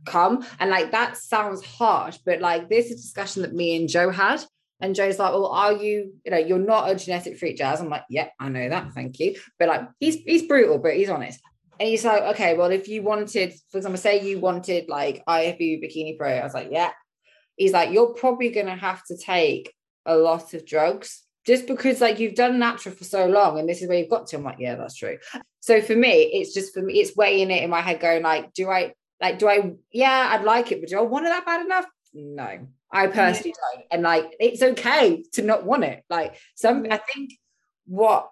come. 0.04 0.44
And 0.58 0.70
like 0.70 0.92
that 0.92 1.16
sounds 1.16 1.64
harsh, 1.64 2.18
but 2.24 2.40
like 2.40 2.68
this 2.68 2.86
is 2.86 2.92
a 2.92 2.96
discussion 2.96 3.42
that 3.42 3.54
me 3.54 3.76
and 3.76 3.88
Joe 3.88 4.10
had. 4.10 4.42
And 4.82 4.96
Joe's 4.96 5.18
like, 5.18 5.32
well, 5.32 5.46
are 5.46 5.72
you, 5.72 6.12
you 6.24 6.32
know, 6.32 6.38
you're 6.38 6.58
not 6.58 6.90
a 6.90 6.96
genetic 6.96 7.38
freak, 7.38 7.56
Jazz. 7.56 7.80
I'm 7.80 7.88
like, 7.88 8.02
yeah, 8.10 8.28
I 8.40 8.48
know 8.48 8.68
that, 8.68 8.92
thank 8.92 9.20
you. 9.20 9.36
But 9.58 9.68
like 9.68 9.88
he's 10.00 10.16
he's 10.16 10.42
brutal, 10.42 10.78
but 10.78 10.96
he's 10.96 11.08
honest. 11.08 11.40
And 11.78 11.88
he's 11.88 12.04
like, 12.04 12.22
okay, 12.34 12.56
well, 12.56 12.70
if 12.70 12.88
you 12.88 13.02
wanted, 13.02 13.54
for 13.70 13.78
example, 13.78 13.98
say 13.98 14.28
you 14.28 14.40
wanted 14.40 14.88
like 14.88 15.24
IFBB 15.26 15.82
bikini 15.82 16.18
pro, 16.18 16.30
I 16.30 16.42
was 16.42 16.52
like, 16.52 16.68
yeah. 16.70 16.90
He's 17.56 17.72
like, 17.72 17.92
you're 17.92 18.12
probably 18.12 18.50
gonna 18.50 18.76
have 18.76 19.04
to 19.06 19.16
take 19.16 19.72
a 20.04 20.16
lot 20.16 20.52
of 20.52 20.66
drugs 20.66 21.22
just 21.46 21.66
because 21.66 22.00
like 22.00 22.18
you've 22.18 22.34
done 22.34 22.58
natural 22.58 22.94
for 22.94 23.04
so 23.04 23.26
long 23.26 23.58
and 23.58 23.68
this 23.68 23.82
is 23.82 23.88
where 23.88 23.98
you've 23.98 24.10
got 24.10 24.26
to 24.26 24.36
i'm 24.36 24.44
like 24.44 24.58
yeah 24.58 24.74
that's 24.74 24.96
true 24.96 25.18
so 25.60 25.80
for 25.80 25.94
me 25.94 26.22
it's 26.32 26.54
just 26.54 26.74
for 26.74 26.82
me 26.82 26.94
it's 26.94 27.16
weighing 27.16 27.50
it 27.50 27.62
in 27.62 27.70
my 27.70 27.80
head 27.80 28.00
going 28.00 28.22
like 28.22 28.52
do 28.52 28.68
i 28.68 28.92
like 29.20 29.38
do 29.38 29.48
i 29.48 29.72
yeah 29.92 30.30
i'd 30.32 30.44
like 30.44 30.72
it 30.72 30.80
but 30.80 30.88
do 30.88 30.98
i 30.98 31.02
want 31.02 31.26
it 31.26 31.30
that 31.30 31.46
bad 31.46 31.64
enough 31.64 31.86
no 32.14 32.66
i 32.92 33.06
personally 33.06 33.54
yeah. 33.56 33.78
don't 33.78 33.86
and 33.90 34.02
like 34.02 34.34
it's 34.38 34.62
okay 34.62 35.22
to 35.32 35.42
not 35.42 35.64
want 35.64 35.84
it 35.84 36.02
like 36.10 36.36
some 36.54 36.86
i 36.90 36.96
think 37.12 37.32
what 37.86 38.30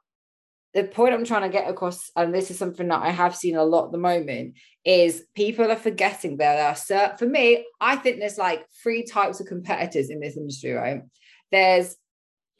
the 0.74 0.84
point 0.84 1.14
i'm 1.14 1.24
trying 1.24 1.42
to 1.42 1.48
get 1.48 1.68
across 1.68 2.10
and 2.16 2.34
this 2.34 2.50
is 2.50 2.58
something 2.58 2.88
that 2.88 3.02
i 3.02 3.10
have 3.10 3.34
seen 3.34 3.56
a 3.56 3.64
lot 3.64 3.86
at 3.86 3.92
the 3.92 3.98
moment 3.98 4.54
is 4.84 5.24
people 5.34 5.70
are 5.70 5.76
forgetting 5.76 6.36
there 6.36 6.64
are 6.64 6.76
certain 6.76 7.16
for 7.16 7.26
me 7.26 7.64
i 7.80 7.96
think 7.96 8.18
there's 8.18 8.38
like 8.38 8.64
three 8.82 9.04
types 9.04 9.40
of 9.40 9.46
competitors 9.46 10.10
in 10.10 10.20
this 10.20 10.36
industry 10.36 10.72
right 10.72 11.02
there's 11.50 11.96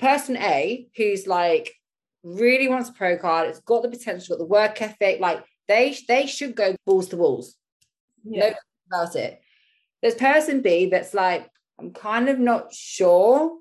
person 0.01 0.37
A 0.39 0.89
who's 0.97 1.27
like 1.27 1.73
really 2.23 2.69
wants 2.69 2.89
a 2.89 2.93
pro 2.93 3.17
card, 3.17 3.49
it's 3.49 3.61
got 3.61 3.83
the 3.83 3.89
potential, 3.89 4.37
got 4.37 4.43
the 4.43 4.47
work 4.47 4.83
ethic, 4.83 5.21
like 5.21 5.45
they 5.69 5.97
they 6.09 6.27
should 6.27 6.57
go 6.57 6.75
balls 6.87 7.09
to 7.09 7.17
walls. 7.17 7.57
Yeah. 8.25 8.51
No 8.51 8.55
about 8.93 9.17
it. 9.17 9.41
There's 10.03 10.15
person 10.15 10.63
B 10.63 10.87
that's 10.87 11.15
like, 11.15 11.49
I'm 11.81 11.93
kind 11.93 12.29
of 12.29 12.39
not 12.39 12.73
sure, 12.73 13.59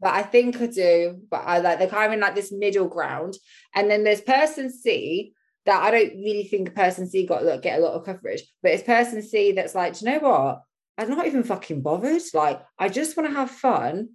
but 0.00 0.14
I 0.14 0.22
think 0.22 0.60
I 0.60 0.66
do. 0.66 1.20
But 1.30 1.42
I 1.44 1.58
like 1.58 1.78
they're 1.78 1.88
kind 1.88 2.06
of 2.06 2.12
in 2.12 2.20
like 2.20 2.34
this 2.34 2.52
middle 2.52 2.88
ground. 2.88 3.36
And 3.74 3.90
then 3.90 4.04
there's 4.04 4.20
person 4.20 4.70
C 4.72 5.34
that 5.66 5.82
I 5.82 5.90
don't 5.90 6.16
really 6.16 6.44
think 6.44 6.74
person 6.74 7.08
C 7.08 7.26
got 7.26 7.44
look, 7.44 7.62
get 7.62 7.78
a 7.78 7.82
lot 7.82 7.94
of 7.94 8.04
coverage, 8.04 8.42
but 8.62 8.72
it's 8.72 8.82
person 8.82 9.22
C 9.22 9.52
that's 9.52 9.74
like, 9.74 9.98
do 9.98 10.04
you 10.04 10.12
know 10.12 10.18
what? 10.18 10.62
I'm 10.98 11.10
not 11.10 11.26
even 11.26 11.42
fucking 11.42 11.80
bothered. 11.82 12.22
Like, 12.32 12.62
I 12.78 12.88
just 12.88 13.16
want 13.16 13.28
to 13.30 13.34
have 13.34 13.50
fun. 13.50 14.10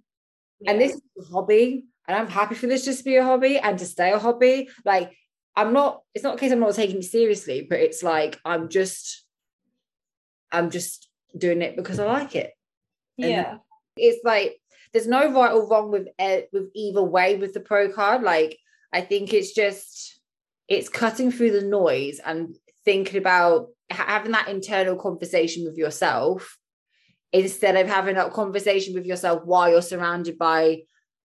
Yeah. 0.60 0.72
And 0.72 0.80
this 0.80 0.94
is 0.94 1.02
a 1.18 1.24
hobby. 1.32 1.86
And 2.08 2.16
I'm 2.16 2.28
happy 2.28 2.54
for 2.54 2.66
this 2.66 2.84
just 2.84 2.98
to 2.98 3.04
be 3.04 3.16
a 3.16 3.24
hobby 3.24 3.58
and 3.58 3.78
to 3.78 3.84
stay 3.84 4.12
a 4.12 4.18
hobby. 4.18 4.68
Like, 4.84 5.12
I'm 5.54 5.72
not, 5.72 6.02
it's 6.14 6.24
not 6.24 6.36
a 6.36 6.38
case 6.38 6.52
I'm 6.52 6.60
not 6.60 6.74
taking 6.74 6.98
it 6.98 7.04
seriously, 7.04 7.66
but 7.68 7.80
it's 7.80 8.02
like 8.02 8.38
I'm 8.44 8.68
just, 8.68 9.24
I'm 10.50 10.70
just 10.70 11.08
doing 11.36 11.62
it 11.62 11.76
because 11.76 11.98
I 11.98 12.06
like 12.06 12.34
it. 12.34 12.52
Yeah. 13.28 13.58
It's 13.96 14.24
like 14.24 14.60
there's 14.92 15.06
no 15.06 15.32
right 15.32 15.52
or 15.52 15.68
wrong 15.68 15.90
with 15.90 16.08
with 16.52 16.70
either 16.74 17.02
way 17.02 17.36
with 17.36 17.54
the 17.54 17.60
pro 17.60 17.92
card. 17.92 18.22
Like, 18.22 18.58
I 18.92 19.00
think 19.00 19.32
it's 19.32 19.52
just 19.52 20.20
it's 20.68 20.88
cutting 20.88 21.32
through 21.32 21.52
the 21.52 21.66
noise 21.66 22.20
and 22.24 22.56
thinking 22.84 23.18
about 23.18 23.68
having 23.90 24.32
that 24.32 24.48
internal 24.48 24.96
conversation 24.96 25.64
with 25.64 25.76
yourself 25.76 26.56
instead 27.32 27.76
of 27.76 27.86
having 27.88 28.16
that 28.16 28.32
conversation 28.32 28.94
with 28.94 29.04
yourself 29.04 29.44
while 29.44 29.70
you're 29.70 29.82
surrounded 29.82 30.38
by 30.38 30.82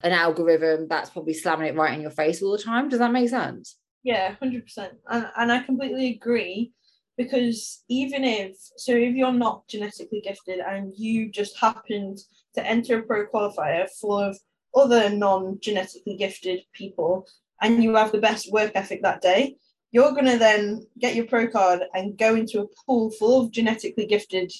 an 0.01 0.11
algorithm 0.11 0.87
that's 0.87 1.09
probably 1.09 1.33
slamming 1.33 1.67
it 1.67 1.75
right 1.75 1.93
in 1.93 2.01
your 2.01 2.11
face 2.11 2.41
all 2.41 2.51
the 2.51 2.63
time. 2.63 2.89
Does 2.89 2.99
that 2.99 3.11
make 3.11 3.29
sense? 3.29 3.77
Yeah, 4.03 4.35
100%. 4.41 4.89
And, 5.09 5.27
and 5.37 5.51
I 5.51 5.63
completely 5.63 6.11
agree 6.11 6.73
because 7.17 7.83
even 7.89 8.23
if, 8.23 8.55
so 8.77 8.93
if 8.93 9.15
you're 9.15 9.31
not 9.31 9.67
genetically 9.67 10.21
gifted 10.21 10.59
and 10.59 10.93
you 10.95 11.31
just 11.31 11.57
happened 11.59 12.19
to 12.55 12.65
enter 12.65 12.99
a 12.99 13.03
pro 13.03 13.27
qualifier 13.27 13.87
full 13.99 14.17
of 14.17 14.37
other 14.75 15.09
non 15.09 15.57
genetically 15.61 16.15
gifted 16.17 16.61
people 16.73 17.27
and 17.61 17.83
you 17.83 17.95
have 17.95 18.11
the 18.11 18.17
best 18.17 18.51
work 18.51 18.71
ethic 18.75 19.01
that 19.03 19.21
day, 19.21 19.55
you're 19.91 20.11
going 20.11 20.25
to 20.25 20.37
then 20.37 20.85
get 20.99 21.15
your 21.15 21.25
pro 21.27 21.47
card 21.47 21.83
and 21.93 22.17
go 22.17 22.35
into 22.35 22.61
a 22.61 22.67
pool 22.85 23.11
full 23.11 23.41
of 23.45 23.51
genetically 23.51 24.07
gifted 24.07 24.51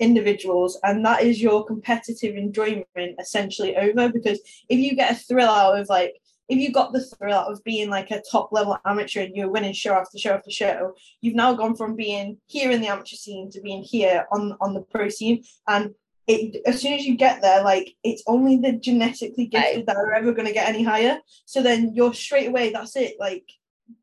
individuals. 0.00 0.78
And 0.82 1.04
that 1.06 1.22
is 1.22 1.40
your 1.40 1.64
competitive 1.64 2.36
enjoyment 2.36 2.86
essentially 3.18 3.76
over 3.76 4.10
because 4.10 4.40
if 4.68 4.78
you 4.78 4.94
get 4.94 5.12
a 5.12 5.14
thrill 5.14 5.48
out 5.48 5.78
of 5.78 5.88
like 5.88 6.14
if 6.52 6.58
you 6.58 6.70
got 6.70 6.92
the 6.92 7.04
thrill 7.04 7.34
out 7.34 7.50
of 7.50 7.64
being 7.64 7.88
like 7.88 8.10
a 8.10 8.22
top 8.30 8.52
level 8.52 8.78
amateur 8.84 9.22
and 9.22 9.34
you're 9.34 9.50
winning 9.50 9.72
show 9.72 9.94
after 9.94 10.18
show 10.18 10.34
after 10.34 10.50
show 10.50 10.94
you've 11.20 11.34
now 11.34 11.52
gone 11.54 11.74
from 11.74 11.96
being 11.96 12.36
here 12.46 12.70
in 12.70 12.80
the 12.80 12.88
amateur 12.88 13.16
scene 13.16 13.50
to 13.50 13.60
being 13.60 13.82
here 13.82 14.26
on 14.32 14.56
on 14.60 14.74
the 14.74 14.82
pro 14.82 15.08
scene 15.08 15.42
and 15.68 15.94
it, 16.28 16.62
as 16.66 16.80
soon 16.80 16.92
as 16.92 17.04
you 17.04 17.16
get 17.16 17.42
there, 17.42 17.64
like 17.64 17.94
it's 18.04 18.22
only 18.26 18.56
the 18.56 18.72
genetically 18.72 19.46
gifted 19.46 19.86
that 19.86 19.96
are 19.96 20.14
ever 20.14 20.32
going 20.32 20.46
to 20.46 20.52
get 20.52 20.68
any 20.68 20.84
higher. 20.84 21.18
So 21.46 21.62
then 21.62 21.94
you're 21.94 22.14
straight 22.14 22.48
away. 22.48 22.70
That's 22.70 22.96
it. 22.96 23.16
Like, 23.18 23.44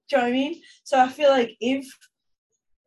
do 0.09 0.15
you 0.15 0.17
know 0.17 0.23
what 0.23 0.29
I 0.29 0.31
mean? 0.33 0.61
So 0.83 0.99
I 0.99 1.07
feel 1.07 1.29
like 1.29 1.55
if 1.61 1.87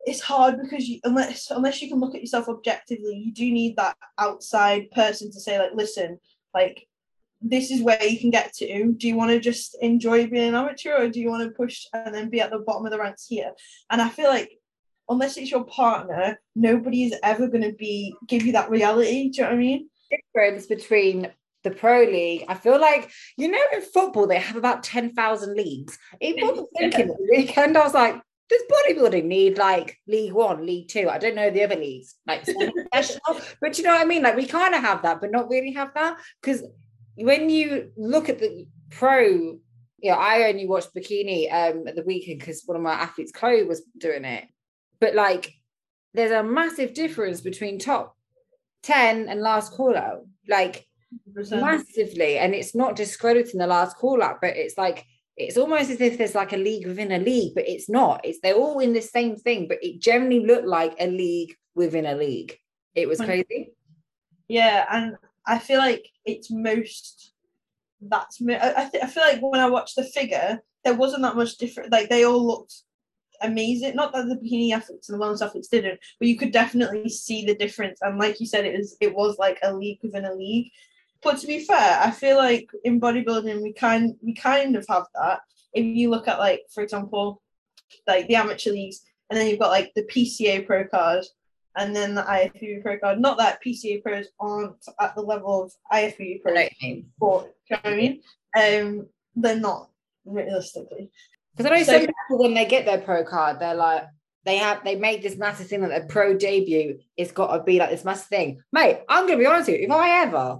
it's 0.05 0.21
hard 0.21 0.61
because 0.61 0.87
you 0.87 0.99
unless 1.03 1.49
unless 1.49 1.81
you 1.81 1.89
can 1.89 1.99
look 1.99 2.13
at 2.13 2.21
yourself 2.21 2.47
objectively, 2.47 3.15
you 3.15 3.33
do 3.33 3.51
need 3.51 3.75
that 3.77 3.95
outside 4.19 4.91
person 4.91 5.31
to 5.31 5.39
say 5.39 5.57
like, 5.57 5.71
listen, 5.73 6.19
like 6.53 6.87
this 7.43 7.71
is 7.71 7.81
where 7.81 8.01
you 8.03 8.19
can 8.19 8.29
get 8.29 8.53
to. 8.53 8.93
Do 8.93 9.07
you 9.07 9.15
want 9.15 9.31
to 9.31 9.39
just 9.39 9.77
enjoy 9.81 10.27
being 10.27 10.49
an 10.49 10.55
amateur 10.55 10.95
or 10.95 11.09
do 11.09 11.19
you 11.19 11.29
want 11.29 11.43
to 11.43 11.55
push 11.55 11.85
and 11.93 12.15
then 12.15 12.29
be 12.29 12.39
at 12.39 12.49
the 12.49 12.59
bottom 12.59 12.85
of 12.85 12.91
the 12.91 12.97
ranks 12.97 13.27
here? 13.27 13.51
And 13.89 14.01
I 14.01 14.09
feel 14.09 14.29
like 14.29 14.51
unless 15.09 15.37
it's 15.37 15.51
your 15.51 15.65
partner, 15.65 16.39
nobody 16.55 17.03
is 17.03 17.15
ever 17.21 17.47
going 17.47 17.63
to 17.63 17.73
be 17.73 18.15
give 18.27 18.45
you 18.45 18.53
that 18.53 18.69
reality. 18.69 19.29
Do 19.29 19.37
you 19.37 19.43
know 19.43 19.49
what 19.49 19.55
I 19.55 19.57
mean? 19.57 19.89
Difference 20.09 20.65
between 20.67 21.31
the 21.63 21.71
pro 21.71 22.03
league. 22.03 22.45
I 22.47 22.55
feel 22.55 22.79
like 22.79 23.11
you 23.37 23.49
know 23.49 23.61
in 23.73 23.81
football 23.81 24.27
they 24.27 24.39
have 24.39 24.55
about 24.55 24.83
ten 24.83 25.13
thousand 25.13 25.55
leagues. 25.55 25.97
It 26.19 26.41
wasn't 26.41 26.69
thinking 26.77 27.07
the 27.07 27.27
weekend. 27.31 27.77
I 27.77 27.83
was 27.83 27.93
like, 27.93 28.21
does 28.49 28.61
bodybuilding 28.71 29.25
need 29.25 29.57
like 29.57 29.97
League 30.07 30.33
One, 30.33 30.65
League 30.65 30.89
Two? 30.89 31.09
I 31.09 31.17
don't 31.17 31.35
know 31.35 31.49
the 31.49 31.63
other 31.63 31.75
leagues, 31.75 32.15
like 32.27 32.45
professional, 32.91 33.41
but 33.61 33.77
you 33.77 33.83
know 33.83 33.91
what 33.91 34.01
I 34.01 34.05
mean? 34.05 34.23
Like 34.23 34.35
we 34.35 34.45
kind 34.45 34.75
of 34.75 34.81
have 34.81 35.01
that, 35.03 35.21
but 35.21 35.31
not 35.31 35.49
really 35.49 35.73
have 35.73 35.93
that. 35.95 36.17
Because 36.41 36.63
when 37.15 37.49
you 37.49 37.91
look 37.97 38.29
at 38.29 38.39
the 38.39 38.67
pro, 38.89 39.57
yeah, 39.99 40.15
I 40.15 40.43
only 40.49 40.67
watched 40.67 40.93
bikini 40.95 41.51
um 41.51 41.87
at 41.87 41.95
the 41.95 42.03
weekend 42.03 42.39
because 42.39 42.63
one 42.65 42.75
of 42.77 42.83
my 42.83 42.93
athletes, 42.93 43.31
Chloe, 43.31 43.63
was 43.63 43.83
doing 43.97 44.25
it. 44.25 44.45
But 44.99 45.15
like 45.15 45.53
there's 46.13 46.31
a 46.31 46.43
massive 46.43 46.93
difference 46.93 47.41
between 47.41 47.79
top 47.79 48.15
10 48.83 49.27
and 49.29 49.41
last 49.41 49.73
call 49.73 49.97
out. 49.97 50.25
Like 50.47 50.85
100%. 51.35 51.61
massively. 51.61 52.37
And 52.37 52.53
it's 52.53 52.75
not 52.75 52.95
discrediting 52.95 53.59
the 53.59 53.67
last 53.67 53.97
call 53.97 54.21
out, 54.21 54.39
but 54.41 54.55
it's 54.55 54.77
like 54.77 55.05
it's 55.35 55.57
almost 55.57 55.89
as 55.89 55.99
if 55.99 56.17
there's 56.17 56.35
like 56.35 56.53
a 56.53 56.57
league 56.57 56.85
within 56.85 57.11
a 57.11 57.17
league, 57.17 57.55
but 57.55 57.67
it's 57.67 57.89
not. 57.89 58.21
It's 58.23 58.39
they're 58.43 58.53
all 58.53 58.79
in 58.79 58.93
the 58.93 59.01
same 59.01 59.35
thing, 59.35 59.67
but 59.67 59.79
it 59.81 59.99
generally 59.99 60.45
looked 60.45 60.67
like 60.67 60.95
a 60.99 61.07
league 61.07 61.55
within 61.73 62.05
a 62.05 62.15
league. 62.15 62.55
It 62.93 63.07
was 63.07 63.19
crazy. 63.19 63.73
Yeah, 64.47 64.85
and 64.91 65.15
I 65.45 65.59
feel 65.59 65.77
like 65.79 66.07
it's 66.25 66.49
most 66.51 67.33
that's 68.09 68.41
I, 68.41 68.89
th- 68.91 69.03
I 69.03 69.07
feel 69.07 69.23
like 69.23 69.39
when 69.41 69.61
I 69.61 69.69
watched 69.69 69.95
the 69.95 70.03
figure, 70.03 70.61
there 70.83 70.93
wasn't 70.93 71.23
that 71.23 71.35
much 71.35 71.57
different. 71.57 71.91
Like 71.91 72.09
they 72.09 72.25
all 72.25 72.45
looked 72.45 72.73
amazing. 73.41 73.95
Not 73.95 74.13
that 74.13 74.27
the 74.27 74.35
bikini 74.35 74.71
athletes 74.71 75.09
and 75.09 75.19
the 75.19 75.23
wellness 75.23 75.41
athletes 75.41 75.67
didn't, 75.67 75.99
but 76.19 76.27
you 76.27 76.37
could 76.37 76.51
definitely 76.51 77.09
see 77.09 77.45
the 77.45 77.55
difference. 77.55 77.99
And 78.01 78.19
like 78.19 78.39
you 78.39 78.45
said, 78.45 78.65
it 78.65 78.77
was 78.77 78.97
it 78.99 79.13
was 79.13 79.37
like 79.37 79.59
a 79.63 79.73
league 79.73 79.99
within 80.03 80.25
a 80.25 80.33
league. 80.33 80.71
But 81.21 81.37
to 81.39 81.47
be 81.47 81.59
fair, 81.59 81.99
I 82.01 82.11
feel 82.11 82.37
like 82.37 82.69
in 82.83 82.99
bodybuilding 82.99 83.61
we 83.61 83.73
kind 83.73 84.15
we 84.21 84.33
kind 84.33 84.75
of 84.75 84.85
have 84.89 85.05
that. 85.15 85.41
If 85.73 85.83
you 85.85 86.09
look 86.09 86.27
at 86.27 86.39
like, 86.39 86.61
for 86.73 86.83
example, 86.83 87.41
like 88.07 88.27
the 88.27 88.35
amateur 88.35 88.71
leagues, 88.71 89.01
and 89.29 89.39
then 89.39 89.47
you've 89.47 89.59
got 89.59 89.71
like 89.71 89.91
the 89.95 90.03
PCA 90.03 90.65
pro 90.65 90.85
card, 90.87 91.25
and 91.75 91.95
then 91.95 92.15
the 92.15 92.21
IFBB 92.21 92.81
pro 92.81 92.97
card. 92.99 93.19
Not 93.19 93.37
that 93.37 93.59
PCA 93.63 94.01
pros 94.01 94.27
aren't 94.39 94.75
at 94.99 95.15
the 95.15 95.21
level 95.21 95.63
of 95.63 95.71
IFBB 95.91 96.41
pros, 96.41 96.69
but 97.19 97.53
you 97.69 97.75
know 97.75 97.79
what 97.81 97.85
I 97.85 97.95
mean? 97.95 98.21
Um, 98.55 99.07
they're 99.35 99.59
not 99.59 99.89
realistically. 100.25 101.11
Because 101.55 101.71
I 101.71 101.75
know 101.75 101.83
so, 101.83 101.91
some 101.91 102.01
people 102.01 102.39
when 102.39 102.53
they 102.53 102.65
get 102.65 102.85
their 102.85 102.99
pro 102.99 103.23
card, 103.23 103.59
they're 103.59 103.75
like, 103.75 104.05
they 104.45 104.57
have 104.57 104.83
they 104.83 104.95
make 104.95 105.21
this 105.21 105.37
massive 105.37 105.67
thing 105.67 105.81
that 105.81 105.89
their 105.89 106.05
pro 106.05 106.35
debut 106.35 106.99
is 107.15 107.31
got 107.31 107.55
to 107.55 107.63
be 107.63 107.79
like 107.79 107.89
this 107.89 108.03
massive 108.03 108.27
thing. 108.27 108.61
Mate, 108.71 109.01
I'm 109.07 109.25
gonna 109.25 109.39
be 109.39 109.45
honest 109.45 109.69
with 109.69 109.79
you, 109.79 109.85
if 109.85 109.91
I 109.91 110.23
ever 110.23 110.59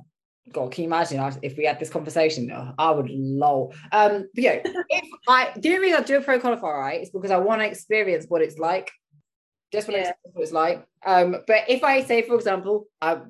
God, 0.52 0.71
can 0.71 0.84
you 0.84 0.89
imagine 0.89 1.39
if 1.41 1.58
we 1.58 1.65
had 1.65 1.80
this 1.80 1.89
conversation? 1.89 2.52
I 2.78 2.91
would 2.91 3.10
lol. 3.10 3.73
Um, 3.91 4.28
but 4.34 4.43
yeah, 4.43 4.60
if 4.63 5.10
I 5.28 5.54
the 5.56 5.69
only 5.69 5.80
reason 5.80 6.02
I 6.02 6.06
do 6.06 6.17
a 6.17 6.21
pro 6.21 6.39
qualifier, 6.39 6.80
right, 6.80 7.02
is 7.02 7.10
because 7.10 7.32
I 7.32 7.38
want 7.38 7.62
to 7.62 7.67
experience 7.67 8.26
what 8.28 8.41
it's 8.41 8.58
like. 8.58 8.91
Just 9.73 9.88
want 9.88 10.03
to 10.03 10.09
experience 10.09 10.33
what 10.33 10.43
it's 10.43 10.51
like. 10.51 10.86
Um, 11.03 11.38
but 11.47 11.63
if 11.67 11.84
I 11.84 12.03
say, 12.03 12.21
for 12.21 12.36
example, 12.36 12.86
I 13.01 13.21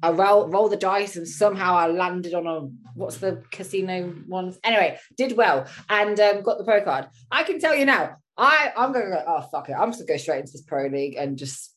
I 0.00 0.10
roll 0.12 0.48
roll 0.48 0.68
the 0.68 0.76
dice 0.76 1.16
and 1.16 1.26
somehow 1.26 1.74
I 1.74 1.88
landed 1.88 2.34
on 2.34 2.46
a 2.46 2.60
what's 2.94 3.16
the 3.16 3.42
casino 3.50 4.14
ones? 4.28 4.60
Anyway, 4.62 4.96
did 5.16 5.36
well 5.36 5.66
and 5.88 6.18
um, 6.20 6.42
got 6.42 6.58
the 6.58 6.64
pro 6.64 6.84
card. 6.84 7.08
I 7.32 7.42
can 7.42 7.58
tell 7.58 7.74
you 7.74 7.84
now, 7.84 8.16
I 8.36 8.72
I'm 8.76 8.92
gonna 8.92 9.10
go. 9.10 9.24
Oh 9.26 9.40
fuck 9.50 9.68
it, 9.68 9.72
I'm 9.72 9.90
just 9.90 9.98
gonna 9.98 10.16
go 10.16 10.22
straight 10.22 10.40
into 10.40 10.52
this 10.52 10.62
pro 10.62 10.86
league 10.86 11.16
and 11.16 11.36
just 11.36 11.74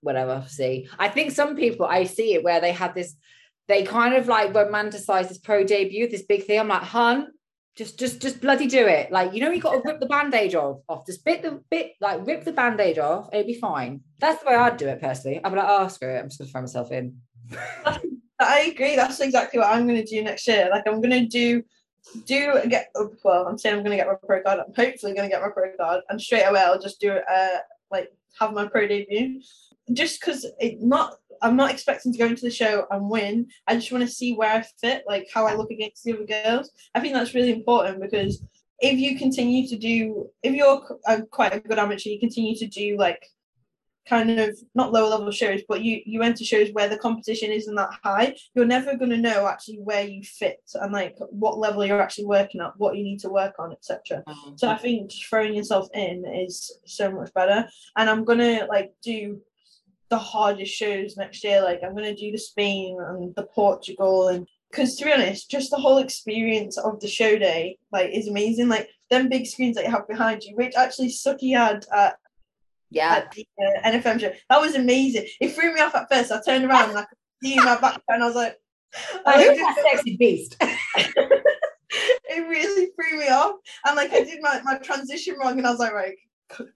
whatever. 0.00 0.44
See, 0.46 0.88
I 0.96 1.08
think 1.08 1.32
some 1.32 1.56
people 1.56 1.86
I 1.86 2.04
see 2.04 2.34
it 2.34 2.44
where 2.44 2.60
they 2.60 2.72
had 2.72 2.94
this 2.94 3.16
they 3.66 3.82
kind 3.82 4.14
of 4.14 4.28
like 4.28 4.52
romanticize 4.52 5.28
this 5.28 5.38
pro 5.38 5.64
debut, 5.64 6.08
this 6.08 6.22
big 6.22 6.44
thing. 6.44 6.60
I'm 6.60 6.68
like, 6.68 6.82
hun, 6.82 7.32
just 7.76 7.98
just 7.98 8.22
just 8.22 8.40
bloody 8.40 8.66
do 8.66 8.86
it. 8.86 9.10
Like, 9.10 9.34
you 9.34 9.40
know, 9.40 9.50
you 9.50 9.60
got 9.60 9.72
to 9.72 9.82
rip 9.84 10.00
the 10.00 10.06
band-aid 10.06 10.54
off, 10.54 10.80
off. 10.88 11.06
Just 11.06 11.24
bit 11.24 11.42
the 11.42 11.62
bit, 11.70 11.92
like 12.00 12.26
rip 12.26 12.44
the 12.44 12.52
band-aid 12.52 12.98
off, 12.98 13.28
it'll 13.32 13.46
be 13.46 13.54
fine. 13.54 14.00
That's 14.20 14.42
the 14.42 14.48
way 14.48 14.54
I'd 14.54 14.76
do 14.76 14.88
it 14.88 15.00
personally. 15.00 15.40
I'd 15.42 15.50
be 15.50 15.56
like, 15.56 15.66
oh 15.68 15.88
screw 15.88 16.14
it, 16.14 16.18
I'm 16.18 16.28
just 16.28 16.38
gonna 16.38 16.50
throw 16.50 16.60
myself 16.60 16.92
in. 16.92 17.16
I 18.40 18.72
agree. 18.72 18.96
That's 18.96 19.20
exactly 19.20 19.58
what 19.58 19.68
I'm 19.68 19.86
to 19.88 20.04
do 20.04 20.22
next 20.22 20.46
year. 20.46 20.68
Like 20.70 20.84
I'm 20.86 21.02
to 21.02 21.26
do 21.26 21.64
do 22.26 22.60
get 22.68 22.90
well. 23.24 23.46
I'm 23.46 23.58
saying 23.58 23.78
I'm 23.78 23.84
to 23.84 23.96
get 23.96 24.06
my 24.06 24.14
pro 24.26 24.42
card. 24.42 24.60
I'm 24.60 24.74
hopefully 24.74 25.14
to 25.14 25.28
get 25.28 25.42
my 25.42 25.48
pro 25.48 25.76
card, 25.76 26.02
and 26.08 26.20
straight 26.20 26.44
away 26.44 26.60
I'll 26.60 26.80
just 26.80 27.00
do. 27.00 27.12
Uh, 27.12 27.58
like 27.90 28.12
have 28.38 28.52
my 28.52 28.66
pro 28.66 28.86
debut, 28.86 29.40
just 29.92 30.20
because 30.20 30.46
it 30.58 30.80
not. 30.80 31.18
I'm 31.44 31.56
not 31.56 31.70
expecting 31.70 32.10
to 32.12 32.18
go 32.18 32.26
into 32.26 32.42
the 32.42 32.50
show 32.50 32.86
and 32.90 33.08
win. 33.08 33.48
I 33.68 33.74
just 33.74 33.92
want 33.92 34.02
to 34.02 34.10
see 34.10 34.34
where 34.34 34.50
I 34.50 34.64
fit, 34.80 35.04
like 35.06 35.28
how 35.32 35.46
I 35.46 35.54
look 35.54 35.70
against 35.70 36.02
the 36.02 36.14
other 36.14 36.24
girls. 36.24 36.70
I 36.94 37.00
think 37.00 37.12
that's 37.12 37.34
really 37.34 37.52
important 37.52 38.00
because 38.00 38.42
if 38.80 38.98
you 38.98 39.18
continue 39.18 39.68
to 39.68 39.76
do, 39.76 40.30
if 40.42 40.54
you're 40.54 40.82
a, 41.06 41.22
quite 41.22 41.54
a 41.54 41.60
good 41.60 41.78
amateur, 41.78 42.08
you 42.08 42.18
continue 42.18 42.56
to 42.56 42.66
do 42.66 42.96
like 42.98 43.26
kind 44.08 44.38
of 44.38 44.58
not 44.74 44.92
lower 44.92 45.08
level 45.08 45.30
shows, 45.30 45.60
but 45.68 45.82
you 45.82 46.00
you 46.06 46.22
enter 46.22 46.44
shows 46.44 46.70
where 46.72 46.88
the 46.88 46.98
competition 46.98 47.50
isn't 47.50 47.74
that 47.74 47.90
high, 48.02 48.34
you're 48.54 48.64
never 48.64 48.96
going 48.96 49.10
to 49.10 49.16
know 49.18 49.46
actually 49.46 49.78
where 49.78 50.04
you 50.04 50.22
fit 50.22 50.60
and 50.74 50.92
like 50.92 51.16
what 51.30 51.58
level 51.58 51.84
you're 51.84 52.02
actually 52.02 52.26
working 52.26 52.62
at, 52.62 52.72
what 52.78 52.96
you 52.96 53.04
need 53.04 53.20
to 53.20 53.28
work 53.28 53.54
on, 53.58 53.70
etc. 53.70 54.22
Mm-hmm. 54.26 54.56
So 54.56 54.68
I 54.70 54.78
think 54.78 55.10
just 55.10 55.26
throwing 55.26 55.54
yourself 55.54 55.88
in 55.92 56.24
is 56.26 56.72
so 56.86 57.10
much 57.10 57.32
better. 57.34 57.68
And 57.96 58.08
I'm 58.08 58.24
gonna 58.24 58.66
like 58.68 58.94
do 59.02 59.40
the 60.14 60.18
hardest 60.18 60.72
shows 60.72 61.16
next 61.16 61.42
year. 61.42 61.60
Like 61.60 61.80
I'm 61.82 61.94
gonna 61.96 62.14
do 62.14 62.30
the 62.30 62.38
Spain 62.38 62.98
and 63.00 63.34
the 63.34 63.42
Portugal 63.42 64.28
and 64.28 64.46
because 64.70 64.94
to 64.96 65.04
be 65.04 65.12
honest, 65.12 65.50
just 65.50 65.70
the 65.70 65.76
whole 65.76 65.98
experience 65.98 66.78
of 66.78 67.00
the 67.00 67.08
show 67.08 67.36
day 67.36 67.78
like 67.90 68.10
is 68.12 68.28
amazing. 68.28 68.68
Like 68.68 68.88
them 69.10 69.28
big 69.28 69.46
screens 69.46 69.74
that 69.74 69.84
you 69.84 69.90
have 69.90 70.06
behind 70.06 70.44
you, 70.44 70.54
which 70.54 70.76
actually 70.76 71.08
Suki 71.08 71.56
had 71.56 71.84
at 71.92 72.16
yeah. 72.90 73.24
At 73.24 73.32
the 73.32 73.44
uh, 73.58 73.90
NFM 73.90 74.20
show. 74.20 74.32
That 74.48 74.60
was 74.60 74.76
amazing. 74.76 75.26
It 75.40 75.48
threw 75.48 75.74
me 75.74 75.80
off 75.80 75.96
at 75.96 76.08
first. 76.08 76.30
I 76.30 76.40
turned 76.40 76.64
around 76.64 76.90
and 76.90 76.98
I 76.98 77.02
could 77.02 77.18
see 77.42 77.56
my 77.56 77.76
back 77.80 78.00
and 78.08 78.22
I 78.22 78.26
was 78.26 78.36
like, 78.36 78.56
I 78.94 79.34
oh, 79.34 79.48
who's 79.48 79.58
that 79.58 79.84
sexy 79.90 80.16
beast? 80.16 80.56
it 80.60 82.48
really 82.48 82.90
threw 82.94 83.18
me 83.18 83.28
off. 83.30 83.56
And 83.84 83.96
like 83.96 84.12
I 84.12 84.22
did 84.22 84.40
my, 84.40 84.60
my 84.62 84.78
transition 84.78 85.34
wrong 85.40 85.58
and 85.58 85.66
I 85.66 85.70
was 85.70 85.80
like, 85.80 85.92
right, 85.92 86.14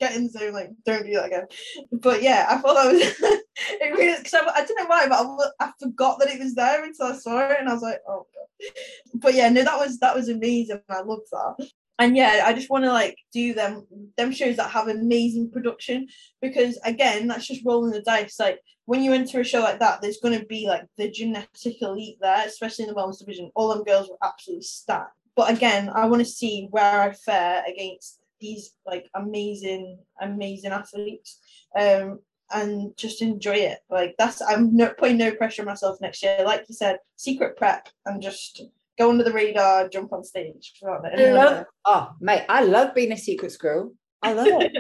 get 0.01 0.15
in 0.17 0.25
the 0.25 0.31
zone, 0.31 0.53
like 0.53 0.71
don't 0.85 1.05
do 1.05 1.15
that 1.15 1.27
again. 1.27 1.47
But 1.93 2.23
yeah, 2.23 2.47
I 2.49 2.59
thought 2.59 2.75
that 2.75 2.93
was 2.93 3.03
it 3.81 3.93
really 3.97 4.17
because 4.19 4.35
I, 4.35 4.41
I 4.41 4.65
don't 4.65 4.79
know 4.79 4.87
why, 4.87 5.09
but 5.09 5.27
I, 5.61 5.67
I 5.67 5.73
forgot 5.81 6.19
that 6.19 6.31
it 6.31 6.41
was 6.41 6.55
there 6.55 6.85
until 6.85 7.07
I 7.07 7.13
saw 7.17 7.51
it 7.51 7.57
and 7.61 7.69
I 7.69 7.75
was 7.75 7.83
like, 7.83 8.01
oh 8.09 8.27
god. 8.35 8.73
But 9.15 9.35
yeah, 9.35 9.49
no, 9.49 9.65
that 9.65 9.79
was 9.79 9.99
that 9.99 10.15
was 10.15 10.29
amazing. 10.29 10.81
I 10.89 11.03
loved 11.03 11.29
that 11.33 11.69
and 11.99 12.17
yeah 12.17 12.45
i 12.47 12.53
just 12.53 12.71
want 12.71 12.85
to 12.85 12.93
like 12.93 13.17
do 13.33 13.53
them 13.53 13.87
them 14.17 14.33
shows 14.33 14.57
that 14.57 14.71
have 14.71 14.89
amazing 14.89 15.51
production 15.51 16.07
because 16.41 16.79
again 16.85 17.27
that's 17.27 17.47
just 17.47 17.65
rolling 17.65 17.91
the 17.91 18.03
dice 18.03 18.39
like 18.39 18.61
when 18.87 19.03
you 19.03 19.13
enter 19.13 19.41
a 19.41 19.45
show 19.45 19.61
like 19.61 19.79
that 19.79 20.01
there's 20.01 20.21
going 20.21 20.39
to 20.39 20.47
be 20.47 20.67
like 20.67 20.85
the 20.97 21.11
genetic 21.11 21.83
elite 21.83 22.17
there 22.21 22.47
especially 22.47 22.85
in 22.85 22.91
the 22.91 22.95
wellness 22.95 23.19
division 23.19 23.51
all 23.55 23.69
them 23.69 23.85
girls 23.85 24.09
were 24.09 24.17
absolutely 24.23 24.63
stacked 24.63 25.13
but 25.37 25.51
again 25.51 25.91
i 25.95 26.07
want 26.07 26.21
to 26.21 26.27
see 26.27 26.69
where 26.71 27.01
i 27.03 27.13
fare 27.13 27.65
against 27.67 28.18
these 28.41 28.75
like 28.87 29.09
amazing 29.15 29.99
amazing 30.21 30.71
athletes 30.71 31.39
um 31.79 32.19
and 32.51 32.97
just 32.97 33.21
enjoy 33.21 33.55
it 33.55 33.79
like 33.91 34.15
that's 34.19 34.41
i'm 34.43 34.75
not 34.75 34.97
putting 34.97 35.19
no 35.19 35.31
pressure 35.35 35.63
on 35.63 35.67
myself 35.67 35.99
next 36.01 36.23
year 36.23 36.41
like 36.45 36.65
you 36.69 36.75
said 36.75 36.99
secret 37.17 37.57
prep 37.57 37.89
and 38.07 38.23
just 38.23 38.63
go 38.99 39.11
under 39.11 39.25
the 39.25 39.33
radar, 39.33 39.89
jump 39.89 40.13
on 40.13 40.25
stage. 40.25 40.75
I 40.85 41.33
love, 41.33 41.67
oh, 41.87 42.11
mate, 42.21 42.45
I 42.49 42.65
love 42.65 42.95
being 42.95 43.13
a 43.13 43.17
secret 43.17 43.53
squirrel. 43.53 43.95
I 44.23 44.33
love 44.33 44.49
it. 44.51 44.73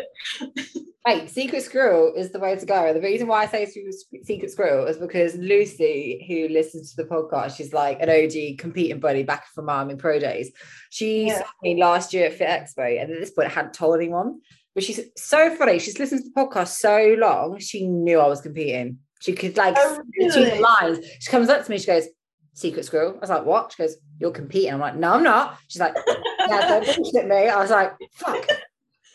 mate, 1.07 1.30
secret 1.30 1.62
squirrel 1.62 2.12
is 2.14 2.30
the 2.30 2.38
way 2.38 2.57
to 2.57 2.66
go. 2.66 2.92
The 2.92 3.01
reason 3.01 3.28
why 3.28 3.42
I 3.42 3.46
say 3.46 3.66
secret 3.66 4.51
squirrel 4.51 4.86
is 4.86 4.99
because 4.99 5.34
Lucy, 5.36 6.24
who 6.28 6.53
listens 6.53 6.94
to 6.94 7.03
the 7.03 7.09
podcast, 7.09 7.57
she's 7.57 7.72
like 7.72 8.01
an 8.01 8.11
OG 8.11 8.59
competing 8.59 9.01
buddy 9.01 9.22
back 9.22 9.46
from 9.55 9.66
mom 9.66 9.90
in 9.90 9.99
pro 9.99 10.18
days. 10.18 10.51
She 10.90 11.28
yeah. 11.28 11.38
saw 11.38 11.46
me 11.62 11.80
last 11.80 12.12
year 12.12 12.26
at 12.26 12.34
Fit 12.34 12.49
Expo, 12.49 13.01
and 13.01 13.11
at 13.11 13.20
this 13.20 13.30
point, 13.30 13.49
I 13.49 13.53
hadn't 13.53 13.74
told 13.74 13.96
anyone. 13.96 14.40
But 14.74 14.84
she's 14.84 15.01
so 15.16 15.55
funny. 15.57 15.78
She's 15.78 15.99
listened 15.99 16.22
to 16.22 16.30
the 16.30 16.40
podcast 16.40 16.68
so 16.68 17.16
long, 17.18 17.59
she 17.59 17.86
knew 17.86 18.20
I 18.20 18.28
was 18.28 18.40
competing. 18.40 18.99
She 19.20 19.32
could 19.32 19.57
like 19.57 19.74
oh, 19.76 20.01
really? 20.16 20.61
lines. 20.61 21.05
She 21.18 21.30
comes 21.30 21.49
up 21.49 21.64
to 21.64 21.70
me, 21.70 21.78
she 21.78 21.86
goes, 21.86 22.07
secret 22.55 22.84
squirrel. 22.84 23.14
I 23.16 23.20
was 23.20 23.30
like, 23.30 23.44
what? 23.44 23.72
She 23.72 23.82
goes, 23.82 23.96
you're 24.20 24.30
competing. 24.30 24.72
I'm 24.72 24.80
like, 24.80 24.96
no, 24.96 25.12
I'm 25.12 25.22
not. 25.22 25.59
She's 25.68 25.80
like, 25.80 25.96
yeah, 26.49 26.68
don't 26.68 26.96
bullshit 26.96 27.26
me. 27.26 27.49
I 27.49 27.61
was 27.61 27.70
like, 27.70 27.92
fuck. 28.12 28.46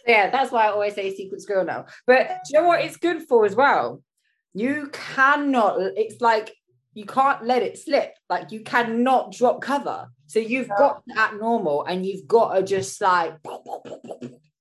Yeah, 0.07 0.29
that's 0.29 0.51
why 0.51 0.65
I 0.65 0.71
always 0.71 0.95
say 0.95 1.13
secret 1.15 1.41
squirrel 1.41 1.65
now. 1.65 1.85
But 2.05 2.27
do 2.27 2.35
you 2.49 2.61
know 2.61 2.67
what 2.67 2.81
it's 2.81 2.97
good 2.97 3.23
for 3.23 3.45
as 3.45 3.55
well? 3.55 4.01
You 4.53 4.89
cannot, 4.91 5.79
it's 5.79 6.21
like 6.21 6.53
you 6.93 7.05
can't 7.05 7.43
let 7.45 7.63
it 7.63 7.77
slip. 7.77 8.15
Like 8.29 8.51
you 8.51 8.61
cannot 8.61 9.31
drop 9.31 9.61
cover. 9.61 10.09
So 10.27 10.39
you've 10.39 10.67
yeah. 10.67 10.77
got 10.77 11.03
to 11.07 11.19
act 11.19 11.35
normal 11.39 11.83
and 11.85 12.05
you've 12.05 12.27
got 12.27 12.55
to 12.55 12.63
just 12.63 12.99
like, 13.01 13.35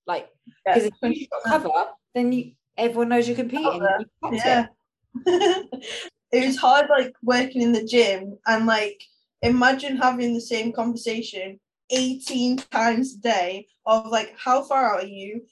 like, 0.07 0.28
because 0.64 0.84
yeah. 0.84 1.09
if 1.09 1.16
you 1.18 1.26
got 1.28 1.45
cover, 1.45 1.84
then 2.14 2.32
you 2.32 2.53
everyone 2.76 3.11
knows 3.11 3.28
you're 3.28 3.36
competing. 3.36 3.82
You 4.22 4.30
yeah. 4.32 4.66
it 5.26 6.47
was 6.47 6.57
hard 6.57 6.88
like 6.88 7.14
working 7.22 7.62
in 7.62 7.72
the 7.72 7.84
gym 7.84 8.38
and 8.47 8.66
like 8.66 9.03
imagine 9.43 9.97
having 9.97 10.34
the 10.34 10.40
same 10.40 10.72
conversation 10.72 11.61
18 11.93 12.57
times 12.57 13.14
a 13.14 13.18
day 13.18 13.66
of 13.86 14.07
like 14.07 14.34
how 14.36 14.62
far 14.62 14.95
are 14.95 15.05
you? 15.05 15.43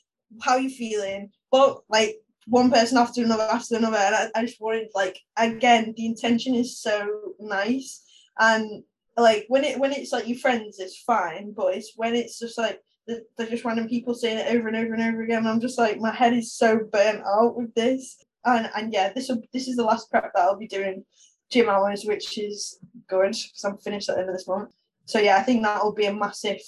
How 0.42 0.52
are 0.52 0.60
you 0.60 0.70
feeling? 0.70 1.30
But 1.52 1.82
like 1.88 2.16
one 2.46 2.70
person 2.70 2.98
after 2.98 3.22
another 3.22 3.44
after 3.44 3.76
another. 3.76 3.98
And 3.98 4.14
I, 4.14 4.30
I 4.34 4.44
just 4.44 4.60
wanted 4.60 4.88
like 4.94 5.18
again 5.36 5.94
the 5.96 6.06
intention 6.06 6.54
is 6.54 6.80
so 6.80 7.34
nice. 7.38 8.02
And 8.38 8.82
like 9.16 9.44
when 9.48 9.64
it 9.64 9.78
when 9.78 9.92
it's 9.92 10.12
like 10.12 10.26
your 10.26 10.38
friends 10.38 10.78
it's 10.78 11.02
fine. 11.02 11.52
But 11.56 11.74
it's 11.74 11.92
when 11.96 12.14
it's 12.14 12.38
just 12.38 12.58
like 12.58 12.80
they're 13.06 13.46
just 13.48 13.64
random 13.64 13.88
people 13.88 14.14
saying 14.14 14.38
it 14.38 14.54
over 14.54 14.68
and 14.68 14.76
over 14.76 14.94
and 14.94 15.02
over 15.02 15.22
again. 15.22 15.46
I'm 15.46 15.60
just 15.60 15.78
like 15.78 15.98
my 16.00 16.12
head 16.12 16.32
is 16.32 16.54
so 16.54 16.80
burnt 16.90 17.22
out 17.26 17.56
with 17.56 17.74
this. 17.74 18.16
And 18.44 18.70
and 18.74 18.92
yeah, 18.92 19.12
this 19.12 19.28
will 19.28 19.42
this 19.52 19.68
is 19.68 19.76
the 19.76 19.84
last 19.84 20.10
prep 20.10 20.32
that 20.34 20.42
I'll 20.42 20.56
be 20.56 20.68
doing 20.68 21.04
gym 21.50 21.68
hours, 21.68 22.04
which 22.04 22.38
is 22.38 22.78
good. 23.08 23.32
Because 23.32 23.64
I'm 23.64 23.78
finished 23.78 24.08
at 24.08 24.16
the 24.16 24.20
end 24.22 24.30
of 24.30 24.36
this 24.36 24.48
month. 24.48 24.70
So 25.10 25.18
yeah, 25.18 25.36
I 25.38 25.42
think 25.42 25.62
that 25.62 25.82
will 25.82 25.92
be 25.92 26.06
a 26.06 26.12
massive 26.12 26.60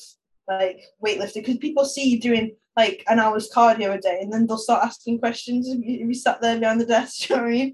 like 0.48 0.82
weightlifting 1.04 1.34
because 1.34 1.58
people 1.58 1.84
see 1.84 2.08
you 2.08 2.20
doing 2.20 2.56
like 2.76 3.04
an 3.08 3.20
hour's 3.20 3.48
cardio 3.48 3.96
a 3.96 4.00
day 4.00 4.18
and 4.20 4.32
then 4.32 4.46
they'll 4.46 4.58
start 4.58 4.84
asking 4.84 5.20
questions 5.20 5.68
if 5.68 5.78
you, 5.84 6.12
sat 6.12 6.40
there 6.40 6.58
behind 6.58 6.80
the 6.80 6.86
desk. 6.86 7.28
you 7.30 7.36
know 7.36 7.44
I 7.44 7.48
mean? 7.48 7.72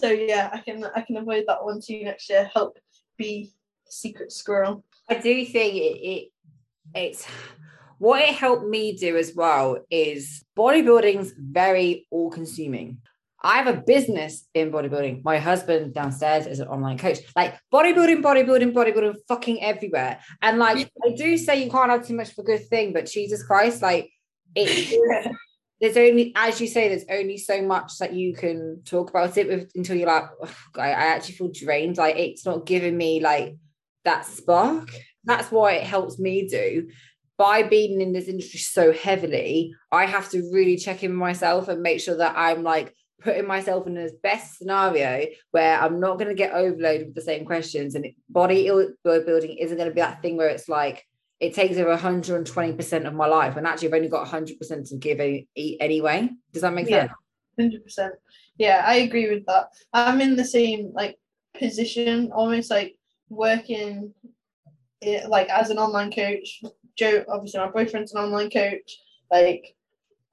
So 0.00 0.10
yeah, 0.10 0.50
I 0.52 0.58
can 0.58 0.84
I 0.94 1.00
can 1.00 1.16
avoid 1.16 1.44
that 1.48 1.64
one 1.64 1.80
too 1.80 2.04
next 2.04 2.30
year. 2.30 2.48
Help 2.54 2.78
be 3.16 3.52
secret 3.88 4.30
squirrel. 4.30 4.84
I 5.08 5.14
do 5.14 5.44
think 5.44 5.74
it, 5.74 5.98
it 6.00 6.28
it's 6.94 7.26
what 7.98 8.22
it 8.22 8.34
helped 8.34 8.66
me 8.66 8.96
do 8.96 9.16
as 9.16 9.34
well 9.34 9.78
is 9.90 10.44
bodybuilding's 10.56 11.32
very 11.36 12.06
all 12.10 12.30
consuming. 12.30 12.98
I 13.44 13.58
have 13.58 13.66
a 13.66 13.78
business 13.78 14.48
in 14.54 14.72
bodybuilding. 14.72 15.22
My 15.22 15.38
husband 15.38 15.92
downstairs 15.92 16.46
is 16.46 16.60
an 16.60 16.68
online 16.68 16.96
coach. 16.96 17.18
Like 17.36 17.54
bodybuilding, 17.70 18.22
bodybuilding, 18.22 18.72
bodybuilding, 18.72 19.16
fucking 19.28 19.62
everywhere. 19.62 20.18
And 20.40 20.58
like 20.58 20.90
I 21.04 21.10
do 21.14 21.36
say 21.36 21.62
you 21.62 21.70
can't 21.70 21.90
have 21.90 22.06
too 22.06 22.16
much 22.16 22.32
of 22.32 22.38
a 22.38 22.42
good 22.42 22.66
thing, 22.68 22.94
but 22.94 23.04
Jesus 23.04 23.42
Christ, 23.42 23.82
like 23.82 24.10
it 24.54 24.98
there's 25.80 25.98
only 25.98 26.32
as 26.34 26.58
you 26.58 26.66
say, 26.66 26.88
there's 26.88 27.04
only 27.10 27.36
so 27.36 27.60
much 27.60 27.98
that 27.98 28.14
you 28.14 28.34
can 28.34 28.80
talk 28.86 29.10
about 29.10 29.36
it 29.36 29.46
with 29.46 29.70
until 29.74 29.96
you're 29.96 30.06
like, 30.06 30.24
I, 30.76 30.88
I 30.88 31.06
actually 31.08 31.34
feel 31.34 31.50
drained. 31.52 31.98
Like 31.98 32.16
it's 32.16 32.46
not 32.46 32.64
giving 32.64 32.96
me 32.96 33.20
like 33.20 33.56
that 34.06 34.24
spark. 34.24 34.88
That's 35.24 35.52
why 35.52 35.72
it 35.72 35.86
helps 35.86 36.18
me 36.18 36.48
do 36.48 36.88
by 37.36 37.62
being 37.62 38.00
in 38.00 38.12
this 38.12 38.28
industry 38.28 38.60
so 38.60 38.92
heavily, 38.92 39.74
I 39.90 40.06
have 40.06 40.30
to 40.30 40.50
really 40.52 40.76
check 40.76 41.02
in 41.02 41.12
myself 41.14 41.68
and 41.68 41.82
make 41.82 42.00
sure 42.00 42.16
that 42.18 42.34
I'm 42.36 42.62
like 42.62 42.94
putting 43.24 43.46
myself 43.46 43.86
in 43.86 43.94
this 43.94 44.12
best 44.22 44.58
scenario 44.58 45.26
where 45.50 45.80
I'm 45.80 45.98
not 45.98 46.18
going 46.18 46.28
to 46.28 46.34
get 46.34 46.52
overloaded 46.52 47.06
with 47.08 47.14
the 47.14 47.22
same 47.22 47.46
questions. 47.46 47.94
And 47.94 48.06
body 48.28 48.70
building 49.02 49.56
isn't 49.58 49.76
going 49.76 49.88
to 49.88 49.94
be 49.94 50.00
that 50.02 50.20
thing 50.20 50.36
where 50.36 50.48
it's 50.48 50.68
like, 50.68 51.04
it 51.40 51.54
takes 51.54 51.76
over 51.78 51.96
120% 51.96 53.06
of 53.06 53.14
my 53.14 53.26
life. 53.26 53.56
And 53.56 53.66
actually, 53.66 53.88
I've 53.88 53.94
only 53.94 54.08
got 54.08 54.28
100% 54.28 54.88
to 54.88 54.96
give 54.96 55.20
any, 55.20 55.48
anyway. 55.80 56.28
Does 56.52 56.62
that 56.62 56.74
make 56.74 56.88
yeah, 56.88 57.08
sense? 57.58 57.82
100%. 57.98 58.10
Yeah, 58.58 58.84
I 58.86 58.96
agree 58.96 59.28
with 59.28 59.44
that. 59.46 59.68
I'm 59.92 60.20
in 60.20 60.36
the 60.36 60.44
same 60.44 60.92
like 60.94 61.18
position, 61.58 62.30
almost 62.32 62.70
like 62.70 62.96
working 63.28 64.14
it, 65.00 65.28
like 65.28 65.48
as 65.48 65.70
an 65.70 65.78
online 65.78 66.12
coach. 66.12 66.62
Joe, 66.96 67.24
obviously, 67.28 67.58
my 67.60 67.70
boyfriend's 67.70 68.14
an 68.14 68.22
online 68.22 68.50
coach. 68.50 68.96
Like, 69.30 69.74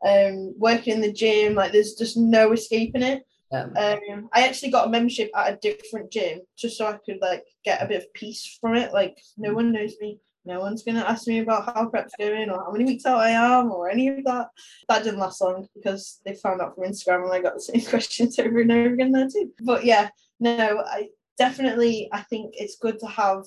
um, 0.05 0.53
working 0.57 0.93
in 0.93 1.01
the 1.01 1.11
gym. 1.11 1.55
Like 1.55 1.71
there's 1.71 1.93
just 1.93 2.17
no 2.17 2.51
escaping 2.51 3.03
it. 3.03 3.23
Yeah. 3.51 3.63
Um, 3.63 4.29
I 4.33 4.47
actually 4.47 4.71
got 4.71 4.87
a 4.87 4.89
membership 4.89 5.29
at 5.35 5.53
a 5.53 5.57
different 5.57 6.11
gym 6.11 6.39
just 6.57 6.77
so 6.77 6.87
I 6.87 6.97
could 7.05 7.19
like 7.21 7.43
get 7.65 7.81
a 7.81 7.87
bit 7.87 8.03
of 8.03 8.13
peace 8.13 8.57
from 8.61 8.75
it. 8.75 8.93
Like 8.93 9.17
no 9.37 9.53
one 9.53 9.71
knows 9.71 9.95
me. 9.99 10.19
No 10.45 10.59
one's 10.59 10.83
gonna 10.83 11.01
ask 11.01 11.27
me 11.27 11.39
about 11.39 11.65
how 11.65 11.85
prep's 11.87 12.15
going 12.17 12.49
or 12.49 12.63
how 12.63 12.71
many 12.71 12.85
weeks 12.85 13.05
out 13.05 13.19
I 13.19 13.29
am 13.29 13.71
or 13.71 13.89
any 13.89 14.07
of 14.07 14.23
that. 14.25 14.47
That 14.89 15.03
didn't 15.03 15.19
last 15.19 15.41
long 15.41 15.67
because 15.75 16.19
they 16.25 16.33
found 16.33 16.61
out 16.61 16.75
from 16.75 16.85
Instagram 16.85 17.23
and 17.25 17.33
I 17.33 17.41
got 17.41 17.55
the 17.55 17.61
same 17.61 17.81
questions 17.81 18.39
over 18.39 18.61
and 18.61 18.71
over 18.71 18.93
again 18.93 19.11
there 19.11 19.27
too. 19.27 19.51
But 19.61 19.85
yeah, 19.85 20.09
no, 20.39 20.83
I 20.87 21.09
definitely 21.37 22.09
I 22.11 22.21
think 22.21 22.55
it's 22.57 22.77
good 22.77 22.99
to 22.99 23.07
have 23.07 23.43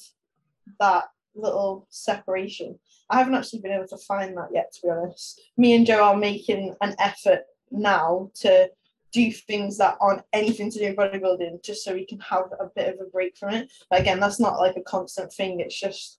that 0.79 1.05
little 1.35 1.87
separation. 1.91 2.79
I 3.11 3.19
haven't 3.19 3.35
actually 3.35 3.61
been 3.61 3.73
able 3.73 3.89
to 3.89 3.99
find 3.99 4.37
that 4.37 4.49
yet, 4.53 4.73
to 4.73 4.83
be 4.83 4.91
honest. 4.91 5.41
Me 5.57 5.75
and 5.75 5.87
Joe 5.87 6.03
are 6.03 6.17
making 6.17 6.75
an 6.81 6.95
effort 6.99 7.43
now 7.71 8.31
to 8.35 8.71
do 9.13 9.31
things 9.31 9.79
that 9.79 9.97
aren't 10.01 10.23
anything 10.33 10.71
to 10.71 10.79
do 10.79 10.87
with 10.87 10.97
bodybuilding 10.97 11.63
just 11.63 11.85
so 11.85 11.95
we 11.95 12.05
can 12.05 12.19
have 12.21 12.47
a 12.59 12.67
bit 12.75 12.93
of 12.93 13.01
a 13.01 13.11
break 13.11 13.37
from 13.37 13.55
it. 13.55 13.73
But 13.89 14.01
again, 14.01 14.19
that's 14.19 14.41
not 14.41 14.59
like 14.59 14.77
a 14.77 14.83
constant 14.83 15.33
thing. 15.33 15.61
It's 15.61 15.79
just 15.79 16.19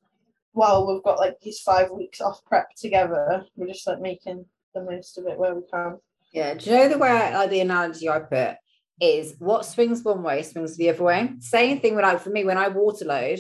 well, 0.56 0.88
we've 0.88 1.04
got 1.04 1.20
like 1.20 1.40
these 1.42 1.60
five 1.60 1.92
weeks 1.92 2.22
off 2.22 2.44
prep 2.46 2.74
together, 2.76 3.46
we're 3.56 3.68
just 3.68 3.86
like 3.86 4.00
making 4.00 4.46
the 4.74 4.82
most 4.82 5.18
of 5.18 5.28
it 5.28 5.38
where 5.38 5.54
we 5.54 5.62
can. 5.70 5.98
Yeah. 6.32 6.54
Do 6.54 6.70
you 6.70 6.76
know 6.78 6.90
the 6.90 6.98
way 6.98 7.10
I, 7.10 7.38
like 7.38 7.50
the 7.50 7.60
analogy 7.60 8.10
I 8.10 8.20
put 8.20 8.56
is 9.02 9.36
what 9.40 9.66
swings 9.66 10.04
one 10.04 10.24
way 10.24 10.42
swings 10.42 10.78
the 10.78 10.90
other 10.90 11.04
way. 11.04 11.34
Same 11.40 11.80
thing 11.80 11.96
when 11.96 12.06
I 12.06 12.16
for 12.18 12.30
me 12.30 12.46
when 12.46 12.58
I 12.58 12.70
water 12.70 13.06
load, 13.06 13.40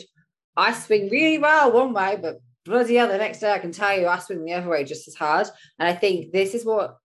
I 0.58 0.74
swing 0.74 1.10
really 1.10 1.38
well 1.38 1.72
one 1.72 1.93
way, 1.93 2.18
but 2.22 2.41
bloody 2.66 2.95
hell, 2.95 3.07
the 3.07 3.18
next 3.18 3.39
day 3.39 3.51
I 3.51 3.59
can 3.59 3.72
tell 3.72 3.97
you 3.97 4.07
I 4.07 4.20
swing 4.20 4.43
the 4.43 4.53
other 4.53 4.70
way 4.70 4.84
just 4.84 5.07
as 5.07 5.16
hard. 5.16 5.47
And 5.80 5.88
I 5.88 5.93
think 5.93 6.32
this 6.32 6.53
is 6.53 6.66
what 6.66 6.97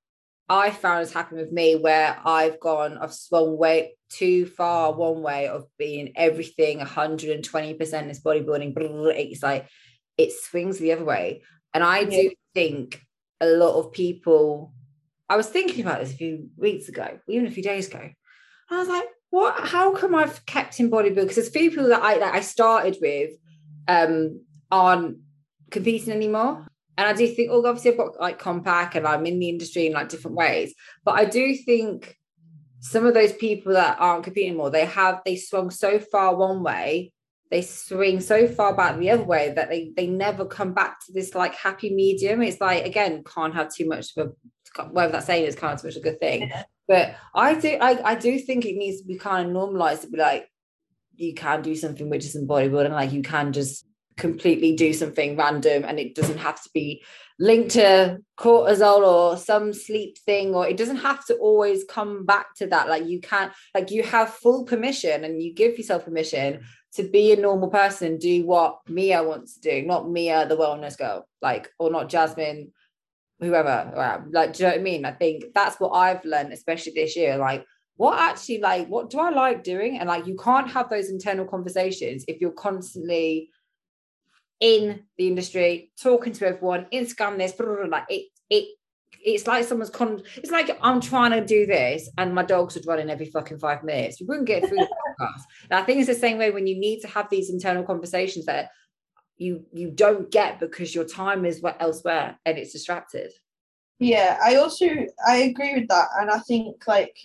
I 0.49 0.71
found 0.71 1.01
has 1.01 1.13
happened 1.13 1.41
with 1.41 1.53
me 1.53 1.77
where 1.77 2.19
I've 2.25 2.59
gone, 2.59 2.99
I've 2.99 3.15
swung 3.15 3.57
way 3.57 3.95
too 4.09 4.47
far 4.47 4.93
one 4.93 5.23
way 5.23 5.47
of 5.47 5.67
being 5.79 6.13
everything 6.17 6.81
120% 6.81 8.11
is 8.11 8.21
bodybuilding. 8.21 8.73
It's 8.77 9.43
like 9.43 9.69
it 10.19 10.33
swings 10.33 10.79
the 10.79 10.93
other 10.93 11.05
way. 11.05 11.43
And 11.73 11.85
I 11.85 12.01
yeah. 12.01 12.11
do 12.11 12.31
think 12.55 13.01
a 13.41 13.47
lot 13.47 13.79
of 13.79 13.93
people, 13.93 14.73
I 15.29 15.37
was 15.37 15.47
thinking 15.47 15.85
about 15.85 16.01
this 16.01 16.13
a 16.13 16.17
few 16.17 16.49
weeks 16.57 16.89
ago, 16.89 17.21
even 17.29 17.47
a 17.47 17.51
few 17.53 17.63
days 17.63 17.87
ago. 17.87 18.11
I 18.71 18.79
was 18.79 18.89
like, 18.89 19.07
what 19.31 19.69
how 19.69 19.95
come 19.95 20.15
I've 20.15 20.45
kept 20.47 20.81
in 20.81 20.91
bodybuilding? 20.91 21.15
Because 21.15 21.37
there's 21.37 21.51
few 21.51 21.71
people 21.71 21.89
that 21.89 22.03
I 22.03 22.19
that 22.19 22.35
I 22.35 22.41
started 22.41 22.99
with 23.01 23.31
um 23.87 24.41
aren't 24.71 25.19
competing 25.71 26.13
anymore. 26.13 26.67
And 26.99 27.09
I 27.09 27.13
do 27.15 27.27
think, 27.27 27.49
oh, 27.51 27.65
obviously 27.65 27.93
I've 27.93 27.97
got 27.97 28.21
like 28.21 28.39
compact 28.39 28.95
and 28.95 29.07
I'm 29.07 29.25
in 29.25 29.39
the 29.39 29.49
industry 29.49 29.87
in 29.87 29.93
like 29.93 30.09
different 30.09 30.37
ways. 30.37 30.75
But 31.05 31.13
I 31.13 31.25
do 31.25 31.55
think 31.55 32.17
some 32.81 33.07
of 33.07 33.15
those 33.15 33.33
people 33.33 33.73
that 33.73 33.99
aren't 33.99 34.25
competing 34.25 34.51
anymore, 34.51 34.71
they 34.71 34.85
have 34.85 35.21
they 35.25 35.37
swung 35.37 35.71
so 35.71 35.99
far 35.99 36.37
one 36.37 36.63
way, 36.63 37.13
they 37.51 37.63
swing 37.63 38.21
so 38.21 38.47
far 38.47 38.75
back 38.75 38.99
the 38.99 39.11
other 39.11 39.25
way 39.25 39.53
that 39.55 39.69
they 39.69 39.93
they 39.97 40.07
never 40.07 40.45
come 40.45 40.73
back 40.73 40.99
to 41.07 41.13
this 41.13 41.35
like 41.35 41.55
happy 41.55 41.95
medium. 41.95 42.43
It's 42.43 42.61
like 42.61 42.85
again, 42.85 43.23
can't 43.25 43.55
have 43.55 43.75
too 43.75 43.89
much 43.89 44.17
of 44.17 44.27
a 44.27 44.85
whatever 44.85 45.13
that 45.13 45.25
saying 45.25 45.47
is 45.47 45.55
can't 45.55 45.73
have 45.73 45.81
too 45.81 45.89
much 45.89 45.97
of 45.97 46.03
a 46.03 46.05
good 46.05 46.21
thing. 46.21 46.49
Yeah. 46.49 46.65
But 46.87 47.15
I 47.35 47.55
do 47.55 47.79
I, 47.81 48.11
I 48.11 48.15
do 48.15 48.39
think 48.39 48.65
it 48.65 48.77
needs 48.77 49.01
to 49.01 49.07
be 49.07 49.17
kind 49.17 49.47
of 49.47 49.53
normalized 49.53 50.03
to 50.03 50.09
be 50.09 50.19
like 50.19 50.49
you 51.17 51.35
can 51.35 51.61
do 51.63 51.75
something 51.75 52.09
which 52.09 52.25
isn't 52.25 52.49
bodybuilding, 52.49 52.93
like 52.93 53.13
you 53.13 53.23
can 53.23 53.53
just 53.53 53.87
completely 54.21 54.77
do 54.77 54.93
something 54.93 55.37
random 55.37 55.85
and 55.85 55.99
it 55.99 56.15
doesn't 56.15 56.39
have 56.39 56.63
to 56.63 56.71
be 56.73 57.03
linked 57.39 57.71
to 57.71 58.19
cortisol 58.39 58.99
or 58.99 59.37
some 59.37 59.73
sleep 59.73 60.19
thing 60.19 60.55
or 60.55 60.69
it 60.69 60.77
doesn't 60.77 60.97
have 60.97 61.25
to 61.25 61.35
always 61.37 61.85
come 61.85 62.27
back 62.27 62.55
to 62.55 62.67
that. 62.67 62.89
Like 62.89 63.07
you 63.07 63.21
can't 63.21 63.53
like 63.75 63.91
you 63.91 64.03
have 64.03 64.35
full 64.35 64.65
permission 64.65 65.25
and 65.25 65.43
you 65.43 65.55
give 65.55 65.79
yourself 65.79 66.05
permission 66.05 66.61
to 66.95 67.03
be 67.05 67.33
a 67.33 67.37
normal 67.37 67.69
person 67.69 68.19
do 68.19 68.45
what 68.45 68.81
mia 68.89 69.23
wants 69.23 69.55
to 69.55 69.61
do 69.61 69.87
not 69.87 70.11
mia 70.11 70.47
the 70.47 70.57
wellness 70.57 70.99
girl 70.99 71.25
like 71.41 71.71
or 71.79 71.89
not 71.89 72.09
jasmine 72.09 72.73
whoever 73.39 73.93
um, 73.95 74.29
like 74.33 74.55
do 74.55 74.65
you 74.65 74.69
know 74.69 74.75
what 74.75 74.81
i 74.81 74.83
mean? 74.83 75.05
I 75.05 75.13
think 75.13 75.45
that's 75.55 75.79
what 75.79 75.91
i've 75.91 76.25
learned 76.25 76.53
especially 76.53 76.93
this 76.97 77.17
year 77.17 77.37
like 77.37 77.65
what 78.01 78.19
actually 78.19 78.61
like 78.61 78.89
what 78.89 79.11
do 79.11 79.19
i 79.21 79.29
like 79.29 79.63
doing? 79.63 79.99
And 79.99 80.09
like 80.09 80.27
you 80.27 80.35
can't 80.35 80.71
have 80.71 80.89
those 80.89 81.11
internal 81.11 81.45
conversations 81.45 82.25
if 82.29 82.41
you're 82.41 82.51
constantly 82.51 83.51
in 84.61 85.05
the 85.17 85.27
industry, 85.27 85.91
talking 86.01 86.33
to 86.35 86.47
everyone, 86.47 86.87
Instagram 86.93 87.39
this, 87.39 87.53
blah, 87.53 87.67
blah, 87.67 87.77
blah, 87.77 87.87
like 87.87 88.05
it, 88.11 88.27
it, 88.51 88.69
it's 89.23 89.47
like 89.47 89.65
someone's 89.65 89.91
con. 89.91 90.23
It's 90.37 90.51
like 90.51 90.79
I'm 90.83 91.01
trying 91.01 91.33
to 91.33 91.45
do 91.45 91.67
this, 91.67 92.09
and 92.19 92.35
my 92.35 92.43
dogs 92.43 92.75
would 92.75 92.87
run 92.87 93.01
in 93.01 93.11
every 93.11 93.27
fucking 93.27 93.59
five 93.59 93.83
minutes. 93.83 94.21
You 94.21 94.27
wouldn't 94.27 94.47
get 94.47 94.67
through 94.67 94.79
the 94.79 94.89
podcast. 95.21 95.43
I 95.71 95.83
think 95.83 95.99
it's 95.99 96.09
the 96.09 96.15
same 96.15 96.39
way 96.39 96.51
when 96.51 96.67
you 96.67 96.79
need 96.79 97.01
to 97.01 97.09
have 97.09 97.29
these 97.31 97.51
internal 97.51 97.83
conversations 97.83 98.47
that 98.47 98.71
you 99.37 99.65
you 99.73 99.91
don't 99.91 100.31
get 100.31 100.61
because 100.61 100.95
your 100.95 101.05
time 101.05 101.45
is 101.45 101.61
what 101.61 101.77
elsewhere 101.81 102.39
and 102.45 102.59
it's 102.59 102.73
distracted. 102.73 103.33
Yeah, 103.99 104.39
I 104.43 104.57
also 104.57 104.87
I 105.27 105.37
agree 105.37 105.75
with 105.75 105.89
that, 105.89 106.09
and 106.19 106.31
I 106.31 106.39
think 106.39 106.77
like 106.87 107.17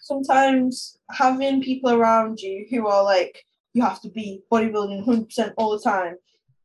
sometimes 0.00 0.96
having 1.10 1.62
people 1.62 1.92
around 1.92 2.40
you 2.40 2.66
who 2.70 2.86
are 2.86 3.02
like 3.02 3.44
you 3.74 3.82
have 3.82 4.00
to 4.02 4.10
be 4.10 4.42
bodybuilding 4.52 5.04
100% 5.06 5.52
all 5.56 5.70
the 5.70 5.82
time 5.82 6.16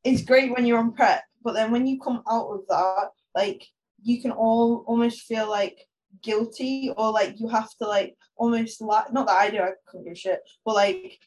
it's 0.04 0.24
great 0.24 0.52
when 0.52 0.66
you're 0.66 0.80
on 0.80 0.94
prep, 0.94 1.24
but 1.44 1.54
then 1.54 1.72
when 1.72 1.88
you 1.88 2.00
come 2.00 2.24
out 2.30 2.48
of 2.48 2.62
that, 2.70 3.10
like 3.36 3.66
you 4.02 4.22
can 4.22 4.32
all 4.32 4.84
almost 4.88 5.22
feel 5.22 5.50
like 5.50 5.88
guilty 6.24 6.92
or 6.98 7.12
like 7.12 7.40
you 7.40 7.48
have 7.48 7.70
to 7.78 7.88
like 7.88 8.16
almost 8.36 8.82
like 8.82 9.12
not 9.12 9.28
that 9.28 9.38
I 9.38 9.50
do, 9.50 9.60
I 9.60 9.72
couldn't 9.86 10.08
give 10.08 10.18
shit, 10.18 10.40
but 10.66 10.76
like 10.76 11.20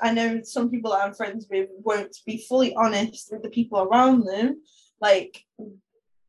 I 0.00 0.12
know 0.12 0.42
some 0.42 0.70
people 0.70 0.90
that 0.90 1.02
I'm 1.02 1.14
friends 1.14 1.46
with 1.50 1.68
won't 1.82 2.16
be 2.26 2.44
fully 2.48 2.74
honest 2.74 3.30
with 3.32 3.42
the 3.42 3.50
people 3.50 3.80
around 3.80 4.24
them, 4.24 4.62
like 5.00 5.42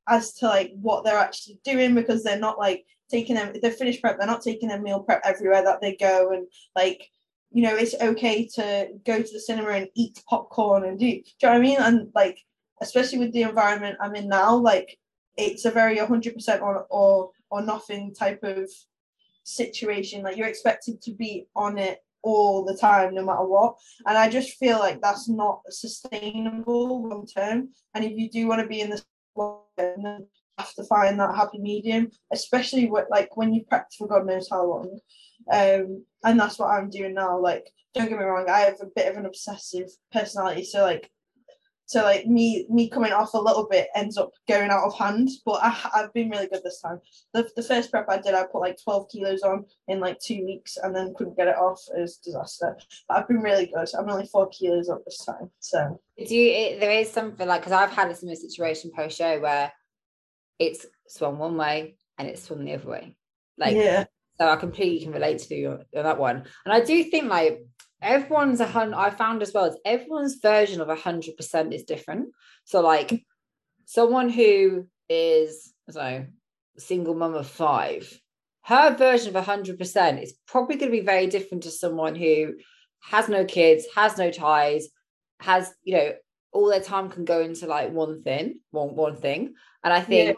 as 0.07 0.33
to 0.35 0.47
like 0.47 0.71
what 0.75 1.03
they're 1.03 1.17
actually 1.17 1.59
doing 1.63 1.95
because 1.95 2.23
they're 2.23 2.39
not 2.39 2.57
like 2.57 2.85
taking 3.09 3.35
them 3.35 3.53
they're 3.61 3.71
finished 3.71 4.01
prep, 4.01 4.17
they're 4.17 4.27
not 4.27 4.41
taking 4.41 4.69
their 4.69 4.81
meal 4.81 5.01
prep 5.01 5.21
everywhere 5.23 5.63
that 5.63 5.81
they 5.81 5.95
go 5.95 6.31
and 6.31 6.47
like 6.75 7.09
you 7.53 7.61
know, 7.61 7.75
it's 7.75 7.95
okay 8.01 8.47
to 8.55 8.89
go 9.05 9.21
to 9.21 9.33
the 9.33 9.39
cinema 9.39 9.69
and 9.69 9.87
eat 9.95 10.21
popcorn 10.27 10.85
and 10.85 10.97
do, 10.97 11.05
do 11.05 11.11
you 11.11 11.21
know 11.43 11.49
what 11.49 11.57
I 11.57 11.59
mean? 11.59 11.77
And 11.79 12.09
like, 12.15 12.39
especially 12.81 13.19
with 13.19 13.31
the 13.31 13.43
environment 13.43 13.97
I'm 14.01 14.15
in 14.15 14.27
now, 14.27 14.55
like 14.55 14.97
it's 15.37 15.65
a 15.65 15.71
very 15.71 15.97
100% 15.97 16.61
or, 16.61 16.85
or, 16.89 17.29
or 17.51 17.61
nothing 17.61 18.13
type 18.13 18.43
of 18.43 18.69
situation. 19.43 20.23
Like 20.23 20.35
you're 20.35 20.47
expected 20.47 21.01
to 21.03 21.11
be 21.13 21.45
on 21.55 21.77
it 21.77 21.99
all 22.23 22.65
the 22.65 22.75
time, 22.75 23.13
no 23.13 23.23
matter 23.23 23.45
what. 23.45 23.75
And 24.07 24.17
I 24.17 24.29
just 24.29 24.57
feel 24.57 24.79
like 24.79 24.99
that's 25.01 25.29
not 25.29 25.61
sustainable 25.69 27.07
long 27.07 27.27
term. 27.27 27.69
And 27.93 28.03
if 28.03 28.13
you 28.17 28.31
do 28.31 28.47
want 28.47 28.61
to 28.61 28.67
be 28.67 28.81
in 28.81 28.89
this, 28.89 29.05
then 29.77 30.27
have 30.57 30.73
to 30.75 30.83
find 30.83 31.19
that 31.19 31.35
happy 31.35 31.59
medium, 31.59 32.09
especially 32.31 32.87
with, 32.87 33.05
like 33.09 33.35
when 33.37 33.53
you 33.53 33.63
practice 33.63 33.97
for 33.97 34.07
God 34.07 34.25
knows 34.25 34.47
how 34.49 34.65
long. 34.65 34.99
Um, 35.51 36.05
and 36.23 36.39
that's 36.39 36.59
what 36.59 36.69
I'm 36.69 36.89
doing 36.89 37.13
now. 37.13 37.39
Like, 37.39 37.69
don't 37.93 38.09
get 38.09 38.17
me 38.17 38.25
wrong, 38.25 38.49
I 38.49 38.61
have 38.61 38.81
a 38.81 38.87
bit 38.95 39.09
of 39.09 39.17
an 39.17 39.25
obsessive 39.25 39.89
personality, 40.11 40.63
so 40.63 40.81
like, 40.81 41.09
so 41.85 42.01
like 42.01 42.25
me 42.25 42.65
me 42.69 42.89
coming 42.89 43.11
off 43.11 43.33
a 43.33 43.37
little 43.37 43.67
bit 43.69 43.89
ends 43.93 44.17
up 44.17 44.31
going 44.47 44.71
out 44.71 44.85
of 44.85 44.97
hand. 44.97 45.29
But 45.45 45.59
I, 45.61 45.89
I've 45.93 46.13
been 46.13 46.29
really 46.29 46.47
good 46.47 46.63
this 46.63 46.81
time. 46.81 46.99
The, 47.33 47.47
the 47.55 47.61
first 47.61 47.91
prep 47.91 48.09
I 48.09 48.17
did, 48.17 48.33
I 48.33 48.45
put 48.45 48.61
like 48.61 48.77
12 48.83 49.09
kilos 49.11 49.41
on 49.41 49.65
in 49.87 49.99
like 49.99 50.17
two 50.19 50.43
weeks, 50.45 50.77
and 50.77 50.95
then 50.95 51.13
couldn't 51.15 51.37
get 51.37 51.49
it 51.49 51.57
off. 51.57 51.81
It 51.95 52.01
was 52.01 52.17
disaster. 52.17 52.77
But 53.07 53.17
I've 53.17 53.27
been 53.27 53.41
really 53.41 53.65
good. 53.67 53.87
I'm 53.97 54.09
only 54.09 54.27
four 54.27 54.47
kilos 54.47 54.89
up 54.89 55.03
this 55.05 55.23
time. 55.25 55.51
So 55.59 55.99
do 56.17 56.35
you? 56.35 56.51
It, 56.51 56.79
there 56.79 56.91
is 56.91 57.11
something 57.11 57.47
like 57.47 57.61
because 57.61 57.73
I've 57.73 57.91
had 57.91 58.09
a 58.09 58.15
similar 58.15 58.37
situation 58.37 58.91
post 58.95 59.17
show 59.17 59.39
where 59.39 59.71
it's 60.59 60.85
swung 61.07 61.37
one 61.37 61.57
way 61.57 61.95
and 62.17 62.27
it's 62.27 62.43
swung 62.43 62.63
the 62.63 62.73
other 62.73 62.89
way. 62.89 63.15
Like 63.57 63.75
yeah. 63.75 64.05
So 64.39 64.49
I 64.49 64.55
completely 64.55 65.03
can 65.03 65.13
relate 65.13 65.39
to 65.39 65.55
you 65.55 65.69
on 65.71 66.03
that 66.03 66.19
one. 66.19 66.43
And 66.65 66.73
I 66.73 66.81
do 66.81 67.03
think 67.03 67.29
like 67.29 67.65
everyone's 68.01 68.59
a 68.59 68.65
hundred, 68.65 68.97
I 68.97 69.09
found 69.11 69.41
as 69.41 69.53
well 69.53 69.65
as 69.65 69.77
everyone's 69.85 70.35
version 70.35 70.81
of 70.81 70.89
a 70.89 70.95
hundred 70.95 71.37
percent 71.37 71.73
is 71.73 71.83
different. 71.83 72.29
So 72.65 72.81
like 72.81 73.23
someone 73.85 74.29
who 74.29 74.87
is 75.07 75.73
so 75.89 76.25
single 76.77 77.13
mum 77.15 77.35
of 77.35 77.47
five, 77.47 78.11
her 78.63 78.95
version 78.95 79.29
of 79.29 79.35
a 79.35 79.41
hundred 79.41 79.77
percent 79.77 80.19
is 80.19 80.33
probably 80.47 80.77
going 80.77 80.91
to 80.91 80.97
be 80.97 81.05
very 81.05 81.27
different 81.27 81.63
to 81.63 81.71
someone 81.71 82.15
who 82.15 82.53
has 83.01 83.29
no 83.29 83.45
kids, 83.45 83.85
has 83.95 84.17
no 84.17 84.31
ties, 84.31 84.87
has, 85.39 85.71
you 85.83 85.95
know, 85.95 86.13
all 86.53 86.69
their 86.69 86.81
time 86.81 87.09
can 87.09 87.25
go 87.25 87.41
into 87.41 87.67
like 87.67 87.91
one 87.91 88.23
thing, 88.23 88.59
one 88.71 88.95
one 88.95 89.15
thing. 89.15 89.53
And 89.83 89.93
I 89.93 90.01
think 90.01 90.37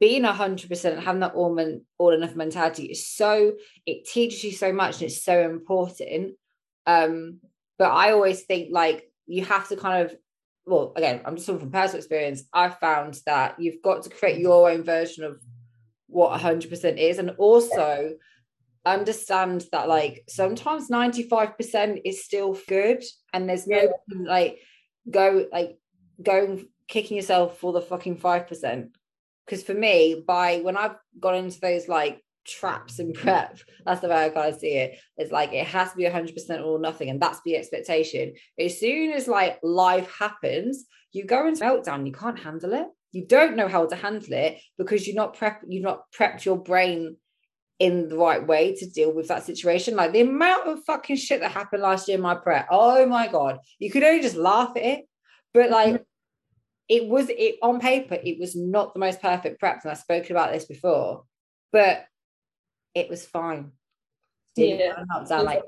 being 0.00 0.24
a 0.24 0.32
hundred 0.32 0.68
percent 0.70 0.96
and 0.96 1.04
having 1.04 1.20
that 1.20 1.34
all 1.34 1.54
man, 1.54 1.82
all 1.98 2.12
enough 2.12 2.34
mentality 2.34 2.86
is 2.86 3.06
so 3.06 3.52
it 3.86 4.06
teaches 4.06 4.42
you 4.42 4.52
so 4.52 4.72
much 4.72 4.94
and 4.94 5.04
it's 5.04 5.22
so 5.22 5.38
important. 5.48 6.32
Um, 6.86 7.40
but 7.78 7.90
I 7.90 8.12
always 8.12 8.42
think 8.42 8.70
like 8.72 9.10
you 9.26 9.44
have 9.44 9.68
to 9.68 9.76
kind 9.76 10.06
of 10.06 10.16
well, 10.66 10.92
again, 10.96 11.20
I'm 11.24 11.36
just 11.36 11.46
talking 11.46 11.60
from 11.60 11.72
personal 11.72 11.98
experience. 11.98 12.44
I 12.52 12.68
found 12.68 13.18
that 13.26 13.58
you've 13.58 13.82
got 13.82 14.02
to 14.02 14.10
create 14.10 14.38
your 14.38 14.70
own 14.70 14.84
version 14.84 15.24
of 15.24 15.40
what 16.06 16.38
100% 16.40 16.98
is, 16.98 17.18
and 17.18 17.30
also 17.38 18.14
understand 18.84 19.66
that 19.72 19.88
like 19.88 20.24
sometimes 20.28 20.88
95% 20.88 22.02
is 22.04 22.24
still 22.24 22.58
good, 22.68 23.02
and 23.32 23.48
there's 23.48 23.66
no 23.66 23.78
yeah. 23.78 24.16
like 24.26 24.58
go 25.10 25.46
like 25.52 25.78
going 26.22 26.68
kicking 26.88 27.16
yourself 27.16 27.58
for 27.58 27.72
the 27.72 27.80
fucking 27.80 28.16
five 28.16 28.46
percent 28.46 28.90
because 29.46 29.62
for 29.62 29.74
me 29.74 30.22
by 30.26 30.58
when 30.58 30.76
i've 30.76 30.96
gone 31.20 31.34
into 31.34 31.60
those 31.60 31.88
like 31.88 32.22
traps 32.46 32.98
in 32.98 33.12
prep. 33.12 33.58
That's 33.86 34.00
the 34.00 34.08
way 34.08 34.24
I 34.24 34.28
kind 34.30 34.52
of 34.52 34.60
see 34.60 34.74
it. 34.74 34.98
It's 35.16 35.32
like 35.32 35.52
it 35.52 35.66
has 35.66 35.90
to 35.90 35.96
be 35.96 36.04
100% 36.04 36.64
or 36.64 36.78
nothing, 36.78 37.10
and 37.10 37.20
that's 37.20 37.40
the 37.44 37.56
expectation. 37.56 38.34
As 38.58 38.78
soon 38.78 39.12
as 39.12 39.28
like 39.28 39.58
life 39.62 40.10
happens, 40.18 40.84
you 41.12 41.24
go 41.24 41.46
into 41.46 41.62
meltdown, 41.62 42.06
you 42.06 42.12
can't 42.12 42.38
handle 42.38 42.72
it. 42.74 42.86
You 43.12 43.26
don't 43.26 43.56
know 43.56 43.68
how 43.68 43.86
to 43.86 43.96
handle 43.96 44.32
it 44.32 44.60
because 44.78 45.06
you're 45.06 45.16
not 45.16 45.36
prep, 45.36 45.62
you've 45.66 45.82
not 45.82 46.04
prepped 46.16 46.44
your 46.44 46.58
brain 46.58 47.16
in 47.78 48.08
the 48.08 48.16
right 48.16 48.46
way 48.46 48.74
to 48.76 48.88
deal 48.88 49.12
with 49.12 49.28
that 49.28 49.44
situation. 49.44 49.96
Like 49.96 50.12
the 50.12 50.20
amount 50.20 50.68
of 50.68 50.84
fucking 50.84 51.16
shit 51.16 51.40
that 51.40 51.52
happened 51.52 51.82
last 51.82 52.06
year 52.06 52.16
in 52.16 52.22
my 52.22 52.34
prep. 52.34 52.68
Oh 52.70 53.04
my 53.06 53.26
god, 53.26 53.58
you 53.78 53.90
could 53.90 54.04
only 54.04 54.22
just 54.22 54.36
laugh 54.36 54.72
at 54.76 54.82
it, 54.82 55.08
but 55.52 55.70
like 55.70 56.04
it 56.90 57.06
was 57.06 57.28
it 57.30 57.54
on 57.62 57.78
paper, 57.78 58.18
it 58.22 58.40
was 58.40 58.56
not 58.56 58.92
the 58.92 59.00
most 59.00 59.22
perfect 59.22 59.60
prep, 59.60 59.80
and 59.84 59.92
I've 59.92 59.98
spoken 59.98 60.32
about 60.32 60.52
this 60.52 60.64
before, 60.64 61.22
but 61.70 62.04
it 62.94 63.08
was 63.08 63.24
fine. 63.24 63.70
Yeah. 64.56 65.04
Down, 65.28 65.44
like 65.44 65.62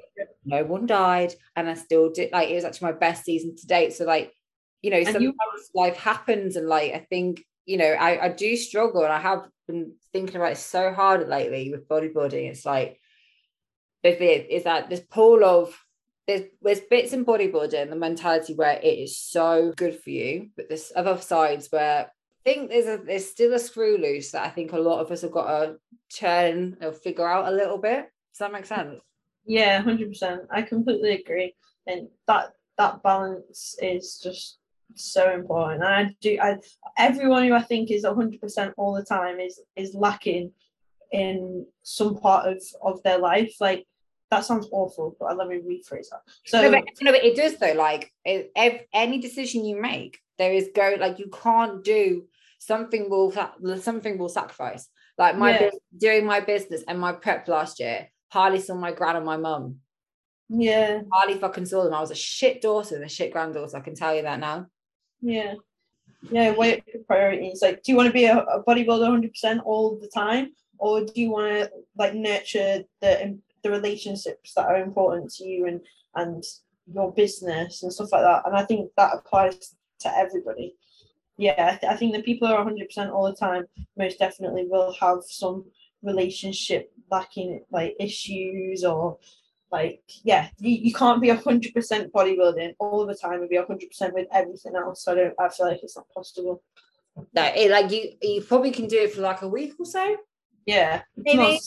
no 0.45 0.65
one 0.65 0.87
died, 0.87 1.33
and 1.55 1.71
I 1.71 1.75
still 1.75 2.11
did 2.11 2.33
like 2.33 2.51
it 2.51 2.57
was 2.57 2.65
actually 2.65 2.93
my 2.93 2.99
best 2.99 3.25
season 3.25 3.55
to 3.55 3.67
date. 3.69 3.93
So 3.93 4.05
like, 4.05 4.35
you 4.83 4.91
know, 4.91 5.05
sometimes 5.05 5.23
you- 5.23 5.81
life 5.81 5.97
happens, 5.97 6.57
and 6.57 6.67
like 6.67 6.93
I 6.93 7.07
think 7.09 7.45
you 7.67 7.77
know, 7.77 7.93
I, 7.93 8.25
I 8.25 8.29
do 8.31 8.57
struggle 8.57 9.05
and 9.05 9.13
I 9.13 9.21
have 9.21 9.49
been 9.69 9.95
thinking 10.13 10.35
about 10.35 10.53
it 10.53 10.59
so 10.59 10.93
hard 10.93 11.29
lately 11.29 11.71
with 11.71 11.87
bodybuilding. 11.87 12.51
It's 12.51 12.67
like 12.67 13.01
there's 14.03 14.21
is 14.21 14.65
that 14.65 14.91
this 14.91 14.99
pool 14.99 15.45
of 15.45 15.79
there's 16.27 16.43
there's 16.61 16.81
bits 16.81 17.13
in 17.13 17.25
bodybuilding, 17.25 17.91
the 17.91 17.97
mentality 17.97 18.55
where 18.55 18.79
it 18.83 18.85
is 18.85 19.19
so 19.19 19.73
good 19.77 20.01
for 20.01 20.11
you, 20.11 20.51
but 20.57 20.69
there's 20.69 20.93
other 20.95 21.17
sides 21.19 21.69
where 21.71 22.07
I 22.07 22.51
think 22.51 22.71
there's 22.71 22.87
a 22.87 23.03
there's 23.05 23.31
still 23.31 23.55
a 23.55 23.59
screw 23.59 23.99
loose 23.99 24.31
that 24.33 24.47
I 24.47 24.51
think 24.51 24.73
a 24.73 24.79
lot 24.79 25.01
of 25.01 25.11
us 25.11 25.23
have 25.23 25.33
got 25.33 25.47
to 25.47 25.77
turn 26.15 26.77
or 26.81 26.93
figure 26.93 27.29
out 27.29 27.53
a 27.53 27.57
little 27.57 27.79
bit. 27.79 28.11
Does 28.33 28.39
that 28.39 28.53
make 28.53 28.67
sense? 28.67 29.01
Yeah, 29.45 29.81
hundred 29.81 30.09
percent. 30.09 30.43
I 30.51 30.63
completely 30.63 31.13
agree, 31.21 31.55
and 31.87 32.09
that 32.29 32.53
that 32.79 33.03
balance 33.03 33.77
is 33.81 34.21
just 34.23 34.59
so 34.95 35.33
important. 35.33 35.83
I 35.83 36.15
do. 36.21 36.39
I 36.41 36.59
everyone 36.97 37.45
who 37.45 37.55
I 37.55 37.63
think 37.63 37.91
is 37.91 38.05
hundred 38.05 38.41
percent 38.41 38.75
all 38.77 38.95
the 38.95 39.05
time 39.05 39.41
is 39.41 39.61
is 39.75 39.95
lacking 39.95 40.53
in 41.11 41.67
some 41.83 42.17
part 42.17 42.47
of 42.47 42.63
of 42.83 43.03
their 43.03 43.19
life. 43.19 43.57
Like 43.61 43.87
that 44.33 44.47
sounds 44.47 44.67
awful, 44.73 45.15
but 45.21 45.27
I 45.27 45.35
let 45.35 45.47
me 45.47 45.59
rephrase 45.59 46.09
that. 46.11 46.23
So 46.47 46.63
no, 46.63 46.71
but, 46.71 46.85
no, 47.03 47.13
but 47.13 47.23
it 47.23 47.37
does 47.37 47.59
though. 47.59 47.75
Like 47.75 48.11
if, 48.25 48.83
any 48.95 49.21
decision 49.21 49.65
you 49.65 49.81
make, 49.81 50.21
there 50.39 50.53
is 50.53 50.71
go 50.75 50.97
like 50.99 51.19
you 51.19 51.31
can't 51.31 51.85
do 51.85 52.25
something 52.59 53.11
will 53.11 53.31
something 53.79 54.17
will 54.17 54.31
sacrifice. 54.31 54.89
Like 55.19 55.37
my 55.37 55.51
yeah. 55.51 55.71
doing 55.99 56.25
my 56.25 56.41
business 56.41 56.83
and 56.89 56.99
my 56.99 57.13
prep 57.13 57.47
last 57.47 57.79
year, 57.79 58.09
Harley 58.29 58.61
saw 58.61 58.75
my 58.75 58.93
gran 58.93 59.17
and 59.17 59.27
my 59.27 59.37
mum. 59.37 59.77
Yeah. 60.49 61.03
Harley 61.13 61.35
fucking 61.39 61.67
saw 61.67 61.85
them. 61.85 61.93
I 61.93 62.01
was 62.01 62.11
a 62.11 62.15
shit 62.15 62.63
daughter 62.63 62.97
and 62.97 63.05
a 63.05 63.09
shit 63.09 63.33
granddaughter. 63.33 63.77
I 63.77 63.81
can 63.81 63.95
tell 63.95 64.17
you 64.17 64.23
that 64.23 64.41
now. 64.41 64.67
Yeah. 65.21 65.55
Yeah, 66.31 66.55
your 66.57 67.05
priorities. 67.07 67.61
Like, 67.61 67.83
do 67.83 67.93
you 67.93 67.97
want 67.97 68.07
to 68.07 68.13
be 68.13 68.27
a, 68.27 68.39
a 68.39 68.63
bodybuilder 68.63 69.33
100% 69.45 69.61
all 69.65 69.99
the 69.99 70.09
time? 70.09 70.53
Or 70.79 71.05
do 71.05 71.13
you 71.15 71.31
want 71.31 71.53
to 71.53 71.71
like 71.97 72.15
nurture 72.15 72.85
the 73.01 73.39
the 73.63 73.71
relationships 73.71 74.55
that 74.55 74.67
are 74.67 74.77
important 74.77 75.33
to 75.35 75.45
you 75.45 75.67
and 75.67 75.81
and 76.15 76.45
your 76.93 77.13
business 77.13 77.83
and 77.83 77.93
stuff 77.93 78.13
like 78.13 78.23
that? 78.23 78.43
And 78.47 78.57
I 78.57 78.65
think 78.65 78.91
that 78.97 79.15
applies 79.15 79.75
to 80.01 80.17
everybody. 80.17 80.75
Yeah, 81.39 81.55
I, 81.75 81.77
th- 81.77 81.93
I 81.93 81.97
think 81.97 82.15
the 82.15 82.23
people 82.23 82.47
who 82.47 82.55
are 82.55 82.65
100% 82.65 83.13
all 83.13 83.25
the 83.25 83.35
time 83.35 83.65
most 83.97 84.19
definitely 84.19 84.67
will 84.69 84.95
have 85.01 85.19
some 85.27 85.65
relationship 86.03 86.93
lacking 87.11 87.65
like 87.71 87.97
issues 87.99 88.85
or 88.85 89.19
like, 89.71 90.03
yeah, 90.23 90.49
you, 90.59 90.71
you 90.71 90.93
can't 90.93 91.23
be 91.23 91.29
100% 91.29 91.73
bodybuilding 92.11 92.75
all 92.79 93.07
the 93.07 93.15
time 93.15 93.41
and 93.41 93.49
be 93.49 93.57
100% 93.57 94.13
with 94.13 94.29
everything 94.33 94.77
else. 94.77 95.05
So 95.05 95.13
I 95.13 95.15
don't, 95.15 95.35
I 95.41 95.49
feel 95.49 95.67
like 95.67 95.81
it's 95.83 95.97
not 95.97 96.09
possible. 96.15 96.63
No, 97.35 97.45
it, 97.57 97.71
like 97.71 97.91
you, 97.91 98.13
you 98.21 98.43
probably 98.43 98.71
can 98.71 98.87
do 98.87 98.99
it 98.99 99.15
for 99.15 99.23
like 99.23 99.43
a 99.43 99.49
week 99.49 99.75
or 99.79 99.87
so. 99.87 100.17
Yeah, 100.67 101.03
maybe. 101.17 101.59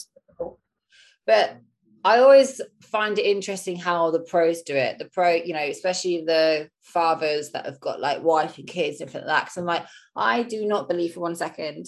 But 1.26 1.58
I 2.04 2.18
always 2.18 2.60
find 2.82 3.18
it 3.18 3.26
interesting 3.26 3.76
how 3.76 4.10
the 4.10 4.20
pros 4.20 4.62
do 4.62 4.74
it. 4.74 4.98
The 4.98 5.06
pro, 5.06 5.34
you 5.34 5.52
know, 5.52 5.64
especially 5.64 6.24
the 6.24 6.70
fathers 6.82 7.50
that 7.50 7.66
have 7.66 7.80
got 7.80 8.00
like 8.00 8.22
wife 8.22 8.58
and 8.58 8.66
kids 8.66 9.00
and 9.00 9.12
like 9.12 9.26
that. 9.26 9.44
Because 9.44 9.56
I'm 9.56 9.64
like, 9.64 9.84
I 10.14 10.42
do 10.42 10.66
not 10.66 10.88
believe 10.88 11.14
for 11.14 11.20
one 11.20 11.34
second 11.34 11.86